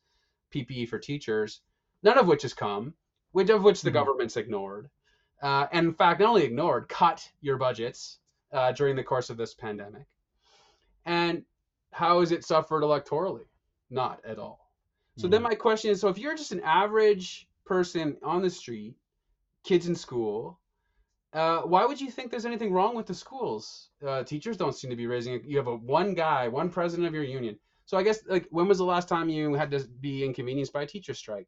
PPE 0.51 0.89
for 0.89 0.97
teachers. 0.97 1.61
None 2.03 2.17
of 2.17 2.27
which 2.27 2.43
has 2.43 2.53
come, 2.53 2.93
which 3.31 3.49
of 3.49 3.63
which 3.63 3.81
the 3.81 3.89
Mhm. 3.89 3.93
government's 3.93 4.37
ignored, 4.37 4.89
uh, 5.41 5.67
and 5.71 5.87
in 5.87 5.93
fact, 5.93 6.19
not 6.19 6.29
only 6.29 6.43
ignored, 6.43 6.87
cut 6.89 7.31
your 7.41 7.57
budgets 7.57 8.19
uh, 8.51 8.71
during 8.71 8.95
the 8.95 9.03
course 9.03 9.29
of 9.29 9.37
this 9.37 9.53
pandemic. 9.53 10.07
And 11.05 11.45
how 11.91 12.19
has 12.21 12.31
it 12.31 12.45
suffered 12.45 12.83
electorally? 12.83 13.47
Not 13.89 14.23
at 14.25 14.39
all. 14.39 14.71
So 15.17 15.27
then 15.27 15.41
Mhm. 15.41 15.49
my 15.49 15.55
question 15.55 15.91
is: 15.91 15.99
so 15.99 16.09
if 16.09 16.17
you're 16.17 16.35
just 16.35 16.51
an 16.51 16.61
average 16.61 17.49
person 17.65 18.17
on 18.23 18.41
the 18.41 18.49
street, 18.49 18.95
kids 19.63 19.87
in 19.87 19.95
school, 19.95 20.59
uh, 21.33 21.61
why 21.63 21.85
would 21.85 21.99
you 21.99 22.09
think 22.09 22.31
there's 22.31 22.45
anything 22.45 22.71
wrong 22.71 22.95
with 22.95 23.05
the 23.05 23.13
schools? 23.13 23.91
Uh, 24.05 24.23
teachers 24.23 24.57
don't 24.57 24.75
seem 24.75 24.89
to 24.89 24.95
be 24.95 25.07
raising 25.07 25.33
it. 25.33 25.43
You 25.43 25.57
have 25.57 25.67
a 25.67 25.75
one 25.75 26.13
guy, 26.13 26.47
one 26.47 26.69
president 26.69 27.07
of 27.07 27.13
your 27.13 27.23
union. 27.23 27.59
So 27.85 27.97
I 27.97 28.03
guess 28.03 28.25
like 28.27 28.47
when 28.49 28.67
was 28.67 28.77
the 28.77 28.85
last 28.85 29.09
time 29.09 29.29
you 29.29 29.53
had 29.55 29.71
to 29.71 29.85
be 29.99 30.23
inconvenienced 30.23 30.73
by 30.73 30.83
a 30.83 30.87
teacher 30.87 31.13
strike, 31.13 31.47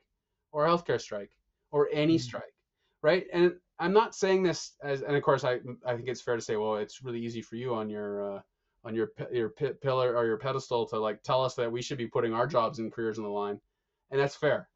or 0.51 0.65
a 0.65 0.69
healthcare 0.69 0.99
strike, 0.99 1.31
or 1.71 1.89
any 1.91 2.17
Mhm. 2.17 2.19
strike, 2.19 2.53
right? 3.01 3.25
And 3.33 3.53
I'm 3.79 3.93
not 3.93 4.15
saying 4.15 4.43
this 4.43 4.75
as, 4.83 5.01
and 5.01 5.15
of 5.15 5.23
course 5.23 5.43
I 5.43 5.59
I 5.85 5.95
think 5.95 6.07
it's 6.07 6.21
fair 6.21 6.35
to 6.35 6.41
say, 6.41 6.55
well, 6.57 6.75
it's 6.77 7.03
really 7.03 7.19
easy 7.23 7.41
for 7.41 7.55
you 7.55 7.73
on 7.73 7.89
your 7.89 8.37
uh, 8.37 8.41
on 8.85 8.95
your 8.95 9.11
your 9.31 9.49
pillar 9.49 10.15
or 10.15 10.25
your 10.25 10.37
pedestal 10.37 10.85
to 10.87 10.99
like 10.99 11.21
tell 11.23 11.43
us 11.43 11.55
that 11.55 11.71
we 11.71 11.81
should 11.81 11.97
be 11.97 12.07
putting 12.07 12.33
our 12.33 12.47
jobs 12.47 12.79
and 12.79 12.91
careers 12.91 13.17
on 13.17 13.23
the 13.23 13.29
line, 13.29 13.59
and 14.11 14.19
that's 14.19 14.35
fair. 14.35 14.69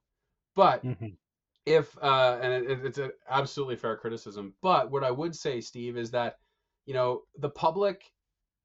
But 0.55 0.83
Mhm. 0.83 1.17
if 1.65 1.97
uh, 2.01 2.39
and 2.41 2.53
it, 2.53 2.85
it's 2.85 2.97
an 2.97 3.11
absolutely 3.29 3.75
fair 3.75 3.95
criticism. 3.97 4.53
But 4.61 4.91
what 4.91 5.03
I 5.03 5.11
would 5.11 5.35
say, 5.35 5.61
Steve, 5.61 5.97
is 5.97 6.11
that 6.11 6.37
you 6.85 6.93
know 6.93 7.21
the 7.37 7.49
public 7.49 8.11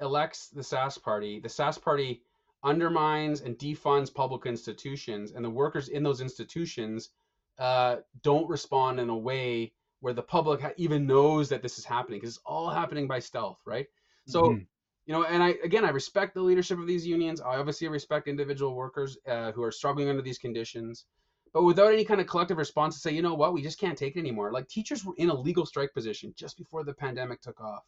elects 0.00 0.48
the 0.48 0.60
Sask 0.62 1.02
party. 1.02 1.40
The 1.40 1.48
Sask 1.48 1.82
party 1.82 2.22
undermines 2.64 3.40
and 3.42 3.56
defunds 3.58 4.12
public 4.12 4.46
institutions, 4.46 5.32
and 5.32 5.44
the 5.44 5.50
workers 5.50 5.88
in 5.88 6.02
those 6.02 6.20
institutions 6.20 7.10
uh, 7.58 7.96
don't 8.22 8.48
respond 8.48 9.00
in 9.00 9.08
a 9.10 9.16
way 9.16 9.72
where 10.00 10.12
the 10.12 10.22
public 10.22 10.60
ha- 10.60 10.72
even 10.76 11.06
knows 11.06 11.48
that 11.48 11.62
this 11.62 11.78
is 11.78 11.84
happening 11.84 12.20
because 12.20 12.36
it's 12.36 12.44
all 12.44 12.70
happening 12.70 13.08
by 13.08 13.18
stealth, 13.18 13.58
right? 13.66 13.86
So 14.24 14.50
Mhm. 14.50 14.66
you 15.06 15.14
know, 15.14 15.24
and 15.24 15.42
I 15.42 15.50
again, 15.64 15.84
I 15.84 15.90
respect 15.90 16.34
the 16.34 16.42
leadership 16.42 16.78
of 16.78 16.86
these 16.86 17.06
unions. 17.06 17.40
I 17.40 17.56
obviously 17.56 17.88
respect 17.88 18.28
individual 18.28 18.74
workers 18.74 19.16
uh, 19.26 19.52
who 19.52 19.62
are 19.62 19.72
struggling 19.72 20.08
under 20.08 20.22
these 20.22 20.38
conditions, 20.38 21.06
but 21.52 21.62
without 21.64 21.92
any 21.92 22.04
kind 22.04 22.20
of 22.20 22.26
collective 22.26 22.58
response 22.58 22.94
to 22.94 23.00
say, 23.00 23.12
you 23.12 23.22
know 23.22 23.34
what, 23.34 23.52
we 23.54 23.62
just 23.62 23.78
can't 23.80 23.96
take 23.96 24.16
it 24.16 24.20
anymore. 24.20 24.52
Like 24.52 24.68
teachers 24.68 25.04
were 25.04 25.14
in 25.16 25.30
a 25.30 25.34
legal 25.34 25.64
strike 25.66 25.94
position 25.94 26.32
just 26.36 26.58
before 26.58 26.84
the 26.84 26.92
pandemic 26.92 27.40
took 27.40 27.60
off, 27.60 27.84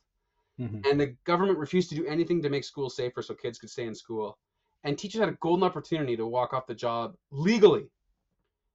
Mhm. 0.58 0.86
and 0.90 1.00
the 1.00 1.08
government 1.24 1.58
refused 1.58 1.88
to 1.90 1.94
do 1.94 2.06
anything 2.06 2.42
to 2.42 2.48
make 2.50 2.64
schools 2.64 2.96
safer 2.96 3.22
so 3.22 3.34
kids 3.34 3.58
could 3.58 3.70
stay 3.70 3.86
in 3.86 3.94
school. 3.94 4.38
And 4.84 4.98
teachers 4.98 5.20
had 5.20 5.28
a 5.28 5.36
golden 5.40 5.64
opportunity 5.64 6.16
to 6.16 6.26
walk 6.26 6.52
off 6.52 6.66
the 6.66 6.74
job 6.74 7.16
legally. 7.30 7.90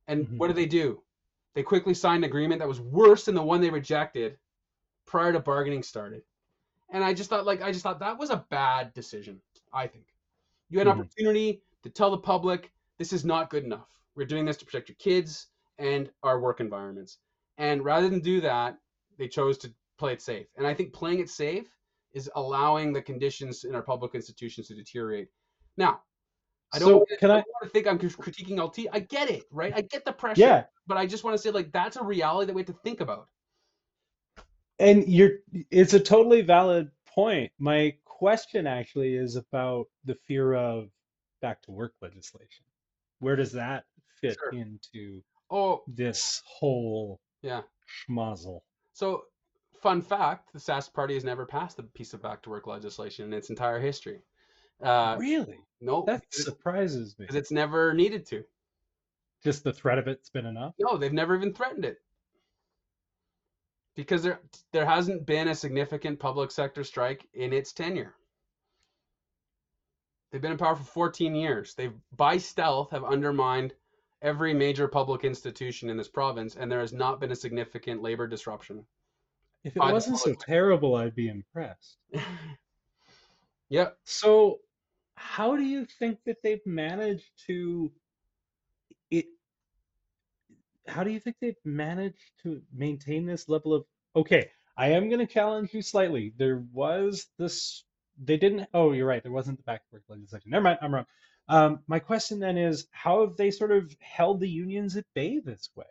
And 0.07 0.27
Mhm. 0.27 0.37
what 0.37 0.47
did 0.47 0.55
they 0.57 0.65
do? 0.67 1.03
They 1.55 1.63
quickly 1.63 1.93
signed 1.93 2.23
an 2.23 2.29
agreement 2.29 2.59
that 2.59 2.67
was 2.67 2.79
worse 2.81 3.25
than 3.25 3.35
the 3.35 3.43
one 3.43 3.61
they 3.61 3.69
rejected 3.69 4.37
prior 5.05 5.33
to 5.33 5.39
bargaining 5.39 5.83
started. 5.83 6.23
And 6.89 7.03
I 7.03 7.13
just 7.13 7.29
thought, 7.29 7.45
like, 7.45 7.61
I 7.61 7.71
just 7.71 7.83
thought 7.83 7.99
that 7.99 8.17
was 8.17 8.29
a 8.29 8.45
bad 8.49 8.93
decision. 8.93 9.41
I 9.73 9.87
think 9.87 10.15
you 10.69 10.79
had 10.79 10.87
an 10.87 10.91
Mhm. 10.91 10.99
opportunity 10.99 11.63
to 11.83 11.89
tell 11.89 12.11
the 12.11 12.17
public 12.17 12.73
this 12.97 13.13
is 13.13 13.25
not 13.25 13.49
good 13.49 13.63
enough. 13.63 14.01
We're 14.15 14.25
doing 14.25 14.45
this 14.45 14.57
to 14.57 14.65
protect 14.65 14.89
your 14.89 14.95
kids 14.97 15.47
and 15.77 16.11
our 16.23 16.39
work 16.39 16.59
environments. 16.59 17.19
And 17.57 17.83
rather 17.83 18.09
than 18.09 18.21
do 18.21 18.41
that, 18.41 18.79
they 19.17 19.27
chose 19.27 19.57
to 19.59 19.73
play 19.97 20.13
it 20.13 20.21
safe. 20.21 20.47
And 20.55 20.67
I 20.67 20.73
think 20.73 20.93
playing 20.93 21.19
it 21.19 21.29
safe 21.29 21.75
is 22.13 22.29
allowing 22.35 22.93
the 22.93 23.01
conditions 23.01 23.63
in 23.63 23.75
our 23.75 23.83
public 23.83 24.15
institutions 24.15 24.67
to 24.67 24.75
deteriorate. 24.75 25.29
Now, 25.77 26.01
I 26.73 26.79
don't, 26.79 26.89
So 26.89 27.05
can 27.19 27.31
I 27.31 27.35
I? 27.35 27.37
don't 27.37 27.47
want 27.49 27.63
to 27.63 27.69
think 27.69 27.87
I'm 27.87 27.99
critiquing 27.99 28.59
LT. 28.63 28.87
I 28.91 28.99
get 28.99 29.29
it, 29.29 29.43
right? 29.51 29.73
I 29.75 29.81
get 29.81 30.05
the 30.05 30.13
pressure, 30.13 30.41
Yeah, 30.41 30.63
but 30.87 30.97
I 30.97 31.05
just 31.05 31.23
want 31.23 31.35
to 31.35 31.41
say 31.41 31.51
like 31.51 31.71
that's 31.71 31.97
a 31.97 32.03
reality 32.03 32.47
that 32.47 32.53
we 32.55 32.61
have 32.61 32.67
to 32.67 32.73
think 32.83 33.01
about. 33.01 33.27
and 34.79 35.07
you're. 35.07 35.39
It's 35.71 35.93
a 35.93 35.99
totally 35.99 36.41
valid 36.41 36.91
point. 37.05 37.51
My 37.59 37.93
question 38.03 38.67
actually 38.67 39.15
is 39.15 39.35
about 39.35 39.87
the 40.05 40.15
fear 40.27 40.53
of 40.53 40.89
back 41.41 41.61
to 41.63 41.71
work 41.71 41.93
legislation. 42.01 42.65
Where 43.19 43.35
does 43.35 43.51
that 43.53 43.85
fit 44.21 44.37
Sure. 44.37 44.51
into 44.51 45.21
Oh, 45.51 45.83
this 45.87 46.41
whole 46.45 47.19
yeah. 47.41 47.61
schmozzle? 47.87 48.61
So, 48.93 49.25
fun 49.81 50.01
fact: 50.01 50.51
the 50.53 50.59
Sask 50.59 50.93
party 50.93 51.13
has 51.13 51.23
never 51.23 51.45
passed 51.45 51.79
a 51.79 51.83
piece 51.83 52.13
of 52.13 52.21
back 52.21 52.41
to 52.43 52.49
work 52.49 52.67
legislation 52.67 53.25
in 53.25 53.33
its 53.33 53.49
entire 53.49 53.79
history. 53.79 54.21
Uh, 54.81 55.15
Really? 55.19 55.59
no, 55.81 56.03
That 56.05 56.23
surprises 56.31 57.17
me. 57.17 57.23
Because 57.23 57.35
it's 57.35 57.51
never 57.51 57.93
needed 57.93 58.25
to. 58.27 58.43
Just 59.43 59.63
the 59.63 59.73
threat 59.73 59.99
of 59.99 60.07
it's 60.07 60.29
been 60.29 60.45
enough? 60.45 60.73
No, 60.79 60.97
they've 60.97 61.13
never 61.13 61.35
even 61.35 61.53
threatened 61.53 61.85
it. 61.85 61.97
Because 63.95 64.23
there 64.23 64.41
there 64.73 64.85
hasn't 64.85 65.25
been 65.25 65.47
a 65.47 65.55
significant 65.55 66.19
public 66.19 66.51
sector 66.51 66.83
strike 66.83 67.25
in 67.33 67.53
its 67.53 67.71
tenure. 67.71 68.15
They've 70.31 70.41
been 70.41 70.51
in 70.51 70.57
power 70.57 70.75
for 70.75 70.83
14 70.83 71.33
years. 71.33 71.75
They've 71.75 71.93
by 72.17 72.37
stealth 72.37 72.91
have 72.91 73.05
undermined 73.05 73.73
every 74.21 74.53
major 74.53 74.87
public 74.87 75.23
institution 75.23 75.89
in 75.89 75.95
this 75.95 76.07
province 76.09 76.55
and 76.55 76.69
there 76.69 76.79
has 76.79 76.91
not 76.91 77.19
been 77.19 77.31
a 77.31 77.35
significant 77.35 78.01
labor 78.01 78.27
disruption. 78.27 78.85
If 79.63 79.75
it 79.75 79.79
wasn't 79.79 80.19
so 80.19 80.33
terrible, 80.33 80.95
I'd 80.95 81.15
be 81.15 81.27
impressed. 81.27 81.97
yep. 83.69 83.97
So, 84.03 84.59
how 85.15 85.55
do 85.55 85.63
you 85.63 85.85
think 85.85 86.19
that 86.25 86.41
they've 86.43 86.65
managed 86.65 87.29
to 87.47 87.91
it? 89.11 89.25
How 90.87 91.03
do 91.03 91.11
you 91.11 91.19
think 91.19 91.37
they've 91.41 91.55
managed 91.63 92.31
to 92.43 92.61
maintain 92.73 93.25
this 93.25 93.49
level 93.49 93.73
of? 93.73 93.85
Okay, 94.15 94.49
I 94.77 94.89
am 94.89 95.09
going 95.09 95.25
to 95.25 95.33
challenge 95.33 95.73
you 95.73 95.81
slightly. 95.81 96.33
There 96.37 96.63
was 96.73 97.27
this. 97.37 97.83
They 98.23 98.37
didn't. 98.37 98.67
Oh, 98.73 98.91
you're 98.91 99.07
right. 99.07 99.23
There 99.23 99.31
wasn't 99.31 99.57
the 99.57 99.63
backwork 99.63 100.03
legislation. 100.07 100.51
Never 100.51 100.63
mind. 100.63 100.79
I'm 100.81 100.93
wrong. 100.93 101.05
Um, 101.47 101.79
my 101.87 101.99
question 101.99 102.39
then 102.39 102.57
is, 102.57 102.87
how 102.91 103.21
have 103.21 103.37
they 103.37 103.51
sort 103.51 103.71
of 103.71 103.95
held 103.99 104.39
the 104.39 104.49
unions 104.49 104.95
at 104.97 105.05
bay 105.13 105.39
this 105.39 105.69
way? 105.75 105.85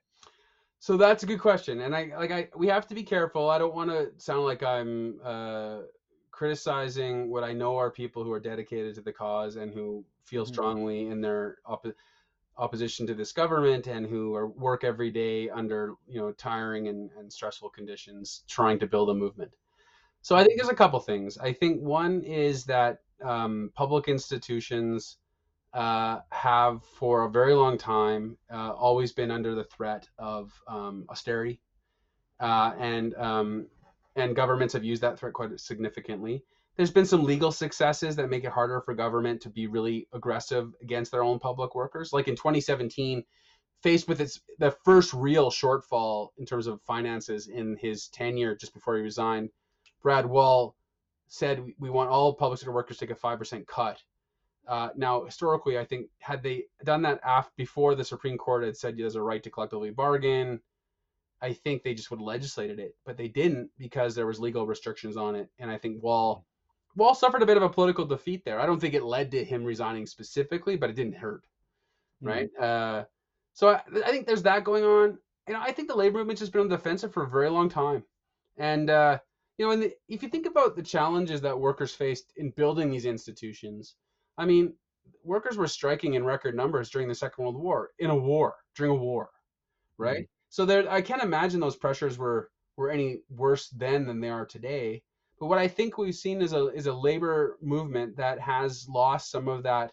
So 0.80 0.98
that's 0.98 1.22
a 1.22 1.26
good 1.26 1.40
question, 1.40 1.80
and 1.80 1.96
I 1.96 2.12
like 2.18 2.30
I 2.30 2.48
we 2.54 2.66
have 2.66 2.86
to 2.88 2.94
be 2.94 3.04
careful. 3.04 3.48
I 3.48 3.56
don't 3.56 3.74
want 3.74 3.88
to 3.88 4.10
sound 4.18 4.44
like 4.44 4.62
I'm 4.62 5.18
uh, 5.24 5.78
criticizing 6.34 7.30
what 7.30 7.44
I 7.44 7.52
know 7.52 7.76
are 7.76 7.90
people 7.90 8.24
who 8.24 8.32
are 8.32 8.40
dedicated 8.40 8.94
to 8.96 9.02
the 9.02 9.12
cause 9.12 9.56
and 9.56 9.72
who 9.72 10.04
feel 10.24 10.44
Mhm. 10.44 10.46
strongly 10.46 11.06
in 11.08 11.20
their 11.20 11.58
oppo- 11.66 11.94
opposition 12.58 13.06
to 13.06 13.14
this 13.14 13.32
government 13.32 13.86
and 13.86 14.06
who 14.06 14.34
are 14.34 14.48
work 14.48 14.84
every 14.84 15.10
day 15.10 15.48
under 15.50 15.94
you 16.08 16.20
know 16.20 16.32
tiring 16.32 16.88
and, 16.88 17.10
and 17.18 17.32
stressful 17.32 17.70
conditions 17.70 18.44
trying 18.48 18.78
to 18.80 18.86
build 18.86 19.10
a 19.10 19.14
movement. 19.14 19.52
So 20.22 20.36
I 20.36 20.44
think 20.44 20.58
there's 20.58 20.70
a 20.70 20.74
couple 20.74 21.00
things. 21.00 21.38
I 21.38 21.52
think 21.52 21.80
one 21.82 22.22
is 22.22 22.64
that 22.66 23.00
um, 23.22 23.70
public 23.74 24.08
institutions 24.08 25.18
uh, 25.74 26.20
have 26.30 26.84
for 26.84 27.24
a 27.24 27.30
very 27.30 27.54
long 27.54 27.78
time 27.78 28.38
uh, 28.52 28.72
always 28.72 29.12
been 29.12 29.30
under 29.30 29.54
the 29.54 29.64
threat 29.64 30.08
of 30.18 30.52
um, 30.68 31.06
austerity, 31.10 31.60
uh, 32.40 32.72
and 32.78 33.14
um, 33.16 33.66
and 34.16 34.36
governments 34.36 34.74
have 34.74 34.84
used 34.84 35.02
that 35.02 35.18
threat 35.18 35.32
quite 35.32 35.58
significantly. 35.60 36.42
There's 36.76 36.90
been 36.90 37.06
some 37.06 37.24
legal 37.24 37.52
successes 37.52 38.16
that 38.16 38.30
make 38.30 38.44
it 38.44 38.50
harder 38.50 38.80
for 38.80 38.94
government 38.94 39.40
to 39.42 39.50
be 39.50 39.66
really 39.66 40.08
aggressive 40.12 40.74
against 40.82 41.12
their 41.12 41.22
own 41.22 41.38
public 41.38 41.74
workers. 41.74 42.12
Like 42.12 42.26
in 42.26 42.34
2017, 42.34 43.24
faced 43.82 44.08
with 44.08 44.20
its 44.20 44.40
the 44.58 44.70
first 44.84 45.12
real 45.12 45.50
shortfall 45.50 46.30
in 46.38 46.46
terms 46.46 46.66
of 46.66 46.80
finances 46.82 47.48
in 47.48 47.76
his 47.76 48.08
tenure 48.08 48.56
just 48.56 48.72
before 48.72 48.96
he 48.96 49.02
resigned, 49.02 49.50
Brad 50.02 50.26
Wall 50.26 50.74
said 51.28 51.62
we 51.78 51.90
want 51.90 52.10
all 52.10 52.34
public 52.34 52.58
sector 52.58 52.72
workers 52.72 52.98
to 52.98 53.06
take 53.06 53.14
a 53.14 53.18
five 53.18 53.38
percent 53.38 53.66
cut. 53.68 54.02
Uh, 54.66 54.88
now, 54.96 55.24
historically, 55.24 55.78
I 55.78 55.84
think 55.84 56.06
had 56.18 56.42
they 56.42 56.64
done 56.84 57.02
that 57.02 57.20
after 57.22 57.52
before 57.56 57.94
the 57.94 58.04
Supreme 58.04 58.38
Court 58.38 58.64
had 58.64 58.76
said 58.76 58.96
there's 58.96 59.16
a 59.16 59.22
right 59.22 59.42
to 59.42 59.50
collectively 59.50 59.90
bargain, 59.90 60.60
I 61.44 61.52
think 61.52 61.82
they 61.82 61.92
just 61.92 62.10
would 62.10 62.20
have 62.20 62.26
legislated 62.26 62.78
it, 62.78 62.96
but 63.04 63.18
they 63.18 63.28
didn't 63.28 63.68
because 63.78 64.14
there 64.14 64.26
was 64.26 64.40
legal 64.40 64.66
restrictions 64.66 65.18
on 65.18 65.34
it, 65.34 65.50
and 65.58 65.70
I 65.70 65.76
think 65.76 66.02
Wall 66.02 66.46
Wall 66.96 67.14
suffered 67.14 67.42
a 67.42 67.46
bit 67.46 67.58
of 67.58 67.62
a 67.62 67.68
political 67.68 68.06
defeat 68.06 68.46
there. 68.46 68.58
I 68.58 68.64
don't 68.64 68.80
think 68.80 68.94
it 68.94 69.04
led 69.04 69.30
to 69.32 69.44
him 69.44 69.62
resigning 69.62 70.06
specifically, 70.06 70.76
but 70.76 70.88
it 70.88 70.96
didn't 70.96 71.16
hurt, 71.16 71.44
mm-hmm. 72.22 72.28
right? 72.28 72.50
Uh, 72.58 73.04
so 73.52 73.68
I, 73.68 73.82
I, 74.06 74.10
think 74.10 74.26
there's 74.26 74.44
that 74.44 74.64
going 74.64 74.84
on. 74.84 75.18
You 75.46 75.54
know, 75.54 75.60
I 75.60 75.70
think 75.72 75.88
the 75.88 75.94
labor 75.94 76.18
movement's 76.18 76.40
just 76.40 76.52
been 76.52 76.62
on 76.62 76.68
the 76.68 76.76
defensive 76.76 77.12
for 77.12 77.24
a 77.24 77.30
very 77.30 77.50
long 77.50 77.68
time, 77.68 78.04
and 78.56 78.88
uh, 78.88 79.18
you 79.58 79.66
know, 79.66 79.72
and 79.72 79.92
if 80.08 80.22
you 80.22 80.30
think 80.30 80.46
about 80.46 80.76
the 80.76 80.82
challenges 80.82 81.42
that 81.42 81.60
workers 81.60 81.94
faced 81.94 82.32
in 82.36 82.50
building 82.52 82.90
these 82.90 83.04
institutions, 83.04 83.96
I 84.38 84.46
mean, 84.46 84.72
workers 85.22 85.58
were 85.58 85.68
striking 85.68 86.14
in 86.14 86.24
record 86.24 86.56
numbers 86.56 86.88
during 86.88 87.06
the 87.06 87.14
Second 87.14 87.44
World 87.44 87.56
War 87.56 87.90
in 87.98 88.08
a 88.08 88.16
war 88.16 88.54
during 88.74 88.92
a 88.92 88.94
war, 88.94 89.28
right? 89.98 90.26
So 90.54 90.64
there, 90.64 90.88
I 90.88 91.02
can't 91.02 91.20
imagine 91.20 91.58
those 91.58 91.74
pressures 91.74 92.16
were 92.16 92.48
were 92.76 92.88
any 92.88 93.22
worse 93.28 93.70
then 93.70 94.06
than 94.06 94.20
they 94.20 94.30
are 94.30 94.46
today. 94.46 95.02
But 95.40 95.46
what 95.46 95.58
I 95.58 95.66
think 95.66 95.98
we've 95.98 96.14
seen 96.14 96.40
is 96.40 96.52
a 96.52 96.68
is 96.68 96.86
a 96.86 96.92
labor 96.94 97.58
movement 97.60 98.16
that 98.18 98.38
has 98.38 98.86
lost 98.88 99.32
some 99.32 99.48
of 99.48 99.64
that 99.64 99.90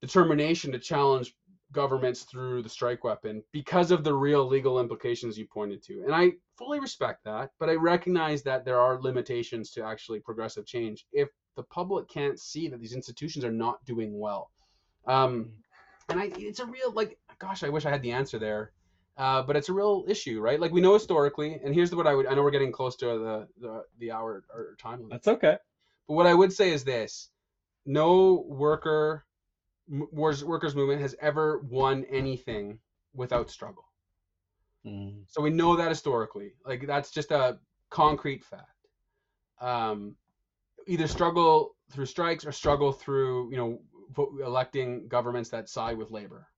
determination 0.00 0.72
to 0.72 0.78
challenge 0.78 1.34
governments 1.70 2.22
through 2.22 2.62
the 2.62 2.70
strike 2.70 3.04
weapon 3.04 3.42
because 3.52 3.90
of 3.90 4.04
the 4.04 4.14
real 4.14 4.46
legal 4.46 4.80
implications 4.80 5.36
you 5.36 5.46
pointed 5.46 5.82
to. 5.82 6.02
And 6.04 6.14
I 6.14 6.32
fully 6.56 6.80
respect 6.80 7.22
that, 7.24 7.50
but 7.60 7.68
I 7.68 7.74
recognize 7.74 8.42
that 8.44 8.64
there 8.64 8.80
are 8.80 9.02
limitations 9.02 9.70
to 9.72 9.84
actually 9.84 10.20
progressive 10.20 10.64
change 10.64 11.04
if 11.12 11.28
the 11.56 11.64
public 11.64 12.08
can't 12.08 12.40
see 12.40 12.68
that 12.68 12.80
these 12.80 12.94
institutions 12.94 13.44
are 13.44 13.52
not 13.52 13.84
doing 13.84 14.18
well. 14.18 14.50
Um, 15.06 15.50
and 16.08 16.18
I, 16.18 16.30
it's 16.38 16.60
a 16.60 16.64
real 16.64 16.90
like, 16.92 17.18
gosh, 17.38 17.62
I 17.62 17.68
wish 17.68 17.84
I 17.84 17.90
had 17.90 18.00
the 18.00 18.12
answer 18.12 18.38
there. 18.38 18.72
Uh, 19.16 19.42
but 19.42 19.56
it's 19.56 19.70
a 19.70 19.72
real 19.72 20.04
issue, 20.08 20.40
right? 20.40 20.60
Like 20.60 20.72
we 20.72 20.80
know 20.80 20.92
historically, 20.92 21.58
and 21.64 21.74
here's 21.74 21.94
what 21.94 22.06
I 22.06 22.14
would. 22.14 22.26
I 22.26 22.34
know 22.34 22.42
we're 22.42 22.50
getting 22.50 22.72
close 22.72 22.96
to 22.96 23.06
the 23.06 23.48
the, 23.60 23.82
the 23.98 24.12
hour 24.12 24.44
or 24.52 24.76
time 24.78 24.98
limit. 24.98 25.10
That's 25.10 25.28
okay. 25.28 25.56
But 26.06 26.14
what 26.14 26.26
I 26.26 26.34
would 26.34 26.52
say 26.52 26.70
is 26.70 26.84
this: 26.84 27.30
no 27.86 28.44
worker 28.46 29.24
workers 29.88 30.74
movement 30.74 31.00
has 31.00 31.14
ever 31.20 31.60
won 31.60 32.04
anything 32.10 32.78
without 33.14 33.48
struggle. 33.50 33.84
Mm. 34.84 35.22
So 35.28 35.40
we 35.40 35.50
know 35.50 35.76
that 35.76 35.88
historically, 35.88 36.52
like 36.66 36.86
that's 36.86 37.10
just 37.10 37.30
a 37.30 37.58
concrete 37.90 38.44
fact. 38.44 38.64
Um, 39.60 40.14
either 40.86 41.06
struggle 41.06 41.74
through 41.90 42.06
strikes 42.06 42.44
or 42.44 42.52
struggle 42.52 42.92
through 42.92 43.50
you 43.50 43.56
know 43.56 43.80
electing 44.44 45.08
governments 45.08 45.50
that 45.50 45.68
side 45.68 45.96
with 45.96 46.10
labor 46.10 46.48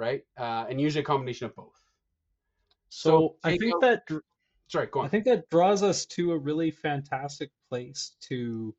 right? 0.00 0.22
Uh, 0.36 0.64
and 0.68 0.80
usually 0.80 1.02
a 1.02 1.04
combination 1.04 1.46
of 1.46 1.54
both. 1.54 1.78
So, 2.88 3.10
so 3.10 3.36
I 3.44 3.56
think 3.56 3.74
out, 3.74 3.80
that 3.82 4.02
sorry, 4.66 4.88
go 4.90 5.00
on. 5.00 5.06
I 5.06 5.08
think 5.08 5.26
that 5.26 5.48
draws 5.50 5.82
us 5.82 6.06
to 6.06 6.32
a 6.32 6.38
really 6.38 6.70
fantastic 6.72 7.50
place 7.68 8.16
to 8.22 8.74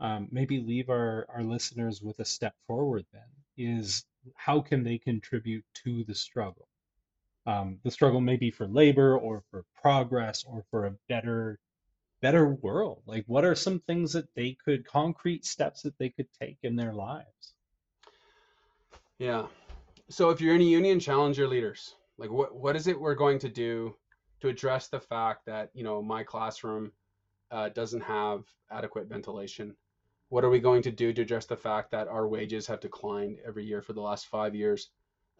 um, 0.00 0.28
maybe 0.32 0.58
leave 0.60 0.88
our 0.88 1.26
our 1.32 1.44
listeners 1.44 2.02
with 2.02 2.18
a 2.18 2.24
step 2.24 2.54
forward. 2.66 3.04
Then 3.12 3.22
is 3.56 4.04
how 4.34 4.60
can 4.60 4.82
they 4.82 4.98
contribute 4.98 5.64
to 5.84 6.02
the 6.04 6.14
struggle? 6.14 6.66
Um, 7.46 7.78
the 7.84 7.90
struggle 7.90 8.20
may 8.20 8.36
be 8.36 8.50
for 8.50 8.66
labor 8.66 9.16
or 9.16 9.42
for 9.50 9.64
progress 9.80 10.44
or 10.44 10.64
for 10.70 10.86
a 10.86 10.94
better 11.08 11.58
better 12.20 12.48
world 12.48 13.00
like 13.06 13.24
what 13.28 13.44
are 13.44 13.54
some 13.54 13.78
things 13.78 14.12
that 14.12 14.26
they 14.34 14.56
could 14.64 14.84
concrete 14.84 15.46
steps 15.46 15.82
that 15.82 15.96
they 15.98 16.08
could 16.08 16.26
take 16.40 16.58
in 16.64 16.74
their 16.74 16.92
lives 16.92 17.54
yeah 19.20 19.46
so 20.10 20.30
if 20.30 20.40
you're 20.40 20.54
in 20.54 20.60
a 20.60 20.64
union, 20.64 20.98
challenge 20.98 21.38
your 21.38 21.48
leaders. 21.48 21.94
Like 22.16 22.30
what 22.30 22.54
what 22.54 22.76
is 22.76 22.86
it 22.86 23.00
we're 23.00 23.14
going 23.14 23.38
to 23.40 23.48
do 23.48 23.94
to 24.40 24.48
address 24.48 24.88
the 24.88 25.00
fact 25.00 25.46
that 25.46 25.70
you 25.74 25.84
know 25.84 26.02
my 26.02 26.22
classroom 26.22 26.92
uh, 27.50 27.68
doesn't 27.70 28.02
have 28.02 28.44
adequate 28.70 29.08
ventilation? 29.08 29.76
What 30.30 30.44
are 30.44 30.50
we 30.50 30.60
going 30.60 30.82
to 30.82 30.90
do 30.90 31.12
to 31.12 31.22
address 31.22 31.46
the 31.46 31.56
fact 31.56 31.90
that 31.92 32.08
our 32.08 32.28
wages 32.28 32.66
have 32.66 32.80
declined 32.80 33.38
every 33.46 33.64
year 33.64 33.80
for 33.80 33.92
the 33.92 34.00
last 34.00 34.26
five 34.26 34.54
years 34.54 34.90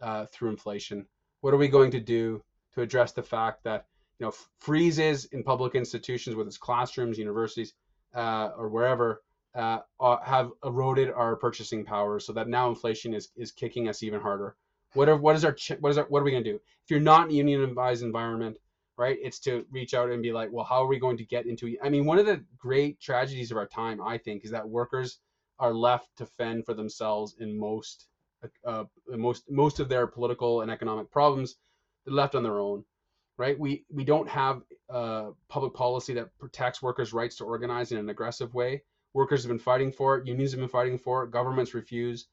uh, 0.01 0.25
through 0.25 0.49
inflation? 0.49 1.05
What 1.41 1.53
are 1.53 1.57
we 1.57 1.67
going 1.67 1.91
to 1.91 1.99
do 1.99 2.43
to 2.73 2.81
address 2.81 3.11
the 3.11 3.23
fact 3.23 3.63
that 3.63 3.85
you 4.19 4.25
know 4.25 4.33
freezes 4.59 5.25
in 5.25 5.43
public 5.43 5.75
institutions, 5.75 6.35
whether 6.35 6.47
it's 6.47 6.57
classrooms, 6.57 7.17
universities, 7.17 7.73
uh, 8.15 8.51
or 8.57 8.69
wherever, 8.69 9.21
uh, 9.55 9.79
uh, 9.99 10.17
have 10.23 10.51
eroded 10.63 11.09
our 11.11 11.35
purchasing 11.35 11.83
power 11.83 12.19
so 12.19 12.33
that 12.33 12.47
now 12.47 12.69
inflation 12.69 13.13
is, 13.13 13.29
is 13.35 13.51
kicking 13.51 13.87
us 13.89 14.03
even 14.03 14.21
harder. 14.21 14.55
What 14.93 15.09
are, 15.09 15.17
what 15.17 15.35
is 15.35 15.45
our 15.45 15.55
what 15.79 15.89
is 15.89 15.97
our, 15.97 16.05
what 16.05 16.21
are 16.21 16.23
we 16.23 16.31
going 16.31 16.43
to 16.43 16.51
do? 16.51 16.55
If 16.55 16.89
you're 16.89 16.99
not 16.99 17.29
in 17.29 17.35
unionized 17.35 18.03
environment, 18.03 18.57
right? 18.97 19.17
It's 19.21 19.39
to 19.39 19.65
reach 19.71 19.93
out 19.93 20.09
and 20.09 20.21
be 20.21 20.31
like, 20.31 20.49
well, 20.51 20.65
how 20.65 20.83
are 20.83 20.87
we 20.87 20.99
going 20.99 21.17
to 21.17 21.25
get 21.25 21.45
into? 21.45 21.75
I 21.83 21.89
mean, 21.89 22.05
one 22.05 22.19
of 22.19 22.25
the 22.25 22.43
great 22.57 22.99
tragedies 22.99 23.49
of 23.51 23.57
our 23.57 23.67
time, 23.67 24.01
I 24.01 24.17
think, 24.17 24.43
is 24.43 24.51
that 24.51 24.67
workers 24.67 25.19
are 25.59 25.73
left 25.73 26.07
to 26.17 26.25
fend 26.25 26.65
for 26.65 26.73
themselves 26.73 27.35
in 27.39 27.57
most 27.57 28.07
uh, 28.65 28.85
most 29.07 29.49
most 29.49 29.79
of 29.79 29.89
their 29.89 30.07
political 30.07 30.61
and 30.61 30.71
economic 30.71 31.11
problems. 31.11 31.55
They're 32.05 32.13
left 32.13 32.35
on 32.35 32.43
their 32.43 32.59
own, 32.59 32.83
right? 33.37 33.57
We 33.59 33.85
we 33.89 34.03
don't 34.03 34.29
have 34.29 34.61
uh, 34.89 35.31
public 35.49 35.73
policy 35.73 36.13
that 36.13 36.37
protects 36.39 36.81
workers' 36.81 37.13
rights 37.13 37.35
to 37.37 37.45
organize 37.45 37.91
in 37.91 37.97
an 37.97 38.09
aggressive 38.09 38.53
way. 38.53 38.83
Workers 39.13 39.43
have 39.43 39.49
been 39.49 39.59
fighting 39.59 39.91
for 39.91 40.17
it. 40.17 40.27
Unions 40.27 40.51
have 40.51 40.59
been 40.59 40.69
fighting 40.69 40.97
for 40.97 41.23
it. 41.23 41.31
Governments 41.31 41.73
refuse. 41.73 42.27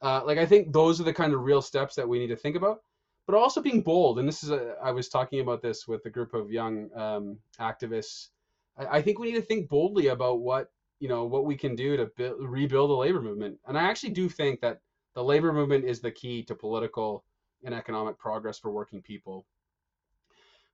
Uh, 0.00 0.22
like 0.24 0.38
I 0.38 0.46
think 0.46 0.72
those 0.72 1.00
are 1.00 1.04
the 1.04 1.12
kind 1.12 1.34
of 1.34 1.42
real 1.42 1.62
steps 1.62 1.94
that 1.96 2.08
we 2.08 2.18
need 2.18 2.28
to 2.28 2.36
think 2.36 2.56
about, 2.56 2.82
but 3.26 3.34
also 3.34 3.60
being 3.60 3.82
bold. 3.82 4.18
And 4.18 4.28
this 4.28 4.44
is 4.44 4.50
a, 4.50 4.76
I 4.82 4.92
was 4.92 5.08
talking 5.08 5.40
about 5.40 5.62
this 5.62 5.88
with 5.88 6.04
a 6.06 6.10
group 6.10 6.34
of 6.34 6.52
young 6.52 6.90
um, 6.94 7.38
activists. 7.58 8.28
I, 8.76 8.98
I, 8.98 9.02
think 9.02 9.18
we 9.18 9.32
need 9.32 9.38
to 9.38 9.42
think 9.42 9.68
boldly 9.68 10.08
about 10.08 10.40
what 10.40 10.70
you 11.00 11.08
know 11.08 11.24
what 11.24 11.44
we 11.44 11.56
can 11.56 11.74
do 11.74 11.96
to 11.96 12.06
build, 12.16 12.36
rebuild 12.40 12.90
the 12.90 12.94
labor 12.94 13.20
movement. 13.20 13.58
And 13.66 13.76
I 13.76 13.82
actually 13.82 14.10
do 14.10 14.28
think 14.28 14.60
that 14.60 14.80
the 15.14 15.24
labor 15.24 15.52
movement 15.52 15.84
is 15.84 16.00
the 16.00 16.12
key 16.12 16.44
to 16.44 16.54
political 16.54 17.24
and 17.64 17.74
economic 17.74 18.18
progress 18.18 18.58
for 18.58 18.70
working 18.70 19.02
people. 19.02 19.46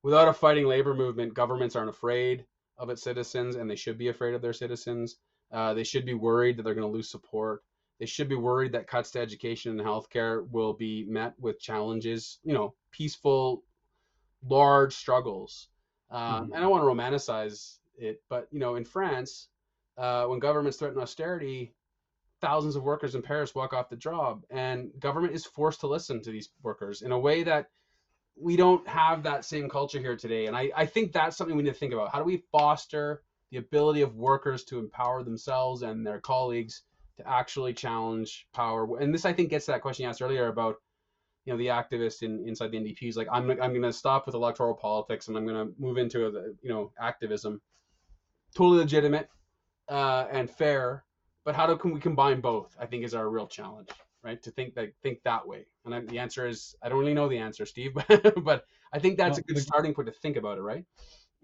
Without 0.03 0.29
a 0.29 0.35
fighting 0.35 0.67
labor 0.67 0.93
movement, 0.93 1.33
governments 1.33 1.77
aren't 1.77 1.89
afraid 1.89 2.45
of 2.77 2.91
its 2.91 3.03
citizens, 3.03 3.57
and 3.57 3.71
they 3.71 3.77
should 3.77 3.97
be 3.97 4.09
afraid 4.09 4.35
of 4.35 4.43
their 4.43 4.53
citizens. 4.53 5.17
Uh, 5.55 5.73
they 5.73 5.85
should 5.85 6.05
be 6.05 6.15
worried 6.15 6.57
that 6.57 6.65
they're 6.65 6.75
going 6.75 6.87
to 6.87 6.93
lose 6.93 7.09
support. 7.09 7.63
They 8.01 8.07
should 8.07 8.29
be 8.29 8.35
worried 8.35 8.73
that 8.73 8.89
cuts 8.89 9.13
to 9.13 9.21
education 9.21 9.79
and 9.79 9.81
healthcare 9.81 10.51
will 10.51 10.73
be 10.73 11.05
met 11.09 11.35
with 11.39 11.61
challenges, 11.61 12.41
you 12.43 12.53
know, 12.53 12.75
peaceful, 12.91 13.63
large 14.49 14.95
struggles. 14.95 15.69
Um, 16.11 16.21
mm-hmm. 16.21 16.45
And 16.45 16.55
I 16.57 16.61
don't 16.61 16.71
want 16.71 16.83
to 16.83 16.89
romanticize 16.89 17.79
it, 17.97 18.21
but 18.29 18.49
you 18.51 18.59
know, 18.59 18.75
in 18.75 18.85
France, 18.85 19.49
uh, 19.97 20.25
when 20.25 20.41
governments 20.41 20.77
threaten 20.77 21.01
austerity, 21.01 21.73
thousands 22.41 22.75
of 22.75 22.83
workers 22.83 23.15
in 23.15 23.23
Paris 23.23 23.55
walk 23.55 23.73
off 23.73 23.89
the 23.89 23.97
job, 23.97 24.43
and 24.51 24.91
government 24.99 25.35
is 25.35 25.45
forced 25.45 25.81
to 25.81 25.87
listen 25.87 26.21
to 26.23 26.33
these 26.33 26.51
workers 26.63 27.03
in 27.03 27.13
a 27.13 27.19
way 27.19 27.45
that 27.45 27.69
we 28.37 28.57
don't 28.57 28.87
have 28.89 29.23
that 29.23 29.45
same 29.45 29.69
culture 29.69 30.01
here 30.01 30.17
today. 30.17 30.47
And 30.47 30.57
I, 30.57 30.71
I 30.77 30.87
think 30.87 31.13
that's 31.13 31.37
something 31.37 31.57
we 31.57 31.63
need 31.63 31.71
to 31.71 31.79
think 31.79 31.93
about. 31.93 32.11
How 32.11 32.19
do 32.19 32.25
we 32.25 32.43
foster 32.51 33.23
the 33.55 33.61
ability 33.61 34.03
of 34.03 34.17
workers 34.17 34.65
to 34.65 34.81
empower 34.81 35.23
themselves 35.23 35.83
and 35.83 36.05
their 36.05 36.19
colleagues 36.19 36.83
to 37.17 37.29
actually 37.29 37.73
challenge 37.73 38.49
power. 38.53 38.99
And 38.99 39.15
this, 39.15 39.25
I 39.25 39.33
think, 39.33 39.51
gets 39.51 39.67
to 39.67 39.73
that 39.73 39.81
question 39.81 40.03
you 40.03 40.09
asked 40.09 40.21
earlier 40.21 40.49
about, 40.49 40.75
you 41.45 41.53
know, 41.53 41.57
the 41.57 41.69
activist 41.69 42.23
in, 42.23 42.45
inside 42.49 42.73
the 42.73 42.79
NDP 42.79 43.09
is 43.09 43.17
like, 43.17 43.29
I'm, 43.31 43.49
I'm 43.51 43.71
going 43.71 43.83
to 43.83 43.93
stop 43.93 44.27
with 44.27 44.35
electoral 44.35 44.75
politics 44.75 45.29
and 45.29 45.37
I'm 45.37 45.47
going 45.47 45.69
to 45.69 45.73
move 45.79 45.99
into, 45.99 46.27
a, 46.27 46.31
you 46.63 46.69
know, 46.69 46.91
activism. 47.01 47.61
Totally 48.57 48.79
legitimate 48.79 49.29
uh, 49.89 50.27
and 50.33 50.51
fair, 50.51 51.05
but 51.45 51.55
how 51.55 51.69
do 51.69 51.77
can 51.77 51.93
we 51.93 52.01
combine 52.01 52.41
both? 52.41 52.75
I 52.81 52.87
think 52.87 53.05
is 53.05 53.15
our 53.15 53.29
real 53.31 53.47
challenge, 53.47 53.91
right? 54.25 54.43
To 54.43 54.51
think 54.51 54.75
that 54.75 54.91
think 55.01 55.23
that 55.23 55.47
way. 55.47 55.67
And 55.85 55.95
I, 55.95 56.01
the 56.01 56.19
answer 56.19 56.45
is, 56.49 56.75
I 56.83 56.89
don't 56.89 56.99
really 56.99 57.15
know 57.15 57.29
the 57.29 57.39
answer, 57.39 57.67
Steve, 57.67 57.93
but, 58.09 58.43
but 58.43 58.65
I 58.93 58.99
think 58.99 59.17
that's 59.17 59.39
a 59.39 59.43
good 59.43 59.59
starting 59.59 59.95
point 59.95 60.07
to 60.07 60.13
think 60.13 60.37
about 60.37 60.59
it, 60.59 60.63
right? 60.63 60.85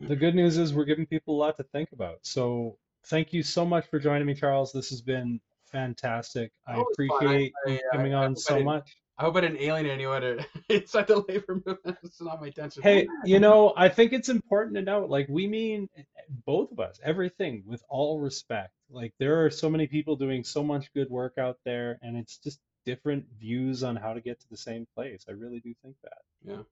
The 0.01 0.17
good 0.17 0.35
news 0.35 0.59
is 0.59 0.73
we're 0.73 0.85
giving 0.85 1.07
people 1.07 1.37
a 1.37 1.39
lot 1.39 1.57
to 1.59 1.63
think 1.65 1.93
about. 1.93 2.19
So 2.23 2.77
thank 3.07 3.33
you 3.33 3.43
so 3.43 3.65
much 3.65 3.87
for 3.87 3.99
joining 3.99 4.27
me, 4.27 4.35
Charles. 4.35 4.73
This 4.73 4.91
has 4.91 5.03
been 5.03 5.41
fantastic. 5.67 6.53
I 6.67 6.81
appreciate 6.81 7.53
I, 7.67 7.71
you 7.71 7.81
coming 7.93 8.15
I, 8.15 8.25
on 8.25 8.37
so 8.37 8.63
much. 8.63 8.97
I 9.19 9.25
hope 9.25 9.37
I 9.37 9.43
didn't 9.43 9.61
alienate 9.61 9.93
anyone 9.93 10.47
inside 10.71 11.07
the 11.07 11.23
labor 11.29 11.61
movement. 11.67 11.99
It's 12.03 12.23
not 12.23 12.41
my 12.41 12.47
intention. 12.47 12.83
Hey, 12.83 13.07
you 13.25 13.39
know, 13.39 13.75
I 13.77 13.91
think 13.91 14.15
it's 14.15 14.31
important 14.31 14.77
to 14.77 14.83
note, 14.83 15.11
like, 15.11 15.29
we 15.29 15.47
mean 15.47 15.91
eh, 15.95 16.01
eh, 16.01 16.23
both 16.47 16.73
of 16.73 16.81
us, 16.81 16.99
everything 17.05 17.63
with 17.67 17.83
all 17.91 18.19
respect. 18.19 18.73
Like, 18.91 19.13
there 19.19 19.45
are 19.45 19.51
so 19.51 19.69
many 19.69 19.87
people 19.87 20.17
doing 20.17 20.43
so 20.43 20.63
much 20.63 20.91
good 20.95 21.11
work 21.11 21.37
out 21.37 21.59
there, 21.67 21.99
and 22.01 22.17
it's 22.17 22.39
just 22.39 22.61
different 22.87 23.27
views 23.39 23.83
on 23.83 23.95
how 23.95 24.15
to 24.15 24.23
get 24.23 24.41
to 24.41 24.49
the 24.49 24.57
same 24.57 24.87
place. 24.95 25.27
I 25.29 25.33
really 25.33 25.61
do 25.61 25.75
think 25.83 25.97
that. 26.03 26.19
Yeah. 26.43 26.63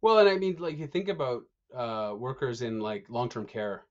Well, 0.00 0.18
and 0.18 0.28
I 0.30 0.38
mean, 0.38 0.56
like 0.58 0.78
you 0.78 0.86
think 0.86 1.08
about 1.08 1.42
uh, 1.74 2.14
workers 2.16 2.62
in 2.62 2.80
like 2.80 3.06
long-term 3.08 3.46
care, 3.46 3.84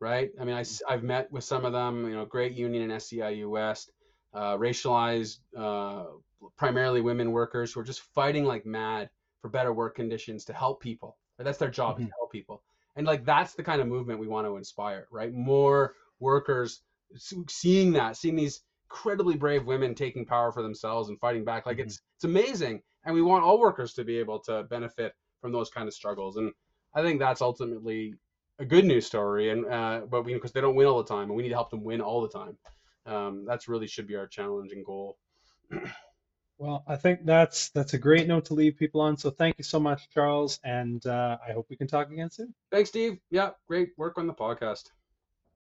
right? 0.00 0.30
I 0.40 0.44
mean, 0.44 0.56
I, 0.56 0.64
have 0.92 1.02
met 1.02 1.30
with 1.30 1.44
some 1.44 1.64
of 1.64 1.72
them, 1.72 2.06
you 2.08 2.14
know, 2.14 2.24
great 2.24 2.52
union 2.52 2.90
in 2.90 2.96
SEIU 2.96 3.48
West, 3.48 3.92
uh, 4.34 4.56
racialized, 4.56 5.38
uh, 5.56 6.04
primarily 6.56 7.00
women 7.00 7.32
workers 7.32 7.72
who 7.72 7.80
are 7.80 7.84
just 7.84 8.00
fighting 8.14 8.44
like 8.44 8.66
mad 8.66 9.10
for 9.40 9.48
better 9.48 9.72
work 9.72 9.96
conditions 9.96 10.44
to 10.44 10.52
help 10.52 10.80
people. 10.80 11.16
That's 11.38 11.58
their 11.58 11.70
job 11.70 11.96
mm-hmm. 11.96 12.06
to 12.06 12.12
help 12.18 12.32
people. 12.32 12.62
And 12.96 13.06
like 13.06 13.24
that's 13.24 13.54
the 13.54 13.62
kind 13.62 13.80
of 13.80 13.88
movement 13.88 14.20
we 14.20 14.28
want 14.28 14.46
to 14.46 14.56
inspire, 14.56 15.06
right? 15.10 15.32
More 15.32 15.94
workers 16.18 16.82
seeing 17.48 17.92
that, 17.92 18.16
seeing 18.16 18.36
these 18.36 18.62
incredibly 18.90 19.36
brave 19.36 19.66
women 19.66 19.94
taking 19.94 20.24
power 20.24 20.52
for 20.52 20.62
themselves 20.62 21.08
and 21.08 21.18
fighting 21.20 21.44
back. 21.44 21.66
Like 21.66 21.76
mm-hmm. 21.76 21.88
it's 21.88 22.00
it's 22.16 22.24
amazing, 22.24 22.82
and 23.04 23.14
we 23.14 23.22
want 23.22 23.44
all 23.44 23.60
workers 23.60 23.92
to 23.94 24.04
be 24.04 24.18
able 24.18 24.38
to 24.40 24.64
benefit 24.64 25.12
from 25.40 25.52
those 25.52 25.68
kind 25.68 25.86
of 25.86 25.94
struggles. 25.94 26.36
And 26.36 26.52
I 26.96 27.02
think 27.02 27.20
that's 27.20 27.42
ultimately 27.42 28.14
a 28.58 28.64
good 28.64 28.86
news 28.86 29.06
story. 29.06 29.50
And 29.50 29.66
uh, 29.66 30.00
but 30.10 30.24
we 30.24 30.34
because 30.34 30.52
they 30.52 30.62
don't 30.62 30.74
win 30.74 30.86
all 30.86 31.02
the 31.02 31.14
time, 31.14 31.24
and 31.24 31.36
we 31.36 31.42
need 31.42 31.50
to 31.50 31.54
help 31.54 31.70
them 31.70 31.84
win 31.84 32.00
all 32.00 32.22
the 32.22 32.28
time. 32.28 32.56
Um, 33.04 33.44
that's 33.46 33.68
really 33.68 33.86
should 33.86 34.08
be 34.08 34.16
our 34.16 34.26
challenge 34.26 34.72
and 34.72 34.84
goal. 34.84 35.18
well, 36.58 36.82
I 36.88 36.96
think 36.96 37.24
that's 37.24 37.68
that's 37.68 37.94
a 37.94 37.98
great 37.98 38.26
note 38.26 38.46
to 38.46 38.54
leave 38.54 38.76
people 38.76 39.02
on. 39.02 39.16
So 39.16 39.30
thank 39.30 39.56
you 39.58 39.64
so 39.64 39.78
much, 39.78 40.08
Charles, 40.08 40.58
and 40.64 41.06
uh, 41.06 41.36
I 41.46 41.52
hope 41.52 41.66
we 41.68 41.76
can 41.76 41.86
talk 41.86 42.10
again 42.10 42.30
soon. 42.30 42.54
Thanks, 42.72 42.88
Steve. 42.88 43.18
Yeah, 43.30 43.50
great 43.68 43.90
work 43.98 44.16
on 44.16 44.26
the 44.26 44.34
podcast. 44.34 44.90